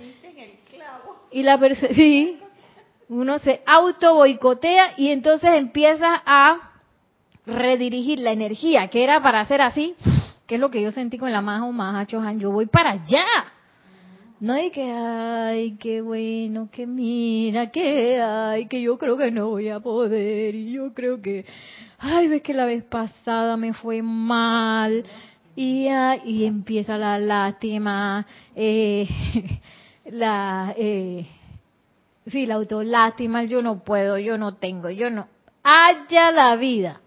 Y 1.31 1.43
la 1.43 1.59
sí, 1.93 2.39
uno 3.09 3.39
se 3.39 3.61
auto 3.65 4.15
boicotea 4.15 4.93
y 4.97 5.09
entonces 5.09 5.51
empieza 5.55 6.21
a 6.25 6.71
redirigir 7.45 8.19
la 8.19 8.31
energía 8.31 8.87
que 8.89 9.03
era 9.03 9.21
para 9.21 9.41
hacer 9.41 9.61
así, 9.61 9.95
que 10.47 10.55
es 10.55 10.61
lo 10.61 10.69
que 10.69 10.81
yo 10.81 10.91
sentí 10.91 11.17
con 11.17 11.31
la 11.31 11.41
maja 11.41 11.65
maja 11.67 12.05
chohan, 12.05 12.39
yo 12.39 12.51
voy 12.51 12.65
para 12.65 12.91
allá. 12.91 13.25
No 14.39 14.53
hay 14.53 14.71
que, 14.71 14.89
ay, 14.89 15.75
qué 15.81 16.01
bueno, 16.01 16.69
que 16.71 16.87
mira, 16.87 17.71
que 17.71 18.21
ay, 18.21 18.67
que 18.67 18.81
yo 18.81 18.97
creo 18.97 19.17
que 19.17 19.31
no 19.31 19.49
voy 19.49 19.67
a 19.67 19.81
poder, 19.81 20.55
y 20.55 20.71
yo 20.71 20.93
creo 20.93 21.21
que, 21.21 21.45
ay, 21.99 22.27
ves 22.27 22.41
que 22.41 22.53
la 22.53 22.65
vez 22.65 22.83
pasada 22.83 23.57
me 23.57 23.73
fue 23.73 24.01
mal, 24.01 25.03
y, 25.55 25.87
y 26.25 26.45
empieza 26.45 26.97
la 26.97 27.19
lástima, 27.19 28.25
eh, 28.55 29.07
la, 30.05 30.73
eh, 30.77 31.27
sí, 32.27 32.45
la 32.45 32.55
autolástima, 32.55 33.43
yo 33.43 33.61
no 33.61 33.83
puedo, 33.83 34.17
yo 34.17 34.37
no 34.37 34.55
tengo, 34.55 34.89
yo 34.89 35.09
no, 35.09 35.27
haya 35.63 36.31
la 36.31 36.55
vida, 36.55 37.01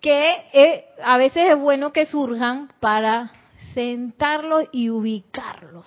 que 0.00 0.32
eh, 0.52 0.86
a 1.04 1.18
veces 1.18 1.50
es 1.50 1.58
bueno 1.58 1.92
que 1.92 2.06
surjan 2.06 2.72
para 2.80 3.30
sentarlos 3.74 4.64
y 4.72 4.88
ubicarlos 4.88 5.84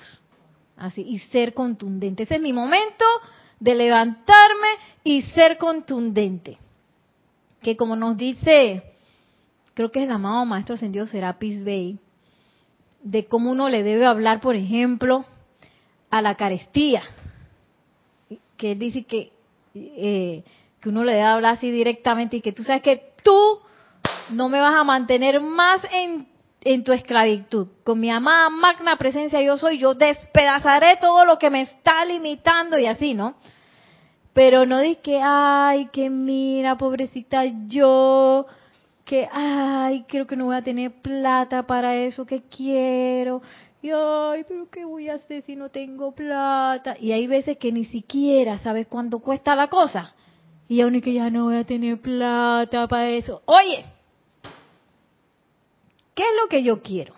así 0.77 1.01
y 1.01 1.19
ser 1.19 1.53
contundente. 1.53 2.23
Ese 2.23 2.35
es 2.35 2.41
mi 2.41 2.53
momento 2.53 3.05
de 3.59 3.75
levantarme 3.75 4.67
y 5.03 5.21
ser 5.23 5.57
contundente. 5.57 6.57
Que 7.63 7.75
como 7.77 7.95
nos 7.95 8.17
dice, 8.17 8.83
creo 9.73 9.91
que 9.91 9.99
es 9.99 10.05
el 10.05 10.11
amado 10.11 10.45
maestro 10.45 10.75
ascendido 10.75 11.07
Serapis 11.07 11.63
Bey, 11.63 11.97
de 13.01 13.25
cómo 13.25 13.51
uno 13.51 13.69
le 13.69 13.83
debe 13.83 14.05
hablar, 14.05 14.39
por 14.39 14.55
ejemplo, 14.55 15.25
a 16.09 16.21
la 16.21 16.35
carestía. 16.35 17.01
Que 18.57 18.73
él 18.73 18.79
dice 18.79 19.03
que, 19.03 19.31
eh, 19.73 20.43
que 20.79 20.89
uno 20.89 21.03
le 21.03 21.13
debe 21.13 21.23
hablar 21.23 21.53
así 21.55 21.71
directamente 21.71 22.37
y 22.37 22.41
que 22.41 22.51
tú 22.51 22.63
sabes 22.63 22.83
que 22.83 23.13
tú 23.23 23.59
no 24.29 24.49
me 24.49 24.59
vas 24.59 24.75
a 24.75 24.83
mantener 24.83 25.41
más 25.41 25.81
en 25.91 26.27
en 26.63 26.83
tu 26.83 26.93
esclavitud. 26.93 27.67
Con 27.83 27.99
mi 27.99 28.09
amada 28.09 28.49
magna 28.49 28.97
presencia 28.97 29.41
yo 29.41 29.57
soy, 29.57 29.77
yo 29.77 29.93
despedazaré 29.93 30.97
todo 30.97 31.25
lo 31.25 31.37
que 31.37 31.49
me 31.49 31.61
está 31.61 32.05
limitando 32.05 32.77
y 32.77 32.85
así, 32.85 33.13
¿no? 33.13 33.35
Pero 34.33 34.65
no 34.65 34.79
di 34.79 34.95
que, 34.95 35.19
ay, 35.21 35.89
que 35.91 36.09
mira, 36.09 36.77
pobrecita 36.77 37.45
yo, 37.67 38.45
que, 39.05 39.29
ay, 39.31 40.05
creo 40.07 40.25
que 40.25 40.35
no 40.35 40.45
voy 40.45 40.55
a 40.55 40.63
tener 40.63 40.91
plata 41.01 41.63
para 41.67 41.95
eso 41.95 42.25
que 42.25 42.41
quiero. 42.41 43.41
Y, 43.81 43.91
ay, 43.91 44.43
pero 44.47 44.69
¿qué 44.71 44.85
voy 44.85 45.09
a 45.09 45.15
hacer 45.15 45.43
si 45.43 45.55
no 45.55 45.69
tengo 45.69 46.13
plata? 46.13 46.95
Y 46.99 47.11
hay 47.11 47.27
veces 47.27 47.57
que 47.57 47.71
ni 47.71 47.85
siquiera 47.85 48.57
sabes 48.57 48.87
cuánto 48.87 49.19
cuesta 49.19 49.55
la 49.55 49.67
cosa. 49.67 50.15
Y 50.67 50.81
aún 50.81 50.99
que 51.01 51.13
ya 51.13 51.29
no 51.29 51.45
voy 51.45 51.57
a 51.57 51.63
tener 51.65 52.01
plata 52.01 52.87
para 52.87 53.09
eso. 53.09 53.41
Oye, 53.45 53.85
¿Qué 56.13 56.23
es 56.23 56.29
lo 56.41 56.47
que 56.47 56.63
yo 56.63 56.81
quiero? 56.81 57.13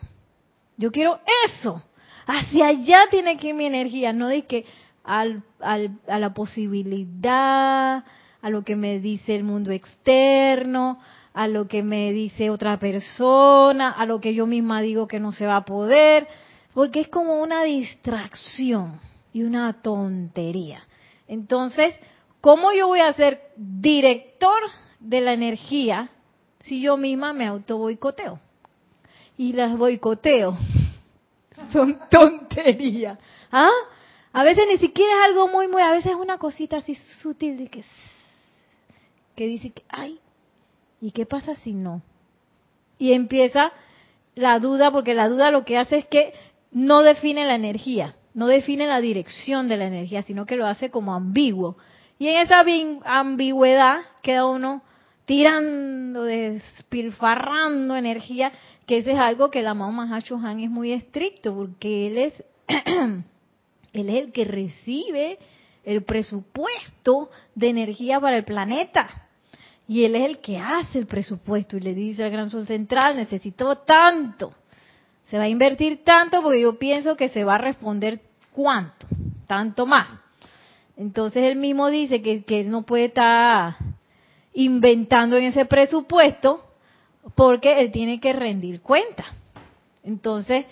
Yo 0.78 0.92
quiero 0.92 1.20
eso. 1.46 1.84
Hacia 2.26 2.68
allá 2.68 3.08
tiene 3.10 3.38
que 3.38 3.50
ir 3.50 3.56
mi 3.56 3.66
energía, 3.66 4.14
no 4.14 4.28
de 4.28 4.46
que 4.46 4.66
al, 5.06 5.44
al, 5.60 6.00
a 6.08 6.20
la 6.20 6.34
posibilidad, 6.34 8.04
a 8.42 8.50
lo 8.50 8.64
que 8.64 8.76
me 8.76 9.00
dice 9.00 9.36
el 9.36 9.44
mundo 9.44 9.72
externo, 9.72 11.00
a 11.34 11.48
lo 11.48 11.68
que 11.68 11.84
me 11.84 12.12
dice 12.12 12.50
otra 12.50 12.80
persona, 12.80 13.92
a 13.92 14.06
lo 14.06 14.22
que 14.22 14.34
yo 14.34 14.46
misma 14.48 14.82
digo 14.82 15.08
que 15.08 15.20
no 15.20 15.32
se 15.32 15.46
va 15.46 15.58
a 15.58 15.66
poder, 15.66 16.28
porque 16.74 17.02
es 17.02 17.08
como 17.08 17.42
una 17.42 17.64
distracción 17.64 19.00
y 19.34 19.44
una 19.44 19.82
tontería. 19.82 20.84
Entonces, 21.28 21.96
¿cómo 22.42 22.72
yo 22.74 22.88
voy 22.88 23.00
a 23.00 23.14
ser 23.14 23.42
director 23.56 24.60
de 25.00 25.22
la 25.22 25.34
energía 25.34 26.10
si 26.64 26.82
yo 26.82 26.98
misma 26.98 27.34
me 27.34 27.46
auto 27.46 27.78
boicoteo? 27.78 28.40
y 29.38 29.54
las 29.54 29.78
boicoteo. 29.78 30.58
Son 31.72 31.98
tonterías. 32.10 33.18
¿Ah? 33.52 33.72
A 34.38 34.44
veces 34.44 34.66
ni 34.70 34.78
siquiera 34.80 35.14
es 35.14 35.30
algo 35.30 35.48
muy, 35.48 35.70
muy, 35.70 35.82
a 35.82 35.92
veces 35.92 36.12
es 36.12 36.18
una 36.18 36.38
cosita 36.38 36.76
así 36.76 36.96
sutil 37.22 37.56
de 37.56 37.68
que, 37.68 37.86
que 39.34 39.48
dice 39.48 39.70
que, 39.70 39.84
ay, 39.88 40.20
¿y 41.00 41.12
qué 41.12 41.26
pasa 41.26 41.56
si 41.64 41.72
no? 41.72 42.02
Y 43.00 43.14
empieza 43.14 43.72
la 44.36 44.60
duda, 44.60 44.92
porque 44.92 45.14
la 45.14 45.30
duda 45.30 45.52
lo 45.52 45.64
que 45.64 45.78
hace 45.78 46.00
es 46.00 46.06
que 46.08 46.34
no 46.74 47.02
define 47.02 47.46
la 47.46 47.56
energía, 47.56 48.16
no 48.34 48.48
define 48.48 48.88
la 48.88 49.00
dirección 49.00 49.70
de 49.70 49.78
la 49.78 49.86
energía, 49.86 50.22
sino 50.22 50.46
que 50.46 50.58
lo 50.58 50.66
hace 50.66 50.90
como 50.92 51.16
ambiguo. 51.16 51.78
Y 52.20 52.28
en 52.28 52.40
esa 52.40 52.66
ambigüedad 53.06 54.02
queda 54.22 54.48
uno 54.48 54.82
tirando, 55.24 56.24
despilfarrando 56.24 57.96
energía, 57.96 58.52
que 58.86 58.98
ese 58.98 59.14
es 59.14 59.18
algo 59.18 59.50
que 59.50 59.62
el 59.62 59.68
amado 59.68 59.94
Mahacho 59.94 60.36
Han 60.36 60.60
es 60.60 60.70
muy 60.70 60.92
estricto, 60.92 61.56
porque 61.56 62.08
él 62.08 62.18
es, 62.18 62.44
él 64.02 64.10
es 64.10 64.26
el 64.26 64.32
que 64.32 64.46
recibe 64.46 65.40
el 65.84 66.04
presupuesto 66.04 67.30
de 67.54 67.70
energía 67.70 68.20
para 68.20 68.38
el 68.38 68.44
planeta. 68.44 69.28
Y 69.88 70.04
él 70.04 70.16
es 70.16 70.24
el 70.24 70.40
que 70.40 70.58
hace 70.58 70.98
el 70.98 71.06
presupuesto 71.06 71.78
y 71.78 71.82
le 71.82 71.94
dice 71.94 72.24
al 72.24 72.32
Gran 72.32 72.50
Sol 72.50 72.66
Central, 72.66 73.16
necesito 73.16 73.78
tanto. 73.80 74.54
Se 75.28 75.38
va 75.38 75.44
a 75.44 75.50
invertir 75.50 76.04
tanto 76.04 76.42
porque 76.42 76.62
yo 76.62 76.78
pienso 76.78 77.16
que 77.16 77.30
se 77.30 77.44
va 77.44 77.56
a 77.56 77.60
responder 77.60 78.20
cuánto, 78.52 79.08
tanto 79.48 79.86
más. 79.86 80.10
Entonces 80.98 81.44
él 81.44 81.58
mismo 81.58 81.90
dice 81.90 82.22
que, 82.22 82.44
que 82.44 82.64
no 82.64 82.84
puede 82.84 83.06
estar 83.06 83.76
inventando 84.54 85.38
en 85.38 85.46
ese 85.46 85.66
presupuesto 85.66 86.66
porque 87.36 87.82
él 87.82 87.92
tiene 87.92 88.20
que 88.20 88.34
rendir 88.34 88.82
cuenta. 88.82 89.26
Entonces, 90.04 90.66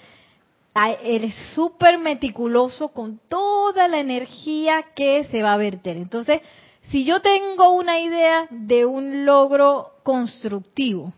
él 0.76 1.24
es 1.26 1.36
súper 1.54 2.00
meticuloso 2.00 2.90
con 2.90 3.20
toda 3.28 3.88
la 3.88 4.00
energía 4.00 4.86
que 4.96 5.24
se 5.26 5.44
va 5.44 5.54
a 5.54 5.58
verter. 5.58 5.98
Entonces, 5.98 6.42
si 6.90 7.06
yo 7.06 7.22
tengo 7.22 7.72
una 7.72 8.00
idea 8.00 8.48
de 8.50 8.86
un 8.86 9.26
logro 9.26 9.92
constructivo, 10.04 11.14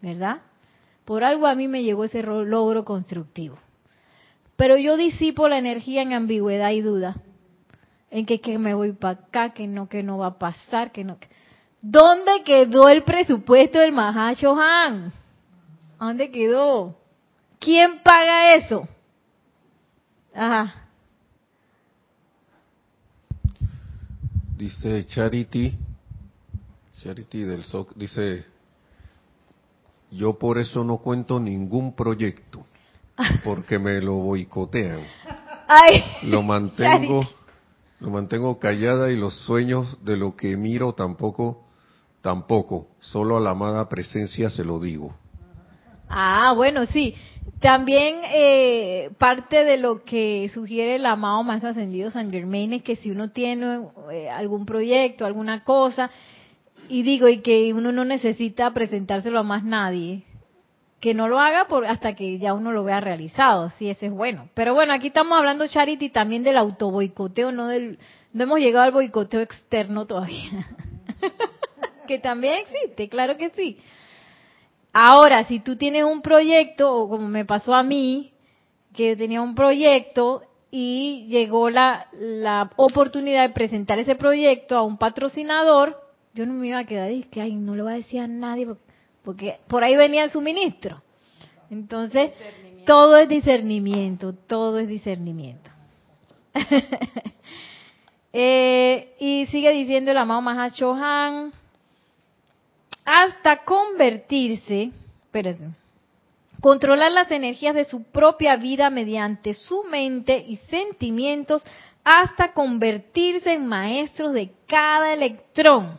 ¿verdad? 0.00 0.38
Por 1.04 1.22
algo 1.22 1.46
a 1.46 1.54
mí 1.54 1.68
me 1.68 1.84
llegó 1.84 2.04
ese 2.04 2.22
logro 2.22 2.84
constructivo. 2.84 3.58
Pero 4.56 4.76
yo 4.76 4.96
disipo 4.96 5.48
la 5.48 5.58
energía 5.58 6.02
en 6.02 6.12
ambigüedad 6.12 6.70
y 6.70 6.80
duda 6.80 7.16
en 8.10 8.26
que, 8.26 8.40
que 8.40 8.58
me 8.58 8.74
voy 8.74 8.92
para 8.92 9.20
acá, 9.20 9.50
que 9.50 9.66
no, 9.66 9.88
que 9.88 10.02
no 10.02 10.18
va 10.18 10.28
a 10.28 10.38
pasar, 10.38 10.90
que 10.90 11.04
no. 11.04 11.18
¿Dónde 11.80 12.42
quedó 12.44 12.88
el 12.88 13.04
presupuesto 13.04 13.78
del 13.78 13.92
Mahashohan? 13.92 15.12
¿Dónde 16.00 16.30
quedó? 16.30 16.96
¿Quién 17.58 18.02
paga 18.02 18.54
eso? 18.54 18.88
Ajá. 20.34 20.88
Dice 24.56 25.06
Charity, 25.06 25.76
Charity 26.98 27.42
del 27.42 27.64
SOC, 27.64 27.94
dice, 27.94 28.44
yo 30.10 30.38
por 30.38 30.58
eso 30.58 30.82
no 30.82 30.98
cuento 30.98 31.38
ningún 31.38 31.94
proyecto, 31.94 32.64
porque 33.44 33.78
me 33.78 34.00
lo 34.00 34.14
boicotean. 34.14 35.02
Ay, 35.68 36.02
lo 36.22 36.42
mantengo 36.42 37.26
lo 37.98 38.10
mantengo 38.10 38.58
callada 38.58 39.10
y 39.10 39.16
los 39.16 39.34
sueños 39.46 39.96
de 40.04 40.16
lo 40.16 40.36
que 40.36 40.56
miro 40.56 40.92
tampoco, 40.92 41.64
tampoco. 42.20 42.88
Solo 43.00 43.38
a 43.38 43.40
la 43.40 43.50
amada 43.50 43.88
presencia 43.88 44.50
se 44.50 44.64
lo 44.64 44.78
digo. 44.78 45.14
Ah, 46.08 46.52
bueno, 46.54 46.86
sí. 46.86 47.14
También 47.60 48.20
eh, 48.32 49.10
parte 49.18 49.64
de 49.64 49.78
lo 49.78 50.04
que 50.04 50.50
sugiere 50.52 50.96
el 50.96 51.06
amado 51.06 51.42
más 51.42 51.64
ascendido 51.64 52.10
San 52.10 52.30
Germain 52.30 52.72
es 52.74 52.82
que 52.82 52.96
si 52.96 53.10
uno 53.10 53.30
tiene 53.30 53.80
eh, 54.12 54.28
algún 54.28 54.66
proyecto, 54.66 55.24
alguna 55.24 55.64
cosa, 55.64 56.10
y 56.88 57.02
digo, 57.02 57.28
y 57.28 57.40
que 57.40 57.72
uno 57.72 57.92
no 57.92 58.04
necesita 58.04 58.72
presentárselo 58.72 59.38
a 59.38 59.42
más 59.42 59.64
nadie, 59.64 60.22
que 61.00 61.14
no 61.14 61.28
lo 61.28 61.38
haga 61.38 61.66
por, 61.66 61.86
hasta 61.86 62.14
que 62.14 62.38
ya 62.38 62.52
uno 62.54 62.72
lo 62.72 62.84
vea 62.84 63.00
realizado, 63.00 63.70
sí, 63.70 63.88
ese 63.88 64.06
es 64.06 64.12
bueno. 64.12 64.48
Pero 64.54 64.74
bueno, 64.74 64.92
aquí 64.92 65.08
estamos 65.08 65.36
hablando, 65.38 65.66
Charity, 65.66 66.10
también 66.10 66.42
del 66.42 66.58
autoboicoteo, 66.58 67.52
no 67.52 67.68
del, 67.68 67.98
no 68.32 68.44
hemos 68.44 68.58
llegado 68.58 68.84
al 68.84 68.92
boicoteo 68.92 69.40
externo 69.40 70.06
todavía. 70.06 70.66
que 72.06 72.18
también 72.18 72.60
existe, 72.60 73.08
claro 73.08 73.36
que 73.36 73.50
sí. 73.50 73.78
Ahora, 74.98 75.44
si 75.44 75.60
tú 75.60 75.76
tienes 75.76 76.04
un 76.04 76.22
proyecto, 76.22 76.90
o 76.90 77.06
como 77.06 77.28
me 77.28 77.44
pasó 77.44 77.74
a 77.74 77.82
mí, 77.82 78.32
que 78.94 79.14
tenía 79.14 79.42
un 79.42 79.54
proyecto 79.54 80.44
y 80.70 81.26
llegó 81.28 81.68
la, 81.68 82.06
la 82.18 82.70
oportunidad 82.76 83.46
de 83.46 83.52
presentar 83.52 83.98
ese 83.98 84.14
proyecto 84.14 84.74
a 84.74 84.80
un 84.80 84.96
patrocinador, 84.96 86.00
yo 86.32 86.46
no 86.46 86.54
me 86.54 86.68
iba 86.68 86.78
a 86.78 86.86
quedar 86.86 87.10
y 87.10 87.24
que, 87.24 87.42
ay, 87.42 87.56
no 87.56 87.74
lo 87.74 87.84
va 87.84 87.90
a 87.90 87.96
decir 87.96 88.20
a 88.20 88.26
nadie, 88.26 88.66
porque 89.22 89.58
por 89.68 89.84
ahí 89.84 89.96
venía 89.96 90.24
el 90.24 90.30
suministro. 90.30 91.02
Entonces, 91.70 92.30
todo 92.86 93.18
es 93.18 93.28
discernimiento, 93.28 94.32
todo 94.32 94.78
es 94.78 94.88
discernimiento. 94.88 95.70
eh, 98.32 99.14
y 99.20 99.44
sigue 99.48 99.72
diciendo 99.72 100.10
el 100.10 100.16
amado 100.16 100.40
Mahachohan, 100.40 101.52
hasta 103.06 103.62
convertirse, 103.64 104.90
espérense, 105.22 105.68
controlar 106.60 107.12
las 107.12 107.30
energías 107.30 107.74
de 107.74 107.84
su 107.84 108.02
propia 108.02 108.56
vida 108.56 108.90
mediante 108.90 109.54
su 109.54 109.84
mente 109.84 110.44
y 110.46 110.56
sentimientos 110.68 111.62
hasta 112.02 112.52
convertirse 112.52 113.52
en 113.52 113.66
maestros 113.66 114.32
de 114.32 114.52
cada 114.66 115.12
electrón 115.14 115.98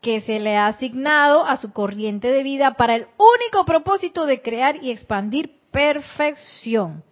que 0.00 0.20
se 0.20 0.38
le 0.40 0.56
ha 0.56 0.68
asignado 0.68 1.44
a 1.44 1.56
su 1.56 1.72
corriente 1.72 2.30
de 2.32 2.42
vida 2.42 2.74
para 2.74 2.96
el 2.96 3.06
único 3.18 3.64
propósito 3.64 4.24
de 4.24 4.42
crear 4.42 4.82
y 4.82 4.90
expandir 4.90 5.58
perfección. 5.70 7.02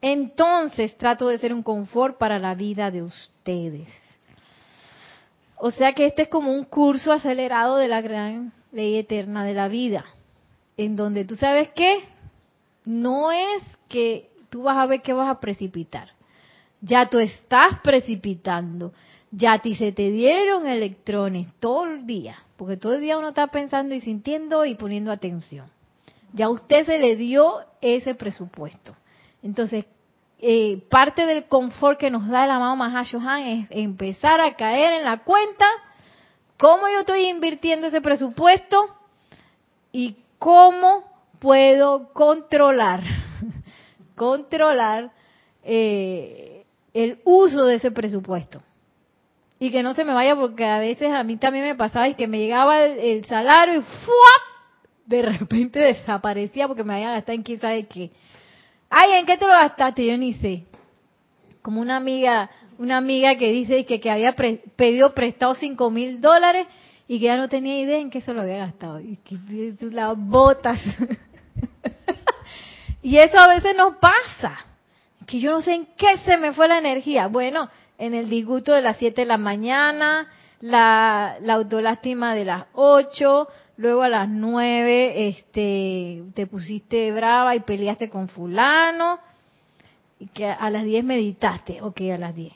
Entonces 0.00 0.96
trato 0.96 1.28
de 1.28 1.38
ser 1.38 1.52
un 1.52 1.62
confort 1.62 2.18
para 2.18 2.38
la 2.38 2.54
vida 2.54 2.90
de 2.90 3.02
ustedes. 3.02 4.07
O 5.60 5.70
sea 5.70 5.92
que 5.92 6.06
este 6.06 6.22
es 6.22 6.28
como 6.28 6.52
un 6.52 6.64
curso 6.64 7.12
acelerado 7.12 7.76
de 7.76 7.88
la 7.88 8.00
gran 8.00 8.52
ley 8.72 8.96
eterna 8.96 9.44
de 9.44 9.54
la 9.54 9.68
vida, 9.68 10.04
en 10.76 10.96
donde 10.96 11.24
tú 11.24 11.36
sabes 11.36 11.70
que 11.70 12.04
no 12.84 13.32
es 13.32 13.62
que 13.88 14.30
tú 14.50 14.62
vas 14.62 14.76
a 14.76 14.86
ver 14.86 15.02
que 15.02 15.12
vas 15.12 15.28
a 15.28 15.40
precipitar, 15.40 16.10
ya 16.80 17.08
tú 17.08 17.18
estás 17.18 17.80
precipitando 17.82 18.92
ya 19.30 19.54
a 19.54 19.58
ti 19.62 19.74
se 19.74 19.92
te 19.92 20.10
dieron 20.10 20.66
electrones 20.66 21.48
todo 21.60 21.84
el 21.84 22.06
día, 22.06 22.36
porque 22.56 22.76
todo 22.76 22.94
el 22.94 23.00
día 23.00 23.18
uno 23.18 23.28
está 23.28 23.48
pensando 23.48 23.94
y 23.94 24.00
sintiendo 24.00 24.64
y 24.64 24.74
poniendo 24.74 25.12
atención. 25.12 25.66
Ya 26.32 26.46
a 26.46 26.50
usted 26.50 26.86
se 26.86 26.98
le 26.98 27.16
dio 27.16 27.60
ese 27.80 28.14
presupuesto. 28.14 28.94
Entonces, 29.42 29.84
eh, 30.40 30.82
parte 30.88 31.26
del 31.26 31.46
confort 31.46 31.98
que 31.98 32.10
nos 32.10 32.28
da 32.28 32.44
el 32.44 32.50
amado 32.50 32.76
Mahashohan 32.76 33.42
es 33.42 33.66
empezar 33.70 34.40
a 34.40 34.54
caer 34.54 34.94
en 34.94 35.04
la 35.04 35.18
cuenta 35.18 35.66
cómo 36.56 36.88
yo 36.88 37.00
estoy 37.00 37.28
invirtiendo 37.28 37.88
ese 37.88 38.00
presupuesto 38.00 38.86
y 39.90 40.16
cómo 40.38 41.04
puedo 41.40 42.12
controlar, 42.12 43.02
controlar 44.14 45.10
eh, 45.64 46.64
el 46.94 47.20
uso 47.24 47.64
de 47.64 47.76
ese 47.76 47.90
presupuesto 47.90 48.62
y 49.60 49.70
que 49.70 49.82
no 49.82 49.94
se 49.94 50.04
me 50.04 50.14
vaya 50.14 50.36
porque 50.36 50.64
a 50.64 50.78
veces 50.78 51.10
a 51.10 51.24
mí 51.24 51.36
también 51.36 51.64
me 51.64 51.74
pasaba 51.74 52.08
y 52.08 52.14
que 52.14 52.28
me 52.28 52.38
llegaba 52.38 52.84
el, 52.84 53.24
salario 53.24 53.80
y 53.80 53.82
¡fuap! 53.82 54.42
de 55.06 55.22
repente 55.22 55.80
desaparecía 55.80 56.68
porque 56.68 56.84
me 56.84 56.94
había 56.94 57.10
gastado 57.10 57.34
en 57.34 57.42
quién 57.42 57.60
sabe 57.60 57.86
qué. 57.86 58.10
Ay, 58.90 59.12
¿en 59.14 59.26
qué 59.26 59.36
te 59.36 59.46
lo 59.46 59.52
gastaste? 59.52 60.06
Yo 60.06 60.16
ni 60.16 60.34
sé. 60.34 60.64
Como 61.62 61.80
una 61.80 61.96
amiga, 61.96 62.50
una 62.78 62.96
amiga 62.96 63.36
que 63.36 63.52
dice 63.52 63.84
que, 63.84 64.00
que 64.00 64.10
había 64.10 64.34
pedido 64.34 65.14
prestado 65.14 65.54
cinco 65.54 65.90
mil 65.90 66.20
dólares 66.20 66.66
y 67.06 67.18
que 67.18 67.26
ya 67.26 67.36
no 67.36 67.48
tenía 67.48 67.80
idea 67.80 67.98
en 67.98 68.10
qué 68.10 68.20
se 68.20 68.32
lo 68.32 68.42
había 68.42 68.58
gastado. 68.58 69.00
Y 69.00 69.16
que 69.16 69.36
las 69.90 70.16
botas. 70.16 70.80
y 73.02 73.16
eso 73.16 73.38
a 73.38 73.48
veces 73.48 73.76
nos 73.76 73.96
pasa. 73.96 74.64
Que 75.26 75.40
yo 75.40 75.52
no 75.52 75.60
sé 75.60 75.74
en 75.74 75.86
qué 75.96 76.16
se 76.24 76.38
me 76.38 76.52
fue 76.52 76.68
la 76.68 76.78
energía. 76.78 77.26
Bueno, 77.26 77.68
en 77.98 78.14
el 78.14 78.30
disgusto 78.30 78.72
de 78.72 78.82
las 78.82 78.96
7 78.96 79.22
de 79.22 79.26
la 79.26 79.38
mañana, 79.38 80.28
la, 80.60 81.36
la 81.40 81.54
autolástima 81.54 82.34
de 82.34 82.44
las 82.44 82.64
8, 82.74 83.48
luego 83.76 84.02
a 84.02 84.08
las 84.08 84.28
9 84.28 85.28
este, 85.28 86.22
te 86.34 86.46
pusiste 86.46 87.12
brava 87.12 87.54
y 87.54 87.60
peleaste 87.60 88.08
con 88.08 88.28
fulano, 88.28 89.18
y 90.18 90.26
que 90.28 90.46
a 90.46 90.70
las 90.70 90.84
10 90.84 91.04
meditaste, 91.04 91.80
ok, 91.80 92.00
a 92.12 92.18
las 92.18 92.34
10. 92.34 92.52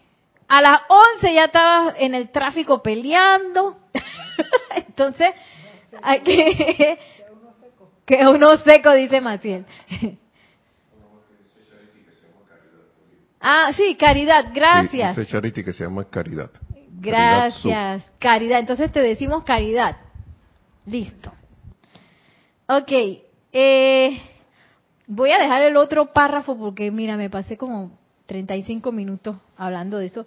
A 0.48 0.60
las 0.60 0.80
11 1.16 1.34
ya 1.34 1.44
estabas 1.44 1.94
en 1.98 2.14
el 2.14 2.30
tráfico 2.30 2.82
peleando, 2.82 3.78
entonces, 4.74 5.32
hay 6.02 6.20
que, 6.20 6.98
que 8.04 8.26
uno 8.26 8.58
seco, 8.58 8.92
dice 8.92 9.20
Maciel. 9.20 9.64
Ah, 13.44 13.72
sí, 13.76 13.96
caridad, 13.96 14.52
gracias. 14.54 15.16
Sí, 15.16 15.26
charity 15.26 15.64
que 15.64 15.72
se 15.72 15.82
llama 15.82 16.04
caridad. 16.04 16.50
Gracias, 17.02 18.12
caridad, 18.20 18.60
Entonces 18.60 18.92
te 18.92 19.00
decimos 19.00 19.42
caridad. 19.42 19.96
Listo. 20.86 21.32
Ok, 22.68 22.92
eh, 23.52 24.22
voy 25.08 25.30
a 25.32 25.38
dejar 25.38 25.62
el 25.62 25.76
otro 25.76 26.12
párrafo 26.12 26.56
porque 26.56 26.92
mira, 26.92 27.16
me 27.16 27.28
pasé 27.28 27.56
como 27.56 27.90
35 28.26 28.92
minutos 28.92 29.36
hablando 29.56 29.98
de 29.98 30.06
eso. 30.06 30.26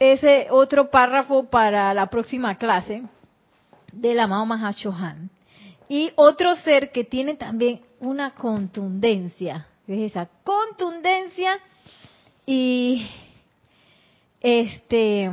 Ese 0.00 0.48
otro 0.50 0.90
párrafo 0.90 1.44
para 1.44 1.94
la 1.94 2.10
próxima 2.10 2.56
clase, 2.56 3.04
del 3.92 4.18
amado 4.18 4.46
Mahashohan. 4.46 5.30
Y 5.88 6.10
otro 6.16 6.56
ser 6.56 6.90
que 6.90 7.04
tiene 7.04 7.36
también 7.36 7.80
una 8.00 8.32
contundencia, 8.32 9.66
es 9.86 10.10
esa 10.10 10.28
contundencia 10.44 11.58
y 12.44 13.08
este 14.40 15.30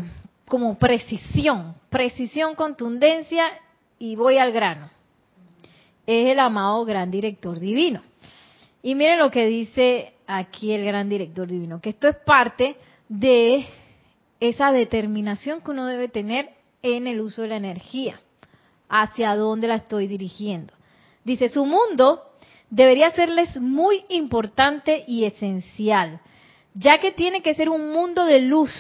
como 0.48 0.78
precisión, 0.78 1.76
precisión, 1.89 2.56
contundencia 2.56 3.52
y 3.98 4.16
voy 4.16 4.38
al 4.38 4.52
grano. 4.52 4.89
Es 6.06 6.32
el 6.32 6.39
amado 6.39 6.86
gran 6.86 7.10
director 7.10 7.60
divino. 7.60 8.02
Y 8.84 8.93
miren 8.93 9.20
lo 9.20 9.32
que 9.32 9.48
dice 9.48 10.14
aquí 10.28 10.72
el 10.72 10.86
gran 10.86 11.10
director 11.10 11.48
divino, 11.48 11.82
que 11.82 11.89
esto 11.89 12.08
es 12.08 12.16
parte 12.18 12.76
de 13.10 13.66
esa 14.39 14.72
determinación 14.72 15.62
que 15.62 15.72
uno 15.72 15.88
debe 15.88 16.08
tener 16.08 16.52
en 16.84 17.08
el 17.08 17.20
uso 17.22 17.41
de 17.41 17.48
la 17.48 17.58
energía, 17.58 18.20
hacia 18.88 19.36
dónde 19.36 19.68
la 19.68 19.76
estoy 19.76 20.06
dirigiendo. 20.08 20.74
Dice, 21.24 21.50
su 21.50 21.66
mundo 21.66 22.22
debería 22.70 23.10
serles 23.12 23.60
muy 23.60 24.06
importante 24.10 25.04
y 25.08 25.26
esencial, 25.26 26.22
ya 26.76 27.00
que 27.00 27.12
tiene 27.12 27.41
que 27.41 27.56
ser 27.56 27.70
un 27.70 27.91
mundo 27.91 28.26
de 28.26 28.41
luz 28.41 28.72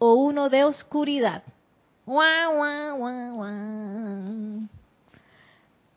o 0.00 0.14
uno 0.14 0.48
de 0.48 0.64
oscuridad. 0.64 1.44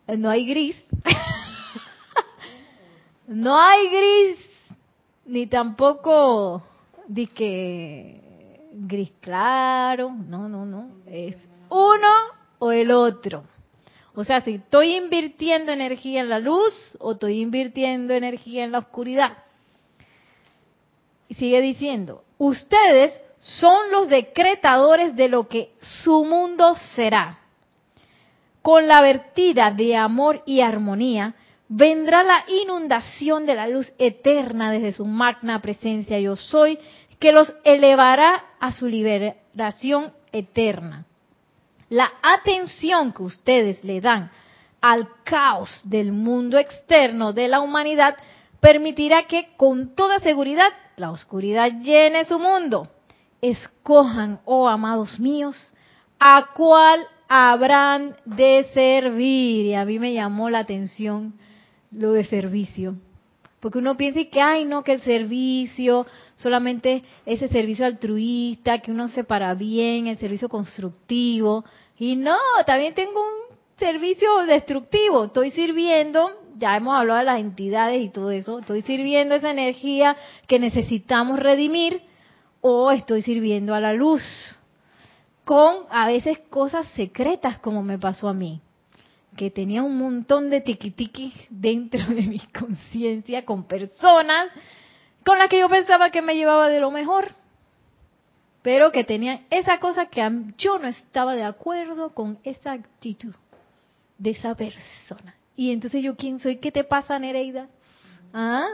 No 0.06 0.28
hay 0.28 0.46
gris. 0.46 0.76
no 3.26 3.58
hay 3.58 3.88
gris, 3.88 4.38
ni 5.24 5.46
tampoco 5.46 6.62
de 7.08 7.26
que 7.28 8.68
gris 8.74 9.10
claro. 9.20 10.10
No, 10.10 10.50
no, 10.50 10.66
no. 10.66 10.90
Es 11.06 11.38
uno 11.70 12.12
o 12.58 12.70
el 12.70 12.90
otro. 12.90 13.44
O 14.14 14.22
sea, 14.22 14.42
si 14.42 14.56
estoy 14.56 14.96
invirtiendo 14.96 15.72
energía 15.72 16.20
en 16.20 16.28
la 16.28 16.40
luz 16.40 16.74
o 16.98 17.12
estoy 17.12 17.40
invirtiendo 17.40 18.12
energía 18.12 18.64
en 18.64 18.72
la 18.72 18.80
oscuridad. 18.80 19.38
Y 21.26 21.34
sigue 21.34 21.62
diciendo, 21.62 22.22
ustedes 22.36 23.23
son 23.44 23.90
los 23.90 24.08
decretadores 24.08 25.14
de 25.16 25.28
lo 25.28 25.48
que 25.48 25.72
su 25.80 26.24
mundo 26.24 26.76
será. 26.94 27.38
Con 28.62 28.88
la 28.88 29.00
vertida 29.00 29.70
de 29.70 29.96
amor 29.96 30.42
y 30.46 30.60
armonía, 30.60 31.34
vendrá 31.68 32.22
la 32.22 32.44
inundación 32.48 33.46
de 33.46 33.54
la 33.54 33.68
luz 33.68 33.92
eterna 33.98 34.70
desde 34.70 34.92
su 34.92 35.06
magna 35.06 35.60
presencia 35.60 36.18
yo 36.18 36.36
soy, 36.36 36.78
que 37.18 37.32
los 37.32 37.52
elevará 37.64 38.44
a 38.60 38.72
su 38.72 38.86
liberación 38.86 40.12
eterna 40.32 41.06
la 41.94 42.12
atención 42.22 43.12
que 43.12 43.22
ustedes 43.22 43.84
le 43.84 44.00
dan 44.00 44.30
al 44.80 45.08
caos 45.22 45.80
del 45.84 46.10
mundo 46.10 46.58
externo 46.58 47.32
de 47.32 47.46
la 47.46 47.60
humanidad 47.60 48.16
permitirá 48.60 49.26
que 49.26 49.54
con 49.56 49.94
toda 49.94 50.18
seguridad 50.18 50.68
la 50.96 51.10
oscuridad 51.10 51.70
llene 51.80 52.24
su 52.24 52.38
mundo. 52.38 52.88
Escojan, 53.50 54.40
oh 54.46 54.68
amados 54.68 55.20
míos, 55.20 55.74
a 56.18 56.52
cuál 56.54 57.06
habrán 57.28 58.16
de 58.24 58.66
servir. 58.72 59.66
Y 59.66 59.74
a 59.74 59.84
mí 59.84 59.98
me 59.98 60.14
llamó 60.14 60.48
la 60.48 60.60
atención 60.60 61.34
lo 61.90 62.12
de 62.12 62.24
servicio. 62.24 62.94
Porque 63.60 63.80
uno 63.80 63.98
piensa 63.98 64.20
que, 64.30 64.40
ay, 64.40 64.64
no, 64.64 64.82
que 64.82 64.92
el 64.92 65.02
servicio, 65.02 66.06
solamente 66.36 67.02
ese 67.26 67.48
servicio 67.48 67.84
altruista, 67.84 68.78
que 68.78 68.90
uno 68.90 69.08
se 69.08 69.24
para 69.24 69.52
bien, 69.52 70.06
el 70.06 70.16
servicio 70.16 70.48
constructivo. 70.48 71.66
Y 71.98 72.16
no, 72.16 72.38
también 72.64 72.94
tengo 72.94 73.20
un 73.20 73.56
servicio 73.76 74.38
destructivo. 74.46 75.24
Estoy 75.24 75.50
sirviendo, 75.50 76.30
ya 76.56 76.76
hemos 76.76 76.96
hablado 76.96 77.18
de 77.18 77.26
las 77.26 77.40
entidades 77.40 78.02
y 78.02 78.08
todo 78.08 78.30
eso, 78.30 78.60
estoy 78.60 78.80
sirviendo 78.80 79.34
esa 79.34 79.50
energía 79.50 80.16
que 80.46 80.58
necesitamos 80.58 81.38
redimir 81.38 82.00
o 82.66 82.90
estoy 82.90 83.20
sirviendo 83.20 83.74
a 83.74 83.80
la 83.80 83.92
luz 83.92 84.22
con 85.44 85.84
a 85.90 86.06
veces 86.06 86.38
cosas 86.48 86.86
secretas 86.96 87.58
como 87.58 87.82
me 87.82 87.98
pasó 87.98 88.26
a 88.26 88.32
mí, 88.32 88.62
que 89.36 89.50
tenía 89.50 89.82
un 89.82 89.98
montón 89.98 90.48
de 90.48 90.62
tiquitiquis 90.62 91.34
dentro 91.50 92.00
de 92.06 92.22
mi 92.22 92.38
conciencia 92.58 93.44
con 93.44 93.64
personas 93.64 94.48
con 95.26 95.38
las 95.38 95.50
que 95.50 95.58
yo 95.58 95.68
pensaba 95.68 96.08
que 96.08 96.22
me 96.22 96.36
llevaba 96.36 96.70
de 96.70 96.80
lo 96.80 96.90
mejor 96.90 97.34
pero 98.62 98.92
que 98.92 99.04
tenían 99.04 99.44
esa 99.50 99.78
cosa 99.78 100.06
que 100.06 100.26
yo 100.56 100.78
no 100.78 100.88
estaba 100.88 101.34
de 101.34 101.44
acuerdo 101.44 102.14
con 102.14 102.38
esa 102.44 102.72
actitud 102.72 103.34
de 104.16 104.30
esa 104.30 104.54
persona. 104.54 105.36
Y 105.54 105.70
entonces 105.70 106.02
yo, 106.02 106.16
¿quién 106.16 106.38
soy? 106.38 106.56
¿Qué 106.56 106.72
te 106.72 106.82
pasa, 106.82 107.18
Nereida? 107.18 107.68
¿Ah? 108.32 108.66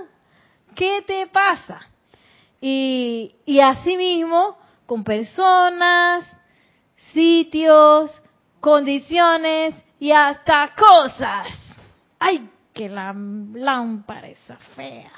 ¿Qué 0.77 1.03
te 1.05 1.27
pasa? 1.27 1.81
Y, 2.61 3.35
y 3.47 3.61
así 3.61 3.97
mismo, 3.97 4.59
con 4.87 5.05
personas, 5.05 6.25
sitios, 7.13 8.11
condiciones 8.61 9.75
y 9.99 10.13
hasta 10.13 10.75
cosas. 10.75 11.49
¡Ay, 12.19 12.49
que 12.73 12.89
la 12.89 13.15
lámpara 13.15 14.29
esa 14.29 14.57
fea! 14.77 15.13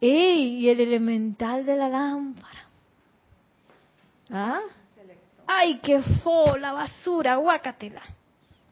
¡Ey! 0.00 0.60
Y 0.60 0.68
el 0.68 0.80
elemental 0.80 1.64
de 1.64 1.76
la 1.76 1.88
lámpara 1.88 2.66
¿Ah? 4.30 4.60
¡Ay, 5.46 5.78
qué 5.82 6.02
fo! 6.22 6.56
La 6.56 6.72
basura, 6.72 7.36
guácatela. 7.36 8.02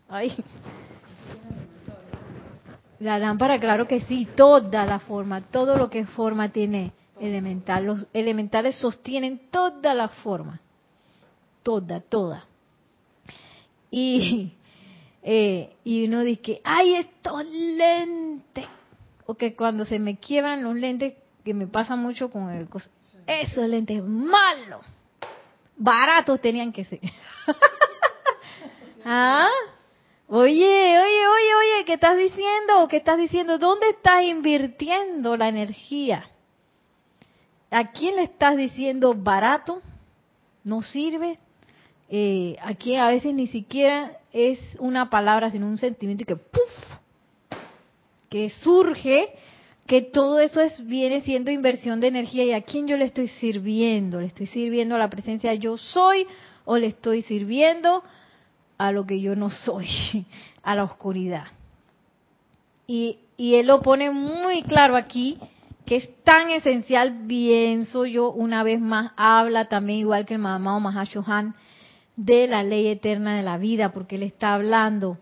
¡Ay! 0.09 0.35
La 3.05 3.19
lámpara, 3.19 3.61
claro 3.61 3.87
que 3.87 4.01
sí, 4.01 4.27
toda 4.35 4.87
la 4.87 4.99
forma, 4.99 5.43
todo 5.43 5.77
lo 5.77 5.91
que 5.91 6.07
forma 6.07 6.49
tiene 6.49 6.95
elemental. 7.21 7.85
Los 7.85 8.07
elementales 8.15 8.79
sostienen 8.79 9.51
toda 9.51 9.93
la 9.93 10.09
forma. 10.09 10.63
Toda, 11.63 12.01
toda. 12.01 12.47
Y, 13.91 14.55
eh, 15.23 15.77
y 15.85 16.07
uno 16.07 16.23
dice, 16.23 16.63
¡ay, 16.65 16.95
estos 16.95 17.45
lentes! 17.45 18.67
O 19.27 19.35
que 19.35 19.55
cuando 19.55 19.85
se 19.85 19.99
me 19.99 20.17
quiebran 20.17 20.63
los 20.63 20.75
lentes, 20.75 21.13
que 21.45 21.53
me 21.53 21.67
pasa 21.67 21.97
mucho 21.97 22.31
con 22.31 22.49
el... 22.49 22.67
Esos 23.27 23.69
lentes 23.69 24.03
malos 24.03 24.83
baratos 25.77 26.41
tenían 26.41 26.73
que 26.73 26.87
ser. 26.87 27.01
¿Ah? 29.05 29.51
Oye, 30.37 30.99
oye, 30.99 31.27
oye, 31.29 31.55
oye, 31.61 31.85
¿qué 31.87 31.93
estás 31.93 32.17
diciendo? 32.19 32.89
¿Qué 32.91 32.97
estás 32.97 33.19
diciendo? 33.19 33.57
¿Dónde 33.57 33.91
estás 33.91 34.25
invirtiendo 34.25 35.37
la 35.37 35.49
energía? 35.49 36.29
¿A 37.71 37.93
quién 37.93 38.17
le 38.17 38.25
estás 38.25 38.57
diciendo 38.57 39.15
barato? 39.15 39.81
¿No 40.65 40.83
sirve? 40.83 41.39
Eh, 42.09 42.57
aquí 42.63 42.97
a 42.97 43.07
veces 43.11 43.33
ni 43.33 43.47
siquiera 43.47 44.19
es 44.33 44.59
una 44.81 45.09
palabra, 45.09 45.51
sino 45.51 45.69
un 45.69 45.79
sentimiento 45.79 46.25
que 46.25 46.35
¡puf! 46.35 46.73
que 48.29 48.51
surge 48.51 49.29
que 49.87 50.03
todo 50.03 50.41
eso 50.41 50.61
es, 50.61 50.85
viene 50.85 51.21
siendo 51.21 51.53
inversión 51.53 52.01
de 52.01 52.09
energía 52.09 52.43
y 52.43 52.53
a 52.55 52.63
quién 52.63 52.89
yo 52.89 52.97
le 52.97 53.05
estoy 53.05 53.29
sirviendo. 53.29 54.21
¿Le 54.21 54.27
estoy 54.27 54.49
sirviendo 54.49 54.97
a 54.97 54.99
la 54.99 55.11
presencia 55.11 55.55
yo 55.55 55.77
soy 55.77 56.27
o 56.65 56.77
le 56.77 56.89
estoy 56.89 57.23
sirviendo 57.23 58.03
a 58.79 58.93
lo 58.93 59.07
que 59.07 59.21
yo 59.21 59.37
no 59.37 59.51
soy, 59.51 60.27
a 60.63 60.75
la 60.75 60.85
oscuridad? 60.85 61.45
Y, 62.87 63.19
él 63.39 63.67
lo 63.67 63.83
pone 63.83 64.11
muy 64.11 64.63
claro 64.63 64.97
aquí, 64.97 65.39
que 65.87 65.97
es 65.97 66.23
tan 66.23 66.51
esencial, 66.51 67.25
pienso 67.27 68.07
yo, 68.07 68.31
una 68.31 68.63
vez 68.63 68.81
más, 68.81 69.13
habla 69.17 69.69
también, 69.69 70.01
igual 70.01 70.25
que 70.25 70.35
el 70.35 70.41
Mamá 70.41 70.79
Mahashohan, 70.79 71.55
de 72.17 72.47
la 72.47 72.63
ley 72.63 72.87
eterna 72.87 73.37
de 73.37 73.43
la 73.43 73.59
vida, 73.59 73.93
porque 73.93 74.17
él 74.17 74.23
está 74.23 74.55
hablando 74.55 75.19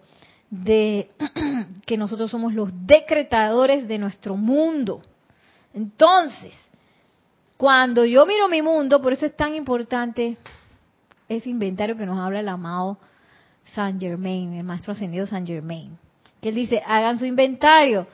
de 0.51 1.09
que 1.87 1.97
nosotros 1.97 2.31
somos 2.31 2.53
los 2.53 2.71
decretadores 2.87 3.89
de 3.89 3.99
nuestro 3.99 4.37
mundo. 4.37 5.01
Entonces, 5.73 6.55
cuando 7.57 8.05
yo 8.05 8.27
miro 8.27 8.49
mi 8.49 8.61
mundo, 8.61 9.01
por 9.01 9.15
eso 9.15 9.25
es 9.25 9.35
tan 9.35 9.55
importante 9.55 10.37
ese 11.29 11.49
inventario 11.49 11.97
que 11.97 12.05
nos 12.05 12.19
habla 12.19 12.41
el 12.41 12.49
amado 12.49 12.99
Saint 13.75 14.01
Germain, 14.01 14.55
el 14.55 14.65
maestro 14.65 14.93
ascendido 14.93 15.27
Saint 15.27 15.47
Germain, 15.47 15.99
que 16.41 16.51
él 16.51 16.55
dice, 16.55 16.83
hagan 16.85 17.19
su 17.19 17.25
inventario. 17.25 18.07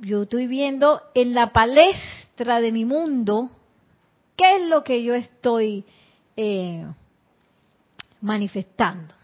Yo 0.00 0.22
estoy 0.22 0.46
viendo 0.46 1.00
en 1.14 1.34
la 1.34 1.52
palestra 1.52 2.60
de 2.60 2.72
mi 2.72 2.84
mundo 2.84 3.50
qué 4.36 4.56
es 4.56 4.62
lo 4.68 4.84
que 4.84 5.02
yo 5.02 5.14
estoy 5.14 5.84
eh, 6.36 6.84
manifestando. 8.20 9.14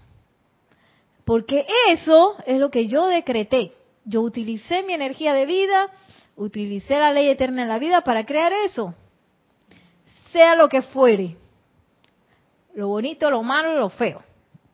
Porque 1.24 1.66
eso 1.88 2.36
es 2.46 2.58
lo 2.58 2.70
que 2.70 2.88
yo 2.88 3.06
decreté. 3.06 3.72
Yo 4.04 4.22
utilicé 4.22 4.82
mi 4.82 4.94
energía 4.94 5.32
de 5.34 5.46
vida, 5.46 5.88
utilicé 6.36 6.98
la 6.98 7.12
ley 7.12 7.28
eterna 7.28 7.62
de 7.62 7.68
la 7.68 7.78
vida 7.78 8.02
para 8.02 8.26
crear 8.26 8.52
eso. 8.66 8.94
Sea 10.32 10.56
lo 10.56 10.68
que 10.68 10.82
fuere. 10.82 11.36
Lo 12.74 12.88
bonito, 12.88 13.30
lo 13.30 13.42
malo, 13.42 13.78
lo 13.78 13.90
feo. 13.90 14.22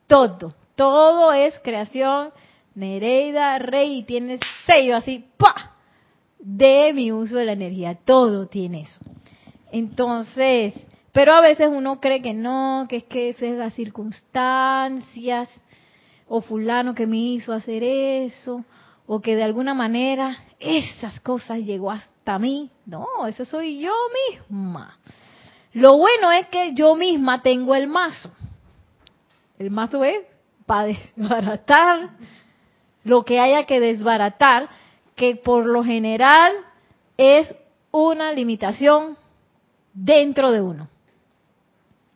Todo, 0.07 0.55
Todo 0.79 1.33
es 1.33 1.59
creación. 1.59 2.31
Nereida 2.73 3.59
Rey 3.59 4.03
tiene 4.03 4.39
sello 4.65 4.95
así, 4.95 5.25
¡pa! 5.35 5.75
De 6.39 6.93
mi 6.93 7.11
uso 7.11 7.35
de 7.35 7.43
la 7.43 7.51
energía. 7.51 7.95
Todo 8.05 8.47
tiene 8.47 8.83
eso. 8.83 9.01
Entonces, 9.73 10.73
pero 11.11 11.33
a 11.33 11.41
veces 11.41 11.67
uno 11.69 11.99
cree 11.99 12.21
que 12.21 12.33
no, 12.33 12.85
que 12.87 12.95
es 12.95 13.03
que 13.03 13.27
esas 13.27 13.49
son 13.49 13.59
las 13.59 13.73
circunstancias, 13.73 15.49
o 16.29 16.39
fulano 16.39 16.95
que 16.95 17.07
me 17.07 17.17
hizo 17.17 17.51
hacer 17.51 17.83
eso, 17.83 18.63
o 19.05 19.19
que 19.19 19.35
de 19.35 19.43
alguna 19.43 19.73
manera 19.73 20.37
esas 20.61 21.19
cosas 21.19 21.59
llegó 21.59 21.91
hasta 21.91 22.39
mí. 22.39 22.71
No, 22.85 23.05
eso 23.27 23.43
soy 23.43 23.81
yo 23.81 23.93
misma. 24.29 24.97
Lo 25.73 25.97
bueno 25.97 26.31
es 26.31 26.47
que 26.47 26.73
yo 26.73 26.95
misma 26.95 27.41
tengo 27.41 27.75
el 27.75 27.87
mazo. 27.87 28.31
El 29.57 29.71
mazo 29.71 30.05
es 30.05 30.28
para 30.69 30.85
desbaratar 30.85 32.11
lo 33.03 33.25
que 33.25 33.39
haya 33.39 33.65
que 33.65 33.79
desbaratar, 33.79 34.69
que 35.15 35.35
por 35.35 35.65
lo 35.65 35.83
general 35.83 36.53
es 37.17 37.55
una 37.89 38.33
limitación 38.33 39.17
dentro 39.95 40.51
de 40.51 40.61
uno. 40.61 40.87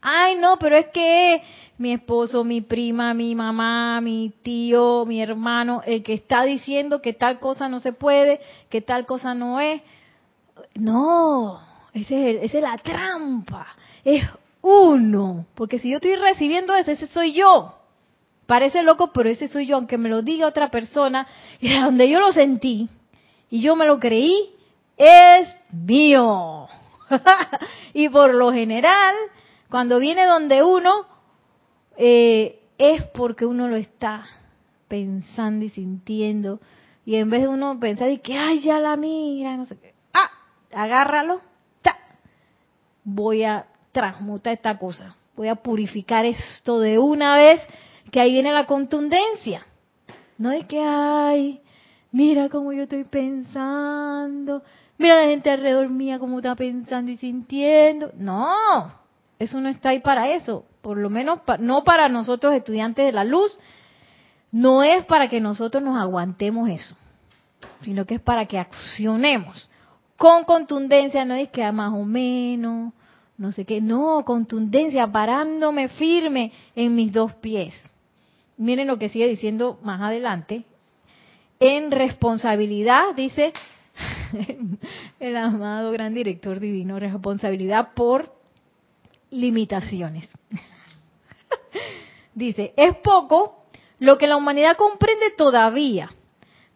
Ay, 0.01 0.35
no, 0.35 0.59
pero 0.59 0.77
es 0.77 0.85
que 0.89 1.41
mi 1.79 1.93
esposo, 1.93 2.43
mi 2.43 2.61
prima, 2.61 3.15
mi 3.15 3.33
mamá, 3.33 3.99
mi 4.01 4.31
tío, 4.43 5.03
mi 5.07 5.19
hermano, 5.19 5.81
el 5.83 6.03
que 6.03 6.13
está 6.13 6.43
diciendo 6.43 7.01
que 7.01 7.13
tal 7.13 7.39
cosa 7.39 7.67
no 7.69 7.79
se 7.79 7.91
puede, 7.91 8.39
que 8.69 8.81
tal 8.81 9.07
cosa 9.07 9.33
no 9.33 9.59
es. 9.61 9.81
No, 10.75 11.59
esa 11.91 12.15
es, 12.15 12.53
es 12.53 12.61
la 12.61 12.77
trampa. 12.77 13.65
Es 14.05 14.23
uno. 14.61 15.47
Porque 15.55 15.79
si 15.79 15.89
yo 15.89 15.95
estoy 15.95 16.17
recibiendo 16.17 16.75
ese, 16.75 16.91
ese 16.91 17.07
soy 17.07 17.33
yo. 17.33 17.79
Parece 18.53 18.83
loco, 18.83 19.11
pero 19.11 19.29
ese 19.29 19.47
soy 19.47 19.65
yo, 19.65 19.77
aunque 19.77 19.97
me 19.97 20.09
lo 20.09 20.21
diga 20.21 20.45
otra 20.45 20.69
persona, 20.69 21.25
y 21.59 21.73
donde 21.73 22.07
yo 22.07 22.19
lo 22.19 22.31
sentí 22.31 22.87
y 23.49 23.61
yo 23.61 23.75
me 23.75 23.87
lo 23.87 23.99
creí, 23.99 24.53
es 24.95 25.47
mío. 25.71 26.67
y 27.95 28.09
por 28.09 28.35
lo 28.35 28.53
general, 28.53 29.15
cuando 29.71 29.97
viene 29.97 30.27
donde 30.27 30.61
uno, 30.61 31.07
eh, 31.97 32.61
es 32.77 33.01
porque 33.05 33.47
uno 33.47 33.67
lo 33.67 33.75
está 33.75 34.23
pensando 34.87 35.65
y 35.65 35.69
sintiendo. 35.69 36.59
Y 37.07 37.15
en 37.15 37.31
vez 37.31 37.41
de 37.41 37.47
uno 37.47 37.79
pensar 37.79 38.11
y 38.11 38.19
que, 38.19 38.37
ay, 38.37 38.59
ya 38.59 38.79
la 38.79 38.95
mira, 38.97 39.57
no 39.57 39.65
sé 39.65 39.79
qué, 39.79 39.95
ah, 40.13 40.29
agárralo, 40.71 41.41
voy 43.03 43.45
a 43.45 43.65
transmutar 43.91 44.53
esta 44.53 44.77
cosa, 44.77 45.15
voy 45.35 45.47
a 45.47 45.55
purificar 45.55 46.27
esto 46.27 46.79
de 46.79 46.99
una 46.99 47.35
vez, 47.35 47.59
que 48.11 48.19
ahí 48.19 48.33
viene 48.33 48.51
la 48.51 48.65
contundencia. 48.65 49.65
No 50.37 50.51
es 50.51 50.65
que, 50.65 50.81
ay, 50.81 51.61
mira 52.11 52.49
cómo 52.49 52.73
yo 52.73 52.83
estoy 52.83 53.03
pensando, 53.03 54.63
mira 54.97 55.21
la 55.21 55.27
gente 55.27 55.49
alrededor 55.49 55.89
mía 55.89 56.19
cómo 56.19 56.39
está 56.39 56.55
pensando 56.55 57.11
y 57.11 57.17
sintiendo. 57.17 58.11
No, 58.17 58.93
eso 59.39 59.59
no 59.59 59.69
está 59.69 59.89
ahí 59.89 59.99
para 59.99 60.29
eso. 60.31 60.65
Por 60.81 60.97
lo 60.97 61.09
menos 61.09 61.39
no 61.59 61.83
para 61.83 62.09
nosotros 62.09 62.53
estudiantes 62.53 63.05
de 63.05 63.11
la 63.11 63.23
luz. 63.23 63.57
No 64.51 64.83
es 64.83 65.05
para 65.05 65.27
que 65.27 65.39
nosotros 65.39 65.81
nos 65.81 65.97
aguantemos 65.97 66.69
eso, 66.69 66.95
sino 67.81 68.05
que 68.05 68.15
es 68.15 68.21
para 68.21 68.45
que 68.45 68.59
accionemos 68.59 69.67
con 70.23 70.45
contundencia, 70.45 71.25
no 71.25 71.33
es 71.33 71.49
que 71.49 71.69
más 71.71 71.93
o 71.93 72.05
menos, 72.05 72.93
no 73.37 73.51
sé 73.51 73.65
qué, 73.65 73.81
no, 73.81 74.23
contundencia, 74.25 75.05
parándome 75.11 75.89
firme 75.89 76.51
en 76.75 76.95
mis 76.95 77.11
dos 77.11 77.33
pies. 77.35 77.73
Miren 78.57 78.87
lo 78.87 78.99
que 78.99 79.09
sigue 79.09 79.27
diciendo 79.27 79.79
más 79.83 80.01
adelante. 80.01 80.63
En 81.59 81.91
responsabilidad, 81.91 83.15
dice 83.15 83.53
el 85.19 85.37
amado 85.37 85.91
gran 85.91 86.13
director 86.13 86.59
divino, 86.59 86.99
responsabilidad 86.99 87.93
por 87.93 88.33
limitaciones. 89.31 90.27
Dice, 92.35 92.73
es 92.77 92.95
poco 92.97 93.65
lo 93.99 94.17
que 94.17 94.27
la 94.27 94.37
humanidad 94.37 94.75
comprende 94.75 95.31
todavía, 95.37 96.09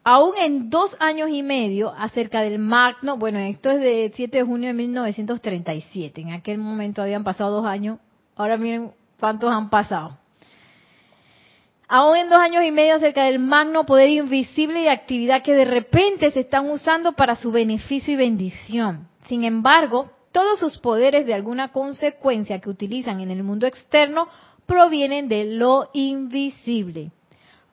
aún 0.03 0.37
en 0.37 0.69
dos 0.69 0.95
años 0.99 1.29
y 1.29 1.43
medio, 1.43 1.93
acerca 1.97 2.41
del 2.41 2.59
magno, 2.59 3.17
bueno, 3.17 3.39
esto 3.39 3.71
es 3.71 3.79
de 3.79 4.11
7 4.15 4.37
de 4.37 4.43
junio 4.43 4.67
de 4.67 4.73
1937, 4.73 6.21
en 6.21 6.31
aquel 6.31 6.59
momento 6.59 7.01
habían 7.01 7.23
pasado 7.23 7.57
dos 7.57 7.65
años, 7.65 7.99
ahora 8.35 8.57
miren 8.57 8.91
cuántos 9.19 9.51
han 9.51 9.69
pasado. 9.69 10.17
Aún 11.89 12.17
en 12.17 12.29
dos 12.29 12.39
años 12.39 12.65
y 12.65 12.71
medio 12.71 12.95
acerca 12.95 13.23
del 13.23 13.39
magno 13.39 13.85
poder 13.85 14.09
invisible 14.09 14.81
y 14.81 14.87
actividad 14.89 15.41
que 15.41 15.53
de 15.53 15.63
repente 15.63 16.31
se 16.31 16.41
están 16.41 16.69
usando 16.69 17.13
para 17.13 17.35
su 17.35 17.51
beneficio 17.51 18.13
y 18.13 18.17
bendición. 18.17 19.07
Sin 19.27 19.45
embargo, 19.45 20.11
todos 20.33 20.59
sus 20.59 20.77
poderes 20.79 21.25
de 21.25 21.33
alguna 21.33 21.71
consecuencia 21.71 22.59
que 22.59 22.69
utilizan 22.69 23.21
en 23.21 23.31
el 23.31 23.41
mundo 23.41 23.65
externo 23.67 24.27
provienen 24.65 25.29
de 25.29 25.45
lo 25.45 25.89
invisible. 25.93 27.11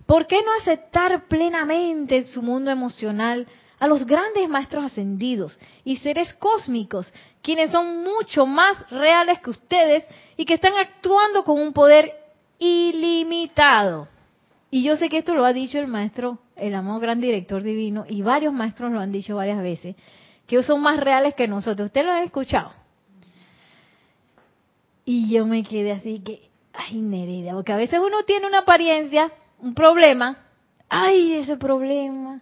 ¿Por 0.07 0.29
qué 0.29 0.43
no 0.43 0.53
aceptar 0.61 1.27
plenamente 1.27 2.19
en 2.19 2.25
su 2.25 2.41
mundo 2.41 2.71
emocional 2.71 3.49
a 3.81 3.89
los 3.89 4.07
grandes 4.07 4.49
maestros 4.49 4.85
ascendidos 4.85 5.59
y 5.85 5.97
seres 5.97 6.33
cósmicos, 6.35 7.13
quienes 7.43 7.73
son 7.73 8.05
mucho 8.05 8.47
más 8.47 8.89
reales 8.91 9.41
que 9.41 9.51
ustedes 9.51 10.05
y 10.37 10.45
que 10.45 10.55
están 10.55 10.75
actuando 10.77 11.43
con 11.43 11.61
un 11.61 11.73
poder 11.73 12.24
ilimitado? 12.59 14.09
Y 14.71 14.83
yo 14.83 14.97
sé 14.97 15.09
que 15.09 15.19
esto 15.19 15.35
lo 15.35 15.45
ha 15.45 15.53
dicho 15.53 15.79
el 15.79 15.87
maestro, 15.87 16.39
el 16.57 16.75
amado 16.75 16.99
gran 16.99 17.21
director 17.21 17.63
divino, 17.63 18.05
y 18.09 18.23
varios 18.23 18.53
maestros 18.53 18.91
lo 18.91 19.01
han 19.01 19.13
dicho 19.13 19.37
varias 19.37 19.63
veces, 19.63 19.95
que 20.47 20.63
son 20.63 20.83
más 20.83 20.99
reales 20.99 21.35
que 21.35 21.47
nosotros. 21.47 21.87
¿Ustedes 21.87 22.07
lo 22.07 22.13
han 22.13 22.25
escuchado? 22.25 22.73
Y 25.05 25.31
yo 25.31 25.47
me 25.47 25.63
quedé 25.63 25.93
así 25.93 26.21
que, 26.21 26.49
ay, 26.73 27.01
Nereida, 27.01 27.53
porque 27.53 27.73
a 27.73 27.77
veces 27.77 28.01
uno 28.01 28.25
tiene 28.25 28.47
una 28.47 28.61
apariencia, 28.61 29.31
un 29.61 29.75
problema, 29.75 30.39
ay, 30.89 31.35
ese 31.35 31.57
problema, 31.57 32.41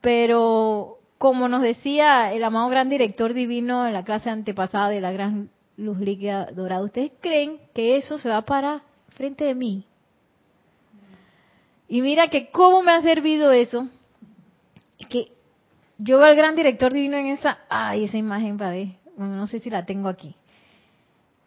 pero 0.00 0.98
como 1.18 1.48
nos 1.48 1.62
decía 1.62 2.32
el 2.32 2.44
amado 2.44 2.68
gran 2.68 2.88
director 2.88 3.34
divino 3.34 3.86
en 3.86 3.92
la 3.92 4.04
clase 4.04 4.30
antepasada 4.30 4.88
de 4.88 5.00
la 5.00 5.12
gran 5.12 5.50
luz 5.76 5.98
líquida 5.98 6.46
dorada, 6.52 6.84
¿ustedes 6.84 7.12
creen 7.20 7.58
que 7.74 7.96
eso 7.96 8.18
se 8.18 8.28
va 8.28 8.42
para 8.42 8.82
frente 9.20 9.44
de 9.44 9.54
mí? 9.54 9.84
Y 11.88 12.00
mira 12.00 12.28
que 12.28 12.50
cómo 12.50 12.82
me 12.82 12.92
ha 12.92 13.02
servido 13.02 13.52
eso, 13.52 13.86
que 15.10 15.32
yo 15.98 16.16
veo 16.16 16.26
al 16.26 16.36
gran 16.36 16.56
director 16.56 16.90
divino 16.90 17.18
en 17.18 17.26
esa, 17.26 17.58
ay, 17.68 18.04
esa 18.04 18.16
imagen, 18.16 18.56
para 18.56 18.70
ver, 18.70 18.88
no 19.18 19.46
sé 19.46 19.58
si 19.58 19.68
la 19.68 19.84
tengo 19.84 20.08
aquí. 20.08 20.34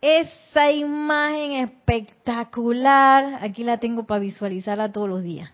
Esa 0.02 0.72
imagen 0.72 1.54
espectacular, 1.54 3.40
aquí 3.44 3.64
la 3.64 3.80
tengo 3.80 4.04
para 4.04 4.20
visualizarla 4.20 4.92
todos 4.92 5.10
los 5.10 5.24
días. 5.24 5.50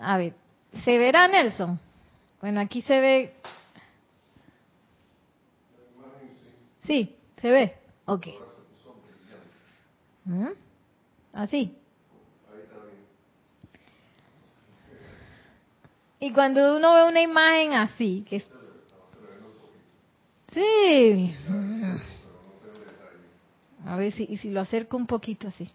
A 0.00 0.18
ver, 0.18 0.34
¿se 0.84 0.98
verá 0.98 1.26
Nelson? 1.26 1.80
Bueno, 2.40 2.60
aquí 2.60 2.80
se 2.82 3.00
ve. 3.00 3.34
Sí, 6.84 7.16
se 7.40 7.50
ve. 7.50 7.74
Ok. 8.04 8.45
¿Mm? 10.26 10.48
Así. 11.32 11.74
Y 16.18 16.32
cuando 16.32 16.76
uno 16.76 16.94
ve 16.94 17.08
una 17.08 17.22
imagen 17.22 17.72
así, 17.74 18.24
que 18.28 18.42
Sí. 20.52 21.34
A 23.84 23.96
ver 23.96 24.12
si, 24.12 24.36
si 24.38 24.50
lo 24.50 24.62
acerco 24.62 24.96
un 24.96 25.06
poquito 25.06 25.48
así. 25.48 25.70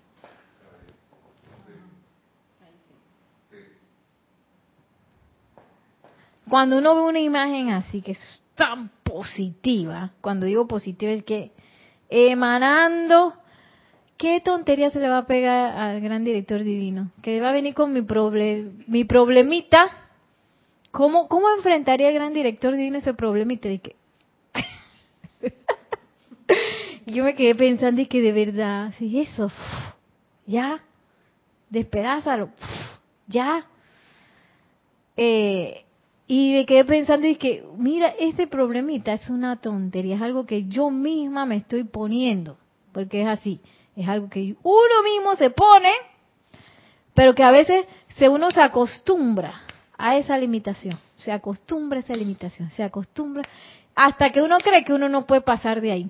Cuando 6.50 6.80
uno 6.80 6.96
ve 6.96 7.02
una 7.04 7.20
imagen 7.20 7.70
así, 7.70 8.02
que 8.02 8.14
es 8.14 8.44
tan 8.56 8.90
positiva, 9.04 10.12
cuando 10.20 10.48
digo 10.48 10.68
positiva 10.68 11.12
es 11.14 11.24
que 11.24 11.52
emanando, 12.10 13.36
¿qué 14.22 14.40
tontería 14.40 14.92
se 14.92 15.00
le 15.00 15.10
va 15.10 15.18
a 15.18 15.26
pegar 15.26 15.76
al 15.76 16.00
gran 16.00 16.24
director 16.24 16.64
divino? 16.64 17.10
Que 17.24 17.42
va 17.42 17.50
a 17.50 17.54
venir 17.54 17.74
con 17.74 17.92
mi, 17.92 18.04
problem, 18.04 18.84
mi 18.86 19.04
problemita 19.04 19.90
¿Cómo, 20.92 21.30
¿Cómo 21.30 21.50
enfrentaría 21.50 22.10
el 22.10 22.14
gran 22.14 22.34
director 22.34 22.76
divino 22.76 22.98
ese 22.98 23.14
problema? 23.14 23.54
Y 23.54 23.58
dije, 23.58 23.96
yo 27.06 27.24
me 27.24 27.34
quedé 27.34 27.56
pensando 27.56 28.02
y 28.02 28.08
que 28.08 28.22
de 28.22 28.34
verdad, 28.34 28.94
si 28.98 29.22
eso, 29.22 29.50
ya, 30.46 30.82
despedázalo, 31.70 32.50
ya. 33.28 33.66
Eh, 35.16 35.86
y 36.28 36.54
me 36.54 36.66
quedé 36.66 36.84
pensando 36.84 37.26
y 37.26 37.36
que, 37.36 37.64
mira, 37.78 38.10
este 38.20 38.48
problemita 38.48 39.14
es 39.14 39.30
una 39.30 39.62
tontería, 39.62 40.18
es 40.18 40.22
algo 40.22 40.46
que 40.46 40.66
yo 40.66 40.90
misma 40.90 41.46
me 41.46 41.56
estoy 41.56 41.86
poniendo, 41.86 42.58
porque 42.92 43.22
es 43.22 43.28
así. 43.28 43.62
Es 43.96 44.08
algo 44.08 44.30
que 44.30 44.56
uno 44.64 45.04
mismo 45.04 45.36
se 45.36 45.50
pone, 45.50 45.92
pero 47.14 47.36
que 47.36 47.44
a 47.44 47.52
veces 47.52 47.86
se 48.18 48.30
uno 48.30 48.52
se 48.52 48.62
acostumbra 48.62 49.62
a 49.98 50.18
esa 50.18 50.38
limitación, 50.38 50.98
se 51.18 51.32
acostumbra 51.32 52.00
a 52.00 52.02
esa 52.02 52.14
limitación, 52.14 52.72
se 52.72 52.84
acostumbra 52.84 53.44
hasta 53.96 54.32
que 54.32 54.42
uno 54.42 54.58
cree 54.60 54.84
que 54.84 54.94
uno 54.94 55.10
no 55.10 55.26
puede 55.26 55.42
pasar 55.42 55.82
de 55.82 55.92
ahí. 55.92 56.10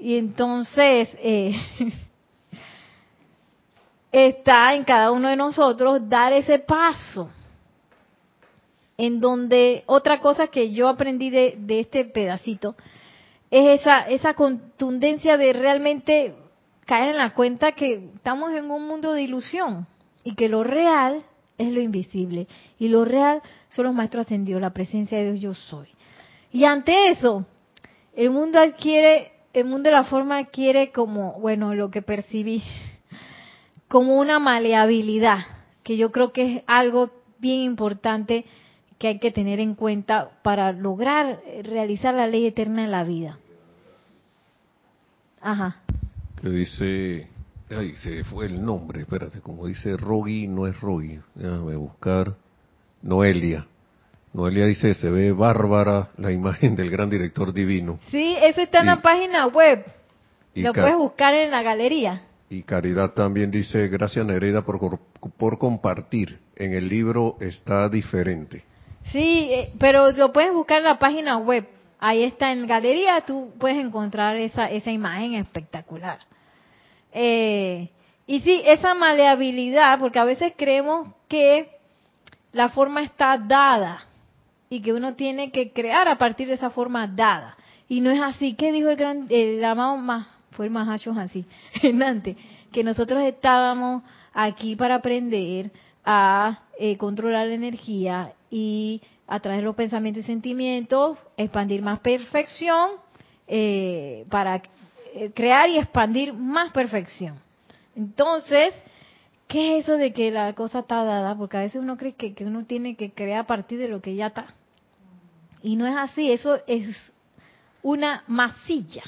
Y 0.00 0.16
entonces 0.16 1.08
eh, 1.18 1.54
está 4.12 4.74
en 4.74 4.84
cada 4.84 5.10
uno 5.10 5.28
de 5.28 5.36
nosotros 5.36 6.08
dar 6.08 6.32
ese 6.32 6.58
paso. 6.58 7.30
En 8.96 9.18
donde 9.18 9.82
otra 9.86 10.20
cosa 10.20 10.48
que 10.48 10.72
yo 10.72 10.86
aprendí 10.88 11.30
de, 11.30 11.54
de 11.56 11.80
este 11.80 12.04
pedacito 12.04 12.76
es 13.50 13.80
esa, 13.80 14.00
esa 14.02 14.34
contundencia 14.34 15.36
de 15.36 15.52
realmente 15.52 16.34
caer 16.86 17.10
en 17.10 17.18
la 17.18 17.34
cuenta 17.34 17.72
que 17.72 18.10
estamos 18.14 18.52
en 18.52 18.70
un 18.70 18.86
mundo 18.86 19.12
de 19.12 19.22
ilusión 19.22 19.86
y 20.24 20.34
que 20.34 20.48
lo 20.48 20.64
real 20.64 21.22
es 21.58 21.72
lo 21.72 21.80
invisible 21.80 22.46
y 22.78 22.88
lo 22.88 23.04
real 23.04 23.42
son 23.68 23.86
los 23.86 23.94
maestros 23.94 24.26
ascendidos, 24.26 24.60
la 24.60 24.72
presencia 24.72 25.18
de 25.18 25.32
Dios 25.32 25.40
yo 25.40 25.54
soy. 25.54 25.88
Y 26.52 26.64
ante 26.64 27.10
eso, 27.10 27.46
el 28.14 28.30
mundo 28.30 28.58
adquiere, 28.58 29.32
el 29.52 29.64
mundo 29.64 29.88
de 29.88 29.96
la 29.96 30.04
forma 30.04 30.38
adquiere 30.38 30.90
como, 30.90 31.38
bueno, 31.40 31.74
lo 31.74 31.90
que 31.90 32.02
percibí, 32.02 32.62
como 33.88 34.18
una 34.18 34.38
maleabilidad, 34.38 35.38
que 35.82 35.96
yo 35.96 36.12
creo 36.12 36.32
que 36.32 36.56
es 36.56 36.62
algo 36.66 37.10
bien 37.38 37.60
importante 37.60 38.44
que 38.98 39.08
hay 39.08 39.18
que 39.18 39.32
tener 39.32 39.60
en 39.60 39.74
cuenta 39.74 40.30
para 40.42 40.72
lograr 40.72 41.40
realizar 41.62 42.14
la 42.14 42.26
ley 42.26 42.46
eterna 42.46 42.84
en 42.84 42.90
la 42.90 43.02
vida. 43.02 43.39
Ajá. 45.40 45.76
Que 46.40 46.48
dice, 46.48 47.28
ay, 47.70 47.94
se 47.96 48.24
fue 48.24 48.46
el 48.46 48.64
nombre, 48.64 49.00
espérate, 49.00 49.40
como 49.40 49.66
dice 49.66 49.96
Rogi, 49.96 50.46
no 50.46 50.66
es 50.66 50.80
Rogi, 50.80 51.18
déjame 51.34 51.76
buscar, 51.76 52.34
Noelia. 53.02 53.66
Noelia 54.32 54.66
dice, 54.66 54.94
se 54.94 55.10
ve 55.10 55.32
bárbara 55.32 56.10
la 56.16 56.30
imagen 56.30 56.76
del 56.76 56.90
gran 56.90 57.10
director 57.10 57.52
divino. 57.52 57.98
Sí, 58.10 58.36
eso 58.40 58.60
está 58.60 58.80
en 58.80 58.86
la 58.86 59.02
página 59.02 59.46
web. 59.48 59.84
y 60.54 60.62
Lo 60.62 60.72
puedes 60.72 60.96
buscar 60.96 61.34
en 61.34 61.50
la 61.50 61.62
galería. 61.62 62.22
Y 62.48 62.62
Caridad 62.62 63.12
también 63.12 63.50
dice, 63.50 63.88
gracias 63.88 64.24
Nereida 64.24 64.62
por, 64.62 64.98
por 65.36 65.58
compartir. 65.58 66.38
En 66.56 66.74
el 66.74 66.88
libro 66.88 67.36
está 67.40 67.88
diferente. 67.88 68.64
Sí, 69.12 69.48
eh, 69.50 69.72
pero 69.78 70.10
lo 70.12 70.32
puedes 70.32 70.52
buscar 70.52 70.78
en 70.78 70.84
la 70.84 70.98
página 70.98 71.38
web. 71.38 71.66
Ahí 72.02 72.22
está 72.22 72.50
en 72.50 72.66
galería, 72.66 73.20
tú 73.20 73.52
puedes 73.60 73.78
encontrar 73.78 74.36
esa, 74.36 74.70
esa 74.70 74.90
imagen 74.90 75.34
espectacular. 75.34 76.18
Eh, 77.12 77.90
y 78.26 78.40
sí, 78.40 78.62
esa 78.64 78.94
maleabilidad, 78.94 79.98
porque 79.98 80.18
a 80.18 80.24
veces 80.24 80.54
creemos 80.56 81.08
que 81.28 81.68
la 82.52 82.70
forma 82.70 83.02
está 83.02 83.36
dada 83.36 83.98
y 84.70 84.80
que 84.80 84.94
uno 84.94 85.14
tiene 85.14 85.50
que 85.50 85.72
crear 85.72 86.08
a 86.08 86.16
partir 86.16 86.48
de 86.48 86.54
esa 86.54 86.70
forma 86.70 87.06
dada. 87.06 87.56
Y 87.86 88.00
no 88.00 88.10
es 88.10 88.20
así. 88.20 88.54
¿Qué 88.54 88.72
dijo 88.72 88.88
el 88.88 88.96
gran, 88.96 89.26
el 89.28 89.62
amado 89.64 89.96
más, 89.96 90.26
fue 90.52 90.68
el 90.68 90.76
así, 91.18 91.44
Dante? 91.82 92.36
Que 92.72 92.84
nosotros 92.84 93.24
estábamos 93.24 94.04
aquí 94.32 94.76
para 94.76 94.94
aprender 94.94 95.72
a 96.04 96.62
eh, 96.78 96.96
controlar 96.96 97.46
la 97.46 97.54
energía 97.54 98.32
y 98.50 99.00
a 99.26 99.40
través 99.40 99.60
de 99.60 99.64
los 99.64 99.76
pensamientos 99.76 100.24
y 100.24 100.26
sentimientos 100.26 101.18
expandir 101.36 101.82
más 101.82 102.00
perfección 102.00 102.90
eh, 103.46 104.24
para 104.28 104.62
eh, 105.14 105.30
crear 105.34 105.68
y 105.68 105.78
expandir 105.78 106.32
más 106.32 106.72
perfección. 106.72 107.38
Entonces, 107.94 108.74
¿qué 109.46 109.78
es 109.78 109.84
eso 109.84 109.96
de 109.96 110.12
que 110.12 110.30
la 110.30 110.52
cosa 110.54 110.80
está 110.80 111.04
dada? 111.04 111.36
Porque 111.36 111.56
a 111.56 111.60
veces 111.60 111.80
uno 111.80 111.96
cree 111.96 112.14
que, 112.14 112.34
que 112.34 112.44
uno 112.44 112.64
tiene 112.64 112.96
que 112.96 113.12
crear 113.12 113.40
a 113.40 113.46
partir 113.46 113.78
de 113.78 113.88
lo 113.88 114.00
que 114.00 114.14
ya 114.14 114.28
está. 114.28 114.54
Y 115.62 115.76
no 115.76 115.86
es 115.86 115.96
así, 115.96 116.30
eso 116.30 116.58
es 116.66 116.96
una 117.82 118.24
masilla. 118.26 119.02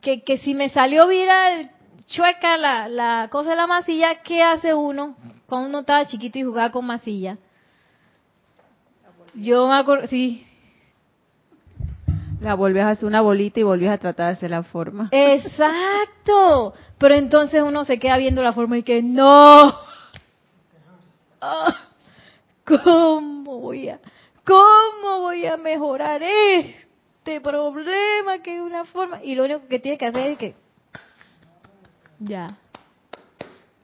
Que, 0.00 0.22
que 0.22 0.38
si 0.38 0.54
me 0.54 0.68
salió 0.68 1.08
viral, 1.08 1.70
chueca 2.06 2.56
la, 2.56 2.88
la 2.88 3.28
cosa 3.30 3.50
de 3.50 3.56
la 3.56 3.66
masilla, 3.66 4.22
¿qué 4.22 4.42
hace 4.42 4.74
uno 4.74 5.16
cuando 5.46 5.68
uno 5.68 5.80
estaba 5.80 6.06
chiquito 6.06 6.38
y 6.38 6.42
jugaba 6.42 6.70
con 6.70 6.86
masilla? 6.86 7.38
Yo 9.34 9.66
me 9.66 9.74
acuerdo, 9.74 10.06
sí, 10.06 10.46
La 12.40 12.54
volvías 12.54 12.86
a 12.86 12.90
hacer 12.90 13.06
una 13.06 13.20
bolita 13.20 13.58
y 13.58 13.62
volvías 13.64 13.94
a 13.94 13.98
tratar 13.98 14.26
de 14.26 14.32
hacer 14.32 14.50
la 14.50 14.62
forma. 14.62 15.08
Exacto. 15.10 16.74
Pero 16.98 17.14
entonces 17.14 17.62
uno 17.62 17.84
se 17.84 17.98
queda 17.98 18.16
viendo 18.18 18.42
la 18.42 18.52
forma 18.52 18.78
y 18.78 18.82
que 18.82 19.02
no. 19.02 19.78
Ah, 21.46 21.76
¿Cómo 22.64 23.60
voy 23.60 23.90
a, 23.90 24.00
cómo 24.46 25.20
voy 25.20 25.44
a 25.44 25.58
mejorar 25.58 26.22
este 26.22 27.38
problema 27.42 28.38
que 28.42 28.56
es 28.56 28.62
una 28.62 28.86
forma? 28.86 29.22
Y 29.22 29.34
lo 29.34 29.44
único 29.44 29.68
que 29.68 29.78
tiene 29.78 29.98
que 29.98 30.06
hacer 30.06 30.30
es 30.30 30.38
que 30.38 30.54
ya, 32.18 32.58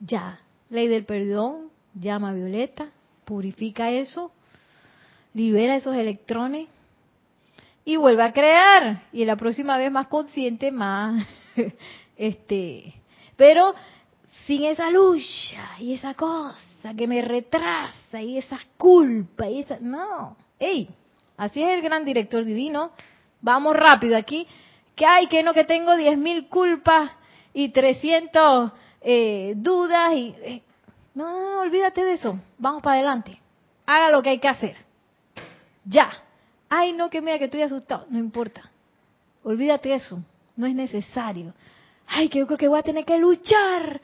ya, 0.00 0.40
ley 0.68 0.88
del 0.88 1.04
perdón, 1.04 1.70
llama 1.94 2.32
Violeta, 2.32 2.90
purifica 3.24 3.90
eso, 3.90 4.32
libera 5.34 5.76
esos 5.76 5.96
electrones 5.96 6.68
y 7.84 7.96
vuelve 7.96 8.22
a 8.22 8.32
crear. 8.32 9.02
Y 9.12 9.24
la 9.24 9.36
próxima 9.36 9.78
vez 9.78 9.90
más 9.90 10.06
consciente 10.06 10.70
más 10.70 11.26
este 12.16 12.94
pero 13.36 13.74
sin 14.46 14.64
esa 14.64 14.90
lucha 14.90 15.70
y 15.78 15.94
esa 15.94 16.12
cosa 16.12 16.94
que 16.94 17.06
me 17.06 17.22
retrasa 17.22 18.20
y 18.20 18.36
esa 18.36 18.58
culpa 18.76 19.48
y 19.48 19.60
esa 19.60 19.78
no. 19.80 20.36
Ey 20.58 20.88
así 21.36 21.62
es 21.62 21.70
el 21.70 21.82
gran 21.82 22.04
director 22.04 22.44
divino. 22.44 22.92
Vamos 23.40 23.74
rápido 23.74 24.16
aquí. 24.18 24.46
Que 24.94 25.06
hay 25.06 25.26
que 25.28 25.42
no 25.42 25.54
que 25.54 25.64
tengo 25.64 25.96
diez 25.96 26.18
mil 26.18 26.48
culpas 26.48 27.12
y 27.52 27.70
300 27.70 28.72
eh, 29.02 29.54
dudas 29.56 30.12
y 30.14 30.34
eh, 30.42 30.62
no, 31.14 31.30
no, 31.30 31.54
no, 31.54 31.60
olvídate 31.60 32.04
de 32.04 32.14
eso 32.14 32.38
vamos 32.58 32.82
para 32.82 32.96
adelante 32.96 33.40
haga 33.86 34.10
lo 34.10 34.22
que 34.22 34.30
hay 34.30 34.38
que 34.38 34.48
hacer 34.48 34.76
ya 35.84 36.10
Ay, 36.72 36.92
no, 36.92 37.10
que 37.10 37.20
mira 37.20 37.36
que 37.36 37.46
estoy 37.46 37.62
asustado. 37.62 38.06
No 38.08 38.18
importa. 38.20 38.62
Olvídate 39.42 39.92
eso. 39.92 40.20
No 40.56 40.66
es 40.66 40.74
necesario. 40.74 41.52
Ay, 42.06 42.28
que 42.28 42.38
yo 42.38 42.46
creo 42.46 42.58
que 42.58 42.68
voy 42.68 42.78
a 42.78 42.84
tener 42.84 43.04
que 43.04 43.18
luchar 43.18 44.00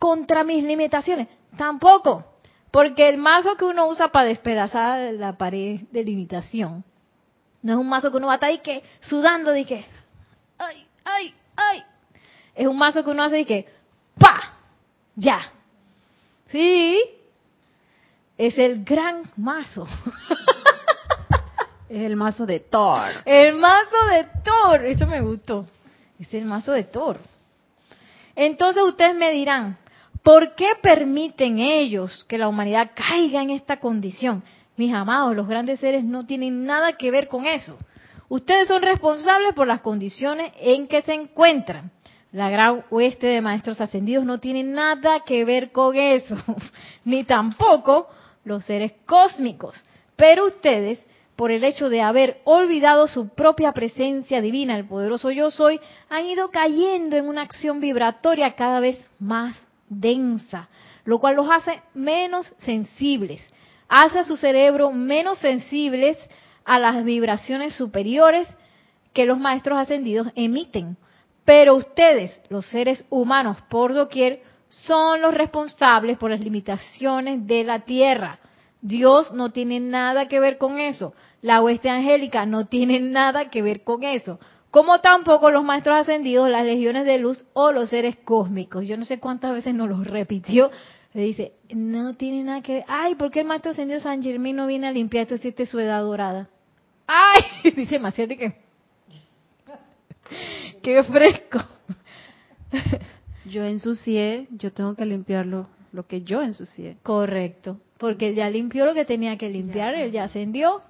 contra 0.00 0.42
mis 0.42 0.64
limitaciones. 0.64 1.28
Tampoco. 1.56 2.24
Porque 2.72 3.08
el 3.08 3.18
mazo 3.18 3.56
que 3.56 3.64
uno 3.64 3.86
usa 3.86 4.08
para 4.08 4.26
despedazar 4.26 5.14
la 5.14 5.38
pared 5.38 5.82
de 5.92 6.02
limitación 6.02 6.84
no 7.60 7.74
es 7.74 7.78
un 7.78 7.88
mazo 7.88 8.10
que 8.10 8.16
uno 8.16 8.26
va 8.26 8.32
a 8.32 8.36
estar 8.36 8.48
ahí 8.48 8.58
que 8.58 8.82
sudando 9.02 9.52
de 9.52 9.64
que 9.64 9.84
ay, 10.58 10.84
ay. 11.04 11.34
Es 12.54 12.66
un 12.66 12.76
mazo 12.76 13.02
que 13.02 13.10
uno 13.10 13.24
hace 13.24 13.40
y 13.40 13.44
que 13.44 13.66
pa, 14.18 14.54
ya. 15.16 15.40
Sí. 16.48 17.00
Es 18.36 18.58
el 18.58 18.84
gran 18.84 19.22
mazo. 19.36 19.86
Es 21.88 22.04
el 22.04 22.16
mazo 22.16 22.46
de 22.46 22.60
Thor. 22.60 23.10
El 23.26 23.54
mazo 23.56 24.06
de 24.10 24.26
Thor, 24.42 24.84
eso 24.86 25.06
me 25.06 25.20
gustó. 25.20 25.66
Es 26.18 26.32
el 26.32 26.46
mazo 26.46 26.72
de 26.72 26.84
Thor. 26.84 27.18
Entonces 28.34 28.82
ustedes 28.82 29.14
me 29.14 29.30
dirán, 29.30 29.76
¿por 30.22 30.54
qué 30.54 30.70
permiten 30.80 31.58
ellos 31.58 32.24
que 32.24 32.38
la 32.38 32.48
humanidad 32.48 32.92
caiga 32.94 33.42
en 33.42 33.50
esta 33.50 33.78
condición? 33.78 34.42
Mis 34.76 34.94
amados, 34.94 35.36
los 35.36 35.46
grandes 35.46 35.80
seres 35.80 36.02
no 36.02 36.24
tienen 36.24 36.64
nada 36.64 36.94
que 36.94 37.10
ver 37.10 37.28
con 37.28 37.44
eso. 37.44 37.76
Ustedes 38.28 38.68
son 38.68 38.80
responsables 38.80 39.52
por 39.52 39.66
las 39.66 39.80
condiciones 39.82 40.52
en 40.60 40.86
que 40.88 41.02
se 41.02 41.12
encuentran. 41.12 41.90
La 42.32 42.48
gran 42.48 42.84
oeste 42.90 43.26
de 43.26 43.42
maestros 43.42 43.80
ascendidos 43.80 44.24
no 44.24 44.38
tiene 44.38 44.62
nada 44.62 45.20
que 45.20 45.44
ver 45.44 45.70
con 45.70 45.94
eso, 45.96 46.36
ni 47.04 47.24
tampoco 47.24 48.08
los 48.44 48.64
seres 48.64 48.94
cósmicos. 49.04 49.76
Pero 50.16 50.46
ustedes 50.46 51.04
por 51.36 51.50
el 51.50 51.64
hecho 51.64 51.88
de 51.88 52.02
haber 52.02 52.40
olvidado 52.44 53.08
su 53.08 53.28
propia 53.30 53.72
presencia 53.72 54.40
divina, 54.40 54.76
el 54.76 54.86
poderoso 54.86 55.30
yo 55.30 55.50
soy, 55.50 55.80
han 56.08 56.26
ido 56.26 56.50
cayendo 56.50 57.16
en 57.16 57.26
una 57.26 57.42
acción 57.42 57.80
vibratoria 57.80 58.54
cada 58.54 58.80
vez 58.80 58.98
más 59.18 59.56
densa, 59.88 60.68
lo 61.04 61.18
cual 61.18 61.36
los 61.36 61.50
hace 61.50 61.82
menos 61.94 62.52
sensibles, 62.58 63.42
hace 63.88 64.20
a 64.20 64.24
su 64.24 64.36
cerebro 64.36 64.92
menos 64.92 65.38
sensibles 65.38 66.16
a 66.64 66.78
las 66.78 67.04
vibraciones 67.04 67.74
superiores 67.74 68.46
que 69.12 69.26
los 69.26 69.38
maestros 69.38 69.78
ascendidos 69.78 70.28
emiten. 70.34 70.96
Pero 71.44 71.74
ustedes, 71.74 72.40
los 72.48 72.66
seres 72.66 73.04
humanos 73.10 73.58
por 73.68 73.94
doquier, 73.94 74.42
son 74.68 75.20
los 75.20 75.34
responsables 75.34 76.16
por 76.16 76.30
las 76.30 76.40
limitaciones 76.40 77.46
de 77.46 77.64
la 77.64 77.80
Tierra. 77.80 78.38
Dios 78.80 79.32
no 79.32 79.50
tiene 79.50 79.80
nada 79.80 80.28
que 80.28 80.40
ver 80.40 80.58
con 80.58 80.78
eso. 80.78 81.14
La 81.40 81.60
hueste 81.60 81.90
angélica 81.90 82.46
no 82.46 82.66
tiene 82.66 83.00
nada 83.00 83.50
que 83.50 83.62
ver 83.62 83.84
con 83.84 84.02
eso. 84.02 84.38
como 84.70 85.00
tampoco 85.00 85.50
los 85.50 85.62
maestros 85.64 86.00
ascendidos, 86.00 86.48
las 86.48 86.64
legiones 86.64 87.04
de 87.04 87.18
luz 87.18 87.44
o 87.52 87.72
los 87.72 87.90
seres 87.90 88.16
cósmicos. 88.24 88.86
Yo 88.86 88.96
no 88.96 89.04
sé 89.04 89.20
cuántas 89.20 89.52
veces 89.52 89.74
nos 89.74 89.86
lo 89.86 90.02
repitió. 90.02 90.70
Le 91.12 91.24
dice, 91.24 91.52
no 91.74 92.14
tiene 92.14 92.42
nada 92.42 92.62
que 92.62 92.76
ver. 92.76 92.84
Ay, 92.88 93.14
¿por 93.16 93.30
qué 93.30 93.40
el 93.40 93.46
maestro 93.46 93.72
ascendido 93.72 94.00
San 94.00 94.22
Germán 94.22 94.56
no 94.56 94.66
viene 94.66 94.86
a 94.86 94.92
limpiar 94.92 95.26
tu 95.26 95.36
siete 95.36 95.66
su 95.66 95.78
edad 95.78 96.00
dorada? 96.00 96.48
Ay, 97.06 97.70
dice 97.76 97.98
Maciel 97.98 98.36
que... 98.38 98.54
Qué 100.82 101.02
fresco. 101.04 101.60
Yo 103.44 103.64
ensucié, 103.64 104.48
yo 104.50 104.72
tengo 104.72 104.94
que 104.94 105.04
limpiarlo, 105.04 105.66
lo 105.92 106.06
que 106.06 106.22
yo 106.22 106.42
ensucié. 106.42 106.96
Correcto, 107.02 107.80
porque 107.98 108.34
ya 108.34 108.48
limpió 108.50 108.86
lo 108.86 108.94
que 108.94 109.04
tenía 109.04 109.36
que 109.36 109.48
limpiar, 109.48 109.94
él 109.94 110.10
ya 110.10 110.24
ascendió. 110.24 110.82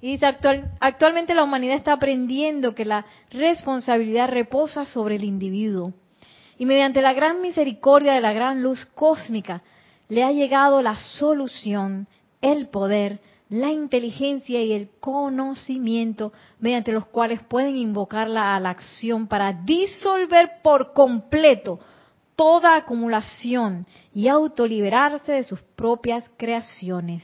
Y 0.00 0.12
dice, 0.12 0.26
actual, 0.26 0.72
actualmente 0.80 1.34
la 1.34 1.44
humanidad 1.44 1.76
está 1.76 1.92
aprendiendo 1.92 2.74
que 2.74 2.84
la 2.84 3.06
responsabilidad 3.30 4.28
reposa 4.28 4.84
sobre 4.84 5.16
el 5.16 5.24
individuo. 5.24 5.94
Y 6.58 6.66
mediante 6.66 7.02
la 7.02 7.12
gran 7.12 7.40
misericordia 7.40 8.12
de 8.12 8.20
la 8.20 8.32
gran 8.32 8.62
luz 8.62 8.86
cósmica, 8.94 9.62
le 10.08 10.24
ha 10.24 10.32
llegado 10.32 10.82
la 10.82 10.96
solución, 10.96 12.06
el 12.40 12.68
poder, 12.68 13.20
la 13.48 13.70
inteligencia 13.70 14.62
y 14.62 14.72
el 14.72 14.90
conocimiento 15.00 16.32
mediante 16.58 16.92
los 16.92 17.06
cuales 17.06 17.42
pueden 17.42 17.76
invocarla 17.76 18.56
a 18.56 18.60
la 18.60 18.70
acción 18.70 19.28
para 19.28 19.52
disolver 19.52 20.62
por 20.62 20.92
completo 20.92 21.78
toda 22.34 22.76
acumulación 22.76 23.86
y 24.14 24.28
autoliberarse 24.28 25.32
de 25.32 25.44
sus 25.44 25.60
propias 25.62 26.24
creaciones. 26.36 27.22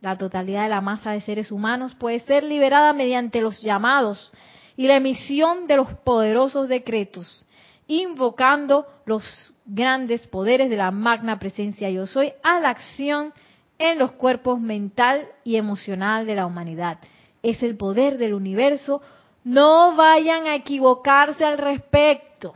La 0.00 0.16
totalidad 0.16 0.62
de 0.62 0.70
la 0.70 0.80
masa 0.80 1.10
de 1.10 1.20
seres 1.20 1.52
humanos 1.52 1.94
puede 1.94 2.20
ser 2.20 2.42
liberada 2.42 2.92
mediante 2.92 3.42
los 3.42 3.60
llamados 3.60 4.32
y 4.76 4.86
la 4.86 4.96
emisión 4.96 5.66
de 5.66 5.76
los 5.76 5.92
poderosos 5.92 6.68
decretos, 6.68 7.46
invocando 7.86 8.86
los 9.04 9.54
grandes 9.66 10.26
poderes 10.28 10.70
de 10.70 10.76
la 10.76 10.90
magna 10.90 11.38
presencia 11.38 11.90
yo 11.90 12.06
soy 12.06 12.32
a 12.42 12.60
la 12.60 12.70
acción 12.70 13.34
en 13.80 13.98
los 13.98 14.12
cuerpos 14.12 14.60
mental 14.60 15.26
y 15.42 15.56
emocional 15.56 16.26
de 16.26 16.34
la 16.34 16.46
humanidad. 16.46 16.98
Es 17.42 17.62
el 17.62 17.78
poder 17.78 18.18
del 18.18 18.34
universo. 18.34 19.00
No 19.42 19.96
vayan 19.96 20.46
a 20.46 20.54
equivocarse 20.54 21.44
al 21.44 21.56
respecto. 21.56 22.52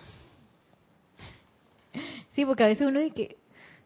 Sí, 2.35 2.45
porque 2.45 2.65
a 2.65 2.67
veces 2.67 2.87
uno 2.87 3.01
dice 3.01 3.15
que 3.15 3.37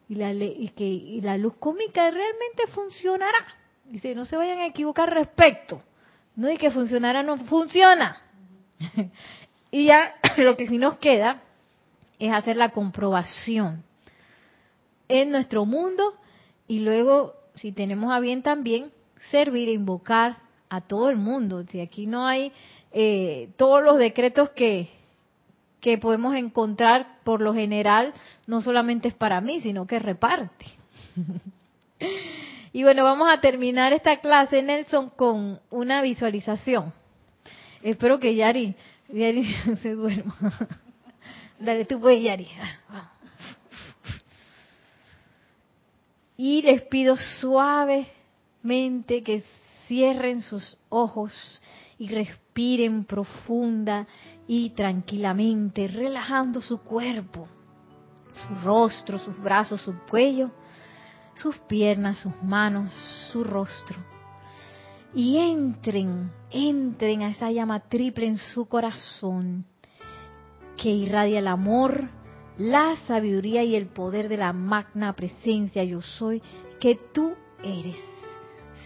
y 0.09 0.15
la, 0.17 0.33
y 0.33 0.71
que, 0.71 0.85
y 0.85 1.21
la 1.21 1.37
luz 1.37 1.55
cómica 1.59 2.11
realmente 2.11 2.67
funcionará. 2.69 3.39
Dice, 3.85 4.15
no 4.15 4.25
se 4.25 4.37
vayan 4.37 4.59
a 4.59 4.67
equivocar 4.67 5.13
respecto. 5.13 5.81
No 6.35 6.49
de 6.49 6.57
que 6.57 6.71
funcionará, 6.71 7.23
no 7.23 7.37
funciona. 7.37 8.17
y 9.71 9.87
ya 9.87 10.15
lo 10.39 10.57
que 10.57 10.67
sí 10.67 10.79
nos 10.79 10.99
queda 10.99 11.43
es 12.19 12.33
hacer 12.33 12.57
la 12.57 12.71
comprobación 12.71 13.85
en 15.09 15.31
nuestro 15.31 15.65
mundo 15.67 16.15
y 16.69 16.81
luego, 16.81 17.35
si 17.55 17.73
tenemos 17.73 18.13
a 18.13 18.21
bien 18.21 18.43
también, 18.43 18.93
servir 19.31 19.69
e 19.69 19.73
invocar 19.73 20.39
a 20.69 20.83
todo 20.83 21.09
el 21.09 21.17
mundo. 21.17 21.65
Si 21.71 21.81
aquí 21.81 22.07
no 22.07 22.27
hay 22.27 22.53
eh, 22.93 23.49
todos 23.57 23.83
los 23.83 23.99
decretos 23.99 24.51
que, 24.51 24.89
que 25.81 25.99
podemos 25.99 26.35
encontrar 26.35 27.19
por 27.25 27.41
lo 27.41 27.55
general 27.55 28.13
no 28.47 28.61
solamente 28.61 29.09
es 29.09 29.15
para 29.15 29.41
mí, 29.41 29.61
sino 29.61 29.87
que 29.87 29.99
reparte. 29.99 30.67
y 32.73 32.83
bueno, 32.83 33.05
vamos 33.05 33.29
a 33.31 33.41
terminar 33.41 33.93
esta 33.93 34.19
clase, 34.19 34.63
Nelson, 34.63 35.11
con 35.11 35.61
una 35.71 36.03
visualización. 36.03 36.93
Espero 37.83 38.19
que 38.19 38.35
Yari, 38.35 38.75
Yari 39.09 39.45
se 39.83 39.95
duerma. 39.95 40.37
Dale, 41.59 41.87
tú 41.87 41.99
puedes, 42.01 42.23
Yari. 42.23 42.49
Y 46.41 46.63
les 46.63 46.83
pido 46.83 47.17
suavemente 47.41 49.25
que 49.25 49.43
cierren 49.89 50.41
sus 50.41 50.79
ojos 50.89 51.33
y 51.99 52.09
respiren 52.11 53.05
profunda 53.05 54.07
y 54.47 54.71
tranquilamente, 54.71 55.89
relajando 55.89 56.61
su 56.61 56.81
cuerpo, 56.81 57.49
su 58.33 58.55
rostro, 58.65 59.19
sus 59.19 59.37
brazos, 59.43 59.81
su 59.81 59.93
cuello, 60.09 60.53
sus 61.35 61.59
piernas, 61.59 62.19
sus 62.19 62.41
manos, 62.41 62.93
su 63.33 63.43
rostro. 63.43 63.99
Y 65.13 65.39
entren, 65.39 66.31
entren 66.53 67.23
a 67.23 67.31
esa 67.31 67.51
llama 67.51 67.81
triple 67.81 68.27
en 68.27 68.39
su 68.39 68.69
corazón 68.69 69.65
que 70.77 70.91
irradia 70.91 71.41
el 71.41 71.49
amor, 71.49 72.09
la 72.59 72.97
sabiduría 73.07 73.63
y 73.63 73.77
el 73.77 73.87
poder 73.87 74.29
de 74.29 74.37
la 74.37 74.53
magna 74.53 75.13
presencia 75.15 75.85
yo 75.85 76.03
soy 76.03 76.43
que 76.81 76.97
tú 76.97 77.35
eres. 77.63 77.97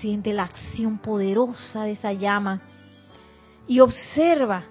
Siente 0.01 0.33
la 0.33 0.45
acción 0.45 0.99
poderosa 0.99 1.85
de 1.85 1.93
esa 1.93 2.13
llama 2.13 2.61
y 3.67 3.81
observa 3.81 4.65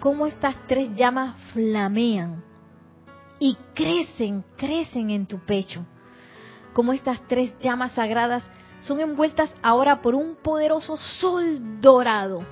cómo 0.00 0.26
estas 0.26 0.56
tres 0.66 0.94
llamas 0.94 1.36
flamean 1.52 2.44
y 3.38 3.56
crecen, 3.74 4.44
crecen 4.56 5.10
en 5.10 5.26
tu 5.26 5.38
pecho. 5.38 5.84
Cómo 6.74 6.92
estas 6.92 7.26
tres 7.28 7.56
llamas 7.60 7.92
sagradas 7.92 8.42
son 8.80 9.00
envueltas 9.00 9.50
ahora 9.62 10.02
por 10.02 10.14
un 10.14 10.36
poderoso 10.36 10.96
sol 10.96 11.80
dorado. 11.80 12.42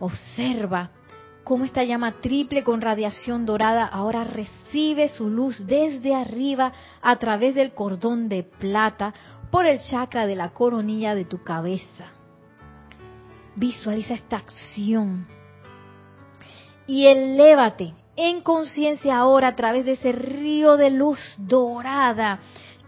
Observa 0.00 0.90
cómo 1.50 1.64
esta 1.64 1.82
llama 1.82 2.20
triple 2.20 2.62
con 2.62 2.80
radiación 2.80 3.44
dorada 3.44 3.84
ahora 3.84 4.22
recibe 4.22 5.08
su 5.08 5.28
luz 5.28 5.66
desde 5.66 6.14
arriba 6.14 6.72
a 7.02 7.16
través 7.16 7.56
del 7.56 7.74
cordón 7.74 8.28
de 8.28 8.44
plata 8.44 9.12
por 9.50 9.66
el 9.66 9.80
chakra 9.80 10.28
de 10.28 10.36
la 10.36 10.50
coronilla 10.50 11.16
de 11.16 11.24
tu 11.24 11.42
cabeza. 11.42 12.12
Visualiza 13.56 14.14
esta 14.14 14.36
acción 14.36 15.26
y 16.86 17.06
elévate 17.06 17.94
en 18.14 18.42
conciencia 18.42 19.18
ahora 19.18 19.48
a 19.48 19.56
través 19.56 19.84
de 19.84 19.94
ese 19.94 20.12
río 20.12 20.76
de 20.76 20.90
luz 20.90 21.18
dorada 21.36 22.38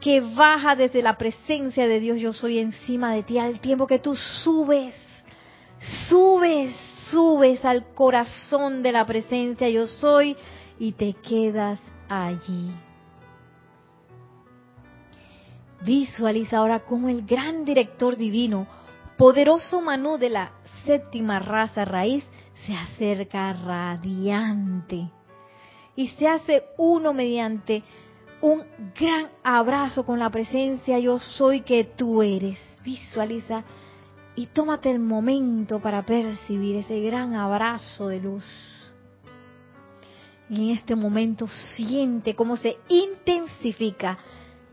que 0.00 0.20
baja 0.20 0.76
desde 0.76 1.02
la 1.02 1.18
presencia 1.18 1.88
de 1.88 1.98
Dios 1.98 2.20
yo 2.20 2.32
soy 2.32 2.60
encima 2.60 3.12
de 3.12 3.24
ti 3.24 3.38
al 3.38 3.58
tiempo 3.58 3.88
que 3.88 3.98
tú 3.98 4.14
subes, 4.14 4.94
subes 6.08 6.74
subes 7.12 7.62
al 7.64 7.92
corazón 7.94 8.82
de 8.82 8.90
la 8.90 9.04
presencia 9.04 9.68
yo 9.68 9.86
soy 9.86 10.34
y 10.78 10.92
te 10.92 11.12
quedas 11.14 11.78
allí. 12.08 12.70
Visualiza 15.84 16.58
ahora 16.58 16.80
cómo 16.80 17.08
el 17.08 17.26
gran 17.26 17.64
director 17.64 18.16
divino, 18.16 18.66
poderoso 19.18 19.80
Manú 19.82 20.16
de 20.16 20.30
la 20.30 20.52
séptima 20.86 21.38
raza 21.38 21.84
raíz, 21.84 22.24
se 22.66 22.74
acerca 22.74 23.52
radiante 23.52 25.10
y 25.96 26.08
se 26.08 26.28
hace 26.28 26.64
uno 26.78 27.12
mediante 27.12 27.82
un 28.40 28.64
gran 28.98 29.28
abrazo 29.42 30.04
con 30.04 30.18
la 30.18 30.30
presencia 30.30 30.98
yo 30.98 31.18
soy 31.18 31.60
que 31.60 31.84
tú 31.84 32.22
eres. 32.22 32.58
Visualiza 32.82 33.64
y 34.34 34.46
tómate 34.46 34.90
el 34.90 34.98
momento 34.98 35.80
para 35.80 36.04
percibir 36.04 36.76
ese 36.76 37.00
gran 37.00 37.34
abrazo 37.34 38.08
de 38.08 38.20
luz. 38.20 38.44
Y 40.48 40.64
en 40.64 40.76
este 40.76 40.96
momento 40.96 41.46
siente 41.76 42.34
cómo 42.34 42.56
se 42.56 42.76
intensifica, 42.88 44.18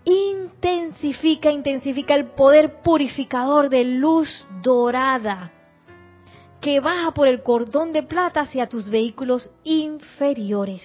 intensifica, 0.04 1.52
intensifica 1.52 2.16
el 2.16 2.28
poder 2.28 2.82
purificador 2.82 3.70
de 3.70 3.84
luz 3.86 4.46
dorada 4.62 5.52
que 6.62 6.80
baja 6.80 7.12
por 7.14 7.28
el 7.28 7.42
cordón 7.42 7.94
de 7.94 8.04
plata 8.04 8.42
hacia 8.42 8.68
tus 8.68 8.90
vehículos 8.90 9.50
inferiores, 9.64 10.84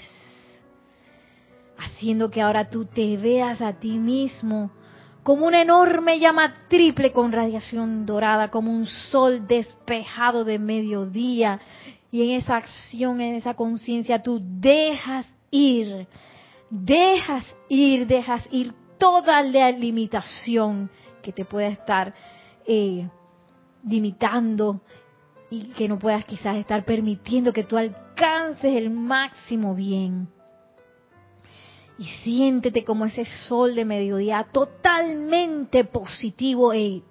haciendo 1.76 2.30
que 2.30 2.40
ahora 2.40 2.70
tú 2.70 2.84
te 2.84 3.16
veas 3.16 3.60
a 3.60 3.72
ti 3.72 3.98
mismo 3.98 4.70
como 5.24 5.46
una 5.46 5.62
enorme 5.62 6.20
llama 6.20 6.52
triple 6.68 7.10
con 7.10 7.32
radiación 7.32 8.04
dorada, 8.04 8.50
como 8.50 8.70
un 8.70 8.84
sol 8.84 9.48
despejado 9.48 10.44
de 10.44 10.58
mediodía. 10.58 11.58
Y 12.12 12.22
en 12.22 12.38
esa 12.38 12.56
acción, 12.56 13.22
en 13.22 13.34
esa 13.34 13.54
conciencia, 13.54 14.22
tú 14.22 14.38
dejas 14.42 15.26
ir, 15.50 16.06
dejas 16.68 17.44
ir, 17.70 18.06
dejas 18.06 18.46
ir 18.52 18.74
toda 18.98 19.42
la 19.42 19.70
limitación 19.72 20.90
que 21.22 21.32
te 21.32 21.46
pueda 21.46 21.68
estar 21.68 22.14
eh, 22.66 23.08
limitando 23.88 24.82
y 25.50 25.68
que 25.68 25.88
no 25.88 25.98
puedas 25.98 26.26
quizás 26.26 26.58
estar 26.58 26.84
permitiendo 26.84 27.50
que 27.52 27.64
tú 27.64 27.78
alcances 27.78 28.76
el 28.76 28.90
máximo 28.90 29.74
bien 29.74 30.28
y 31.98 32.04
siéntete 32.22 32.84
como 32.84 33.06
ese 33.06 33.24
sol 33.48 33.74
de 33.74 33.84
mediodía 33.84 34.46
totalmente 34.52 35.84
positivo 35.84 36.74
y, 36.74 37.04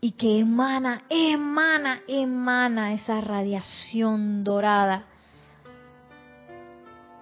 y 0.00 0.12
que 0.12 0.38
emana, 0.38 1.04
emana, 1.08 2.02
emana 2.06 2.92
esa 2.92 3.20
radiación 3.20 4.44
dorada, 4.44 5.06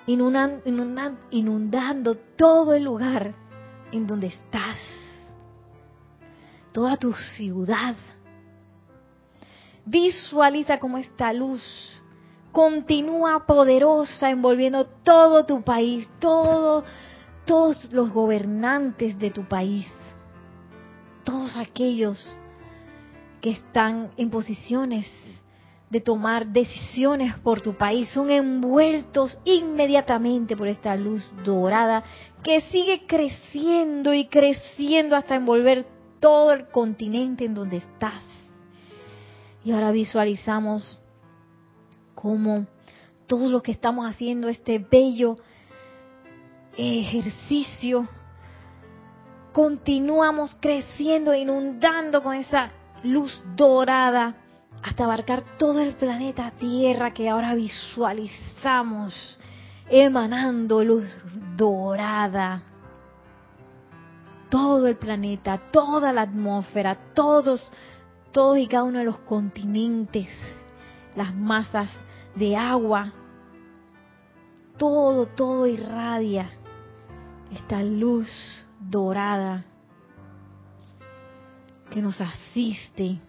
inundando, 0.07 1.19
inundando 1.31 2.17
todo 2.37 2.75
el 2.75 2.85
lugar 2.85 3.35
en 3.91 4.07
donde 4.07 4.27
estás, 4.27 4.79
toda 6.73 6.97
tu 6.97 7.13
ciudad. 7.15 7.97
Visualiza 9.87 10.79
como 10.79 10.99
esta 10.99 11.33
luz 11.33 11.63
continúa 12.55 13.47
poderosa 13.47 14.31
envolviendo 14.31 14.87
todo 15.03 15.45
tu 15.45 15.63
país, 15.63 16.09
todo, 16.21 16.85
todos 17.45 17.93
los 17.93 18.11
gobernantes 18.13 19.19
de 19.19 19.31
tu 19.33 19.43
país, 19.49 19.89
todos 21.25 21.57
aquellos 21.57 22.39
que 23.41 23.51
están 23.51 24.13
en 24.17 24.31
posiciones 24.31 25.05
de 25.91 26.01
tomar 26.01 26.47
decisiones 26.47 27.37
por 27.39 27.61
tu 27.61 27.75
país 27.75 28.09
son 28.11 28.31
envueltos 28.31 29.41
inmediatamente 29.45 30.57
por 30.57 30.69
esta 30.69 30.95
luz 30.95 31.25
dorada 31.45 32.05
que 32.45 32.61
sigue 32.61 33.05
creciendo 33.05 34.15
y 34.15 34.29
creciendo 34.29 35.17
hasta 35.17 35.35
envolver 35.35 35.87
todo 36.21 36.53
el 36.53 36.69
continente 36.69 37.45
en 37.47 37.55
donde 37.55 37.79
estás. 37.79 38.23
Y 39.65 39.73
ahora 39.73 39.91
visualizamos 39.91 41.01
cómo 42.25 42.67
todo 43.27 43.51
lo 43.51 43.63
que 43.63 43.73
estamos 43.73 44.09
haciendo, 44.09 44.49
este 44.49 44.79
bello 44.79 45.37
ejercicio, 46.75 48.09
continuamos 49.53 50.57
creciendo, 50.59 51.35
inundando 51.35 52.23
con 52.23 52.35
esa 52.35 52.71
luz 53.03 53.45
dorada 53.55 54.37
hasta 54.83 55.05
abarcar 55.05 55.45
todo 55.59 55.81
el 55.81 55.97
planeta 55.97 56.51
Tierra 56.53 57.13
que 57.13 57.29
ahora 57.29 57.55
visualizamos 57.55 59.39
emanando 59.91 60.83
luz 60.83 61.05
dorada. 61.55 62.63
Todo 64.49 64.87
el 64.87 64.97
planeta, 64.97 65.61
toda 65.71 66.11
la 66.15 66.23
atmósfera, 66.23 66.97
todos, 67.13 67.71
todos 68.33 68.57
y 68.57 68.67
cada 68.67 68.85
uno 68.85 69.01
de 69.01 69.05
los 69.05 69.19
continentes, 69.19 70.29
las 71.17 71.35
masas 71.35 71.91
de 72.37 72.57
agua, 72.57 73.13
todo, 74.77 75.27
todo 75.27 75.67
irradia 75.67 76.51
esta 77.53 77.83
luz 77.83 78.29
dorada 78.81 79.65
que 81.91 82.03
nos 82.03 82.21
asiste 82.21 83.21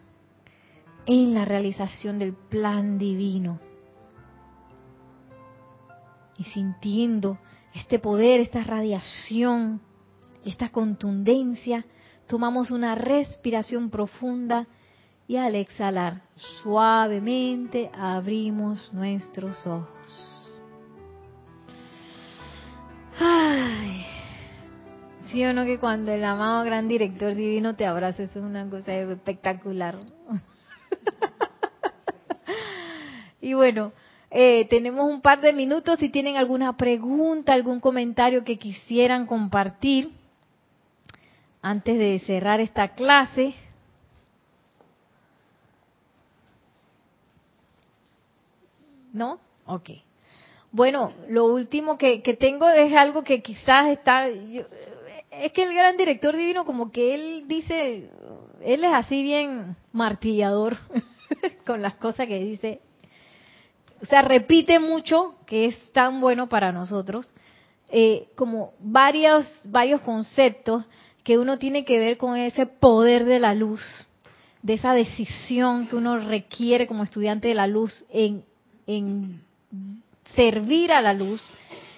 en 1.05 1.33
la 1.35 1.45
realización 1.45 2.17
del 2.17 2.33
plan 2.33 2.97
divino. 2.97 3.59
Y 6.37 6.43
sintiendo 6.45 7.37
este 7.73 7.99
poder, 7.99 8.39
esta 8.39 8.63
radiación, 8.63 9.81
esta 10.43 10.69
contundencia, 10.69 11.85
tomamos 12.27 12.71
una 12.71 12.95
respiración 12.95 13.89
profunda 13.89 14.67
y 15.27 15.37
al 15.37 15.55
exhalar 15.55 16.21
suavemente 16.35 17.89
abrimos 17.93 18.93
nuestros 18.93 19.65
ojos. 19.65 19.89
Ay, 23.19 24.05
Sí 25.35 25.43
o 25.43 25.51
no 25.51 25.65
que 25.65 25.79
cuando 25.79 26.13
el 26.13 26.23
amado 26.23 26.63
gran 26.63 26.87
director 26.87 27.35
divino 27.35 27.75
te 27.75 27.85
abraza, 27.85 28.23
es 28.23 28.33
una 28.37 28.69
cosa 28.69 28.93
espectacular. 28.93 29.97
y 33.41 33.53
bueno, 33.53 33.91
eh, 34.31 34.65
tenemos 34.69 35.11
un 35.11 35.19
par 35.19 35.41
de 35.41 35.51
minutos. 35.51 35.99
Si 35.99 36.07
tienen 36.07 36.37
alguna 36.37 36.77
pregunta, 36.77 37.53
algún 37.53 37.81
comentario 37.81 38.45
que 38.45 38.57
quisieran 38.57 39.25
compartir 39.25 40.13
antes 41.61 41.97
de 41.97 42.19
cerrar 42.19 42.61
esta 42.61 42.89
clase. 42.89 43.55
¿No? 49.15 49.39
Ok. 49.65 49.91
Bueno, 50.73 51.13
lo 51.29 51.45
último 51.45 51.97
que, 51.97 52.21
que 52.21 52.33
tengo 52.33 52.67
es 52.67 52.93
algo 52.93 53.23
que 53.23 53.41
quizás 53.41 53.87
está 53.87 54.27
es 54.27 55.51
que 55.53 55.63
el 55.63 55.73
gran 55.73 55.95
director 55.95 56.35
divino 56.35 56.65
como 56.65 56.91
que 56.91 57.15
él 57.15 57.45
dice, 57.47 58.09
él 58.61 58.83
es 58.83 58.93
así 58.93 59.23
bien 59.23 59.77
martillador 59.93 60.75
con 61.65 61.81
las 61.81 61.95
cosas 61.95 62.27
que 62.27 62.39
dice. 62.39 62.81
O 64.01 64.05
sea, 64.05 64.21
repite 64.21 64.79
mucho 64.79 65.35
que 65.45 65.67
es 65.67 65.93
tan 65.93 66.19
bueno 66.19 66.49
para 66.49 66.73
nosotros, 66.73 67.25
eh, 67.89 68.27
como 68.35 68.73
varios, 68.79 69.49
varios 69.63 70.01
conceptos 70.01 70.83
que 71.23 71.37
uno 71.37 71.57
tiene 71.57 71.85
que 71.85 71.99
ver 71.99 72.17
con 72.17 72.35
ese 72.35 72.65
poder 72.65 73.23
de 73.23 73.39
la 73.39 73.55
luz, 73.55 73.81
de 74.61 74.73
esa 74.73 74.91
decisión 74.93 75.87
que 75.87 75.95
uno 75.95 76.19
requiere 76.19 76.85
como 76.85 77.03
estudiante 77.05 77.47
de 77.47 77.55
la 77.55 77.67
luz 77.67 78.03
en, 78.09 78.43
en 78.87 79.41
servir 80.35 80.91
a 80.91 81.01
la 81.01 81.13
luz 81.13 81.41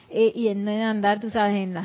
eh, 0.09 0.31
y 0.35 0.47
en 0.47 0.67
andar, 0.67 1.19
tú 1.19 1.29
sabes, 1.29 1.55
en 1.55 1.73
la 1.73 1.83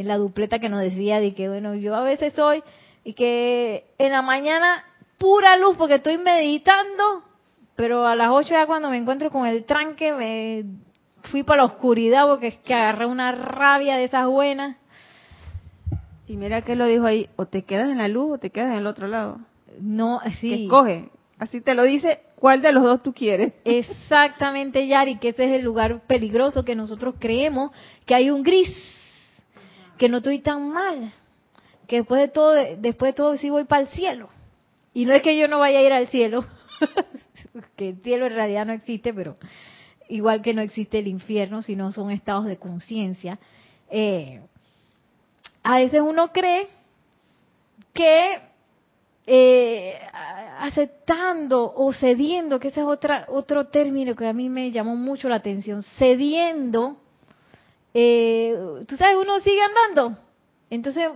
en 0.00 0.08
la 0.08 0.16
dupleta 0.16 0.58
que 0.58 0.68
nos 0.68 0.80
decía 0.80 1.20
de 1.20 1.34
que, 1.34 1.48
bueno, 1.48 1.74
yo 1.74 1.94
a 1.94 2.00
veces 2.00 2.32
soy 2.32 2.62
y 3.04 3.12
que 3.14 3.84
en 3.98 4.12
la 4.12 4.22
mañana 4.22 4.84
pura 5.18 5.56
luz 5.56 5.76
porque 5.76 5.96
estoy 5.96 6.18
meditando, 6.18 7.22
pero 7.76 8.06
a 8.06 8.14
las 8.16 8.28
8 8.30 8.48
ya 8.48 8.66
cuando 8.66 8.90
me 8.90 8.96
encuentro 8.96 9.30
con 9.30 9.46
el 9.46 9.64
tranque 9.64 10.12
me 10.12 10.64
fui 11.30 11.42
para 11.42 11.58
la 11.58 11.66
oscuridad 11.66 12.26
porque 12.26 12.48
es 12.48 12.56
que 12.58 12.72
agarré 12.72 13.06
una 13.06 13.32
rabia 13.32 13.96
de 13.96 14.04
esas 14.04 14.26
buenas. 14.26 14.76
Y 16.26 16.36
mira 16.36 16.62
que 16.62 16.76
lo 16.76 16.86
dijo 16.86 17.04
ahí, 17.04 17.28
o 17.36 17.46
te 17.46 17.62
quedas 17.62 17.90
en 17.90 17.98
la 17.98 18.08
luz 18.08 18.34
o 18.34 18.38
te 18.38 18.50
quedas 18.50 18.70
en 18.70 18.78
el 18.78 18.86
otro 18.86 19.08
lado. 19.08 19.38
No, 19.80 20.20
sí. 20.40 20.64
escoge. 20.64 21.10
Así 21.38 21.60
te 21.60 21.74
lo 21.74 21.84
dice, 21.84 22.20
¿cuál 22.40 22.62
de 22.62 22.72
los 22.72 22.82
dos 22.82 23.02
tú 23.02 23.12
quieres? 23.12 23.52
Exactamente, 23.64 24.86
Yari, 24.86 25.18
que 25.18 25.28
ese 25.28 25.44
es 25.44 25.52
el 25.52 25.62
lugar 25.62 26.00
peligroso 26.06 26.64
que 26.64 26.74
nosotros 26.74 27.14
creemos 27.18 27.70
que 28.06 28.14
hay 28.14 28.30
un 28.30 28.42
gris 28.42 28.74
que 29.98 30.08
no 30.08 30.16
estoy 30.16 30.40
tan 30.40 30.70
mal, 30.70 31.12
que 31.86 31.96
después 31.96 32.20
de 32.20 32.28
todo, 32.28 32.54
después 32.78 33.12
de 33.12 33.16
todo 33.16 33.36
sí 33.36 33.50
voy 33.50 33.64
para 33.64 33.82
el 33.82 33.88
cielo. 33.88 34.30
Y 34.94 35.04
no 35.04 35.12
es 35.12 35.22
que 35.22 35.38
yo 35.38 35.46
no 35.46 35.60
vaya 35.60 35.78
a 35.78 35.82
ir 35.82 35.92
al 35.92 36.08
cielo, 36.08 36.44
que 37.76 37.90
el 37.90 38.02
cielo 38.02 38.26
en 38.26 38.32
realidad 38.32 38.64
no 38.64 38.72
existe, 38.72 39.12
pero 39.12 39.34
igual 40.08 40.40
que 40.40 40.54
no 40.54 40.62
existe 40.62 40.98
el 40.98 41.06
infierno, 41.06 41.62
sino 41.62 41.92
son 41.92 42.10
estados 42.10 42.46
de 42.46 42.56
conciencia. 42.56 43.38
Eh, 43.90 44.40
a 45.62 45.76
veces 45.76 46.00
uno 46.00 46.32
cree 46.32 46.68
que 47.92 48.40
eh, 49.32 49.98
aceptando 50.58 51.72
o 51.76 51.92
cediendo, 51.92 52.58
que 52.58 52.68
ese 52.68 52.80
es 52.80 52.86
otra, 52.86 53.26
otro 53.28 53.68
término 53.68 54.16
que 54.16 54.26
a 54.26 54.32
mí 54.32 54.48
me 54.48 54.70
llamó 54.72 54.96
mucho 54.96 55.28
la 55.28 55.36
atención, 55.36 55.82
cediendo 55.98 56.96
eh, 57.94 58.56
tú 58.86 58.96
sabes, 58.96 59.16
uno 59.20 59.40
sigue 59.40 59.60
andando. 59.62 60.18
Entonces, 60.68 61.08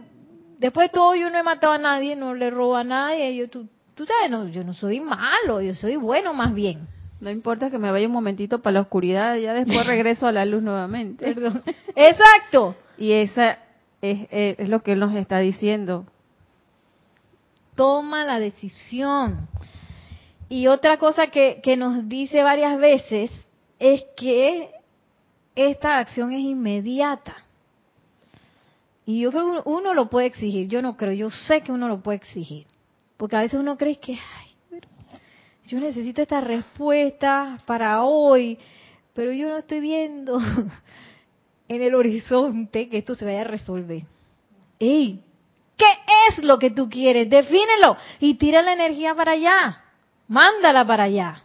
después 0.59 0.91
de 0.91 0.95
todo, 0.95 1.15
yo 1.15 1.31
no 1.31 1.39
he 1.39 1.43
matado 1.43 1.73
a 1.73 1.79
nadie, 1.79 2.17
no 2.17 2.35
le 2.35 2.51
robo 2.51 2.77
a 2.77 2.85
nadie. 2.85 3.37
Yo, 3.37 3.49
tú, 3.49 3.69
tú 3.95 4.05
sabes, 4.07 4.31
no, 4.31 4.49
yo 4.49 4.65
no 4.65 4.73
soy 4.73 5.01
malo, 5.01 5.61
yo 5.61 5.75
soy 5.75 5.97
bueno 5.97 6.35
más 6.35 6.55
bien. 6.55 6.89
No 7.21 7.31
importa 7.31 7.71
que 7.71 7.79
me 7.79 7.91
vaya 7.91 8.07
un 8.07 8.13
momentito 8.13 8.61
para 8.61 8.75
la 8.75 8.81
oscuridad, 8.81 9.37
ya 9.37 9.55
después 9.55 9.87
regreso 9.87 10.27
a 10.27 10.33
la 10.33 10.45
luz 10.45 10.63
nuevamente. 10.63 11.25
Perdón. 11.25 11.63
Exacto. 11.97 12.77
Y 12.99 13.13
esa 13.13 13.59
es, 14.03 14.27
es, 14.31 14.69
lo 14.69 14.81
que 14.81 14.93
él 14.93 15.01
nos 15.01 15.15
está 15.15 15.39
diciendo. 15.39 16.07
Toma 17.75 18.25
la 18.25 18.39
decisión. 18.39 19.49
Y 20.49 20.67
otra 20.67 20.99
cosa 20.99 21.29
que, 21.29 21.61
nos 21.77 22.09
dice 22.09 22.43
varias 22.43 22.79
veces 22.79 23.31
es 23.79 24.05
que 24.17 24.71
esta 25.55 25.99
acción 25.99 26.33
es 26.33 26.41
inmediata. 26.41 27.37
Y 29.07 29.21
yo 29.21 29.31
creo 29.31 29.63
que 29.63 29.69
uno 29.69 29.95
lo 29.95 30.09
puede 30.09 30.27
exigir, 30.27 30.69
yo 30.69 30.81
no 30.81 30.97
creo, 30.97 31.13
yo 31.13 31.31
sé 31.31 31.61
que 31.61 31.73
uno 31.73 31.89
lo 31.89 32.03
puede 32.03 32.17
exigir. 32.17 32.67
Porque 33.17 33.37
a 33.37 33.41
veces 33.41 33.61
uno 33.61 33.77
cree 33.77 33.97
que, 33.97 34.13
ay, 34.13 34.81
yo 35.67 35.81
necesito 35.81 36.23
esta 36.23 36.41
respuesta 36.41 37.59
para 37.67 38.03
hoy, 38.03 38.59
pero 39.15 39.33
yo 39.33 39.49
no 39.49 39.57
estoy 39.57 39.81
viendo 39.81 40.39
en 41.69 41.83
el 41.83 41.95
horizonte 41.95 42.89
que 42.89 42.99
esto 42.99 43.15
se 43.15 43.25
vaya 43.25 43.43
a 43.43 43.45
resolver. 43.45 44.03
¡Ey! 44.79 45.23
¿Qué 45.77 45.87
es 46.29 46.45
lo 46.45 46.59
que 46.59 46.71
tú 46.71 46.89
quieres? 46.89 47.29
Defínelo 47.29 47.97
y 48.21 48.35
tira 48.35 48.63
la 48.63 48.73
energía 48.73 49.15
para 49.15 49.33
allá. 49.33 49.83
Mándala 50.29 50.87
para 50.87 51.05
allá 51.05 51.45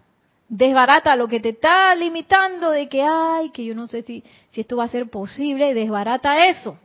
desbarata 0.50 1.16
lo 1.16 1.28
que 1.28 1.40
te 1.40 1.50
está 1.50 1.96
limitando 1.96 2.72
de 2.72 2.90
que, 2.90 3.04
ay, 3.04 3.52
que 3.52 3.64
yo 3.64 3.76
no 3.76 3.88
sé 3.88 4.02
si, 4.02 4.24
si 4.50 4.62
esto 4.62 4.76
va 4.76 4.86
a 4.86 4.90
ser 4.90 5.10
posible, 5.10 5.74
desbarata 5.74 6.48
eso. 6.48 6.78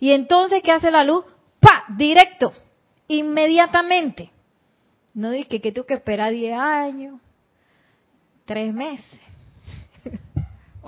Y 0.00 0.12
entonces, 0.12 0.62
¿qué 0.62 0.70
hace 0.72 0.90
la 0.90 1.02
luz? 1.02 1.24
¡Pa! 1.60 1.84
Directo, 1.88 2.52
inmediatamente. 3.08 4.30
No 5.12 5.30
dije 5.30 5.60
que 5.60 5.72
tengo 5.72 5.86
que 5.86 5.94
esperar 5.94 6.32
10 6.32 6.58
años, 6.58 7.20
3 8.44 8.72
meses. 8.72 9.20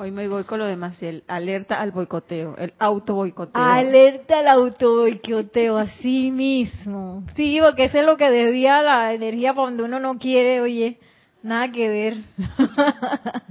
Hoy 0.02 0.12
me 0.12 0.26
voy 0.28 0.44
con 0.44 0.58
lo 0.58 0.64
demás, 0.64 0.96
el 1.02 1.24
alerta 1.28 1.78
al 1.78 1.90
boicoteo, 1.90 2.56
el 2.56 2.72
auto 2.78 3.16
boicoteo. 3.16 3.62
Alerta 3.62 4.38
al 4.38 4.48
auto 4.48 5.00
boicoteo, 5.00 5.76
así 5.76 6.30
mismo. 6.30 7.22
Sí, 7.36 7.58
porque 7.60 7.84
eso 7.84 7.98
es 7.98 8.06
lo 8.06 8.16
que 8.16 8.30
desvía 8.30 8.80
la 8.80 9.12
energía 9.12 9.52
para 9.52 9.66
donde 9.66 9.82
uno 9.82 10.00
no 10.00 10.18
quiere, 10.18 10.62
oye, 10.62 10.98
nada 11.42 11.70
que 11.70 11.90
ver. 11.90 12.16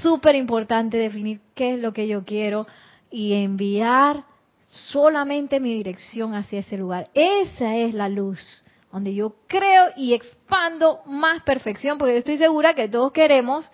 Súper 0.00 0.36
importante 0.36 0.96
definir 0.96 1.40
qué 1.56 1.74
es 1.74 1.80
lo 1.80 1.92
que 1.92 2.06
yo 2.06 2.24
quiero 2.24 2.68
y 3.10 3.32
enviar 3.42 4.22
solamente 4.68 5.58
mi 5.58 5.74
dirección 5.74 6.36
hacia 6.36 6.60
ese 6.60 6.78
lugar. 6.78 7.10
Esa 7.14 7.74
es 7.74 7.94
la 7.94 8.08
luz 8.08 8.62
donde 8.92 9.12
yo 9.12 9.34
creo 9.48 9.86
y 9.96 10.14
expando 10.14 11.00
más 11.04 11.42
perfección, 11.42 11.98
porque 11.98 12.12
yo 12.12 12.18
estoy 12.20 12.38
segura 12.38 12.74
que 12.74 12.88
todos 12.88 13.10
queremos 13.10 13.68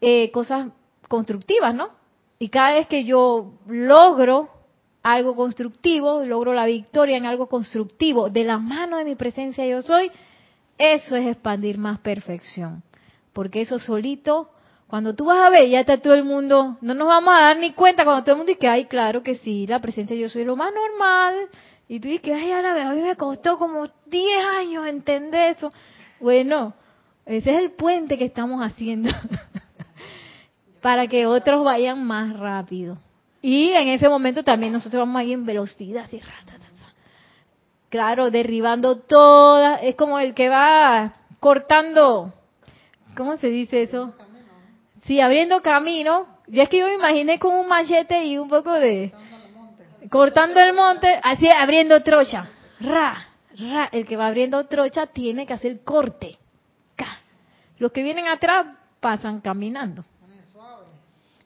eh, 0.00 0.32
cosas 0.32 0.72
constructivas, 1.08 1.74
¿no? 1.74 1.90
Y 2.38 2.48
cada 2.48 2.74
vez 2.74 2.86
que 2.86 3.04
yo 3.04 3.54
logro 3.66 4.48
algo 5.02 5.36
constructivo, 5.36 6.24
logro 6.24 6.52
la 6.52 6.66
victoria 6.66 7.16
en 7.16 7.26
algo 7.26 7.46
constructivo, 7.46 8.28
de 8.28 8.44
la 8.44 8.58
mano 8.58 8.96
de 8.96 9.04
mi 9.04 9.14
presencia 9.14 9.64
yo 9.66 9.80
soy, 9.82 10.10
eso 10.78 11.16
es 11.16 11.26
expandir 11.26 11.78
más 11.78 12.00
perfección. 12.00 12.82
Porque 13.32 13.60
eso 13.60 13.78
solito, 13.78 14.50
cuando 14.88 15.14
tú 15.14 15.26
vas 15.26 15.38
a 15.38 15.50
ver, 15.50 15.68
ya 15.68 15.80
está 15.80 15.98
todo 15.98 16.14
el 16.14 16.24
mundo, 16.24 16.76
no 16.80 16.94
nos 16.94 17.08
vamos 17.08 17.34
a 17.34 17.40
dar 17.40 17.58
ni 17.58 17.72
cuenta 17.72 18.04
cuando 18.04 18.22
todo 18.22 18.32
el 18.32 18.38
mundo 18.38 18.52
dice, 18.52 18.68
ay, 18.68 18.86
claro 18.86 19.22
que 19.22 19.36
sí, 19.36 19.66
la 19.66 19.80
presencia 19.80 20.16
yo 20.16 20.28
soy 20.28 20.44
lo 20.44 20.56
más 20.56 20.72
normal. 20.72 21.48
Y 21.88 22.00
tú 22.00 22.08
dices, 22.08 22.32
ay, 22.34 22.50
ahora 22.50 22.90
a 22.90 22.92
mí 22.92 23.00
me 23.00 23.14
costó 23.16 23.58
como 23.58 23.86
10 24.06 24.44
años 24.44 24.86
entender 24.86 25.56
eso. 25.56 25.72
Bueno, 26.18 26.74
ese 27.26 27.52
es 27.52 27.58
el 27.58 27.72
puente 27.72 28.18
que 28.18 28.24
estamos 28.24 28.60
haciendo. 28.60 29.10
para 30.86 31.08
que 31.08 31.26
otros 31.26 31.64
vayan 31.64 32.06
más 32.06 32.38
rápido. 32.38 32.96
Y 33.42 33.70
en 33.72 33.88
ese 33.88 34.08
momento 34.08 34.44
también 34.44 34.72
nosotros 34.72 35.00
vamos 35.00 35.18
ahí 35.18 35.32
en 35.32 35.44
velocidad, 35.44 36.04
así, 36.04 36.20
claro, 37.88 38.30
derribando 38.30 38.96
todas, 38.98 39.80
es 39.82 39.96
como 39.96 40.20
el 40.20 40.32
que 40.32 40.48
va 40.48 41.12
cortando, 41.40 42.32
¿cómo 43.16 43.36
se 43.36 43.48
dice 43.48 43.82
eso? 43.82 44.14
Sí, 45.06 45.20
abriendo 45.20 45.60
camino. 45.60 46.28
Ya 46.46 46.62
es 46.62 46.68
que 46.68 46.78
yo 46.78 46.86
me 46.86 46.94
imaginé 46.94 47.40
con 47.40 47.56
un 47.56 47.66
machete 47.66 48.24
y 48.24 48.38
un 48.38 48.48
poco 48.48 48.70
de 48.70 49.10
cortando 50.08 50.60
el 50.60 50.72
monte, 50.72 51.18
así 51.20 51.48
abriendo 51.48 52.00
trocha. 52.04 52.48
Ra, 52.78 53.26
ra, 53.58 53.88
el 53.90 54.06
que 54.06 54.16
va 54.16 54.28
abriendo 54.28 54.64
trocha 54.66 55.08
tiene 55.08 55.46
que 55.46 55.54
hacer 55.54 55.82
corte. 55.82 56.38
Los 57.78 57.90
que 57.90 58.04
vienen 58.04 58.28
atrás 58.28 58.68
pasan 59.00 59.40
caminando. 59.40 60.04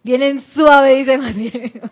Vienen 0.03 0.43
suave, 0.55 0.97
dice 0.97 1.19
Maciel. 1.19 1.73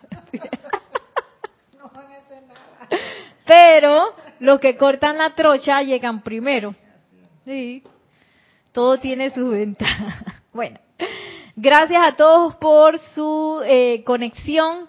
Pero 3.45 4.13
los 4.39 4.59
que 4.59 4.77
cortan 4.77 5.17
la 5.17 5.35
trocha 5.35 5.81
llegan 5.81 6.21
primero. 6.21 6.75
Sí. 7.45 7.83
Todo 8.71 8.97
tiene 8.97 9.31
su 9.31 9.49
ventaja. 9.49 10.23
Bueno, 10.51 10.79
gracias 11.55 12.01
a 12.03 12.15
todos 12.15 12.55
por 12.55 12.97
su 13.13 13.61
eh, 13.63 14.03
conexión. 14.03 14.87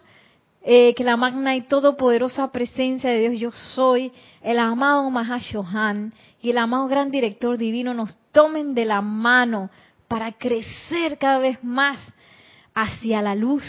Eh, 0.62 0.94
que 0.94 1.04
la 1.04 1.16
magna 1.16 1.54
y 1.56 1.62
todopoderosa 1.62 2.50
presencia 2.50 3.08
de 3.10 3.30
Dios 3.30 3.40
yo 3.40 3.50
soy, 3.74 4.12
el 4.42 4.58
amado 4.58 5.08
Mahashohan 5.08 6.12
y 6.42 6.50
el 6.50 6.58
amado 6.58 6.86
gran 6.86 7.10
director 7.10 7.56
divino 7.56 7.94
nos 7.94 8.14
tomen 8.30 8.74
de 8.74 8.84
la 8.84 9.00
mano 9.00 9.70
para 10.06 10.32
crecer 10.32 11.16
cada 11.16 11.38
vez 11.38 11.62
más 11.64 11.98
hacia 12.82 13.22
la 13.22 13.34
luz 13.34 13.64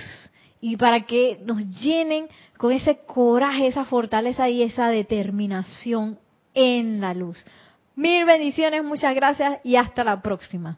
y 0.60 0.78
para 0.78 1.06
que 1.06 1.40
nos 1.44 1.68
llenen 1.82 2.28
con 2.58 2.72
ese 2.72 3.00
coraje, 3.06 3.68
esa 3.68 3.86
fortaleza 3.86 4.48
y 4.48 4.62
esa 4.62 4.90
determinación 4.90 6.20
en 6.54 7.02
la 7.02 7.14
luz. 7.14 7.44
Mil 7.96 8.26
bendiciones, 8.26 8.84
muchas 8.84 9.16
gracias 9.16 9.60
y 9.64 9.76
hasta 9.76 10.04
la 10.04 10.22
próxima. 10.22 10.78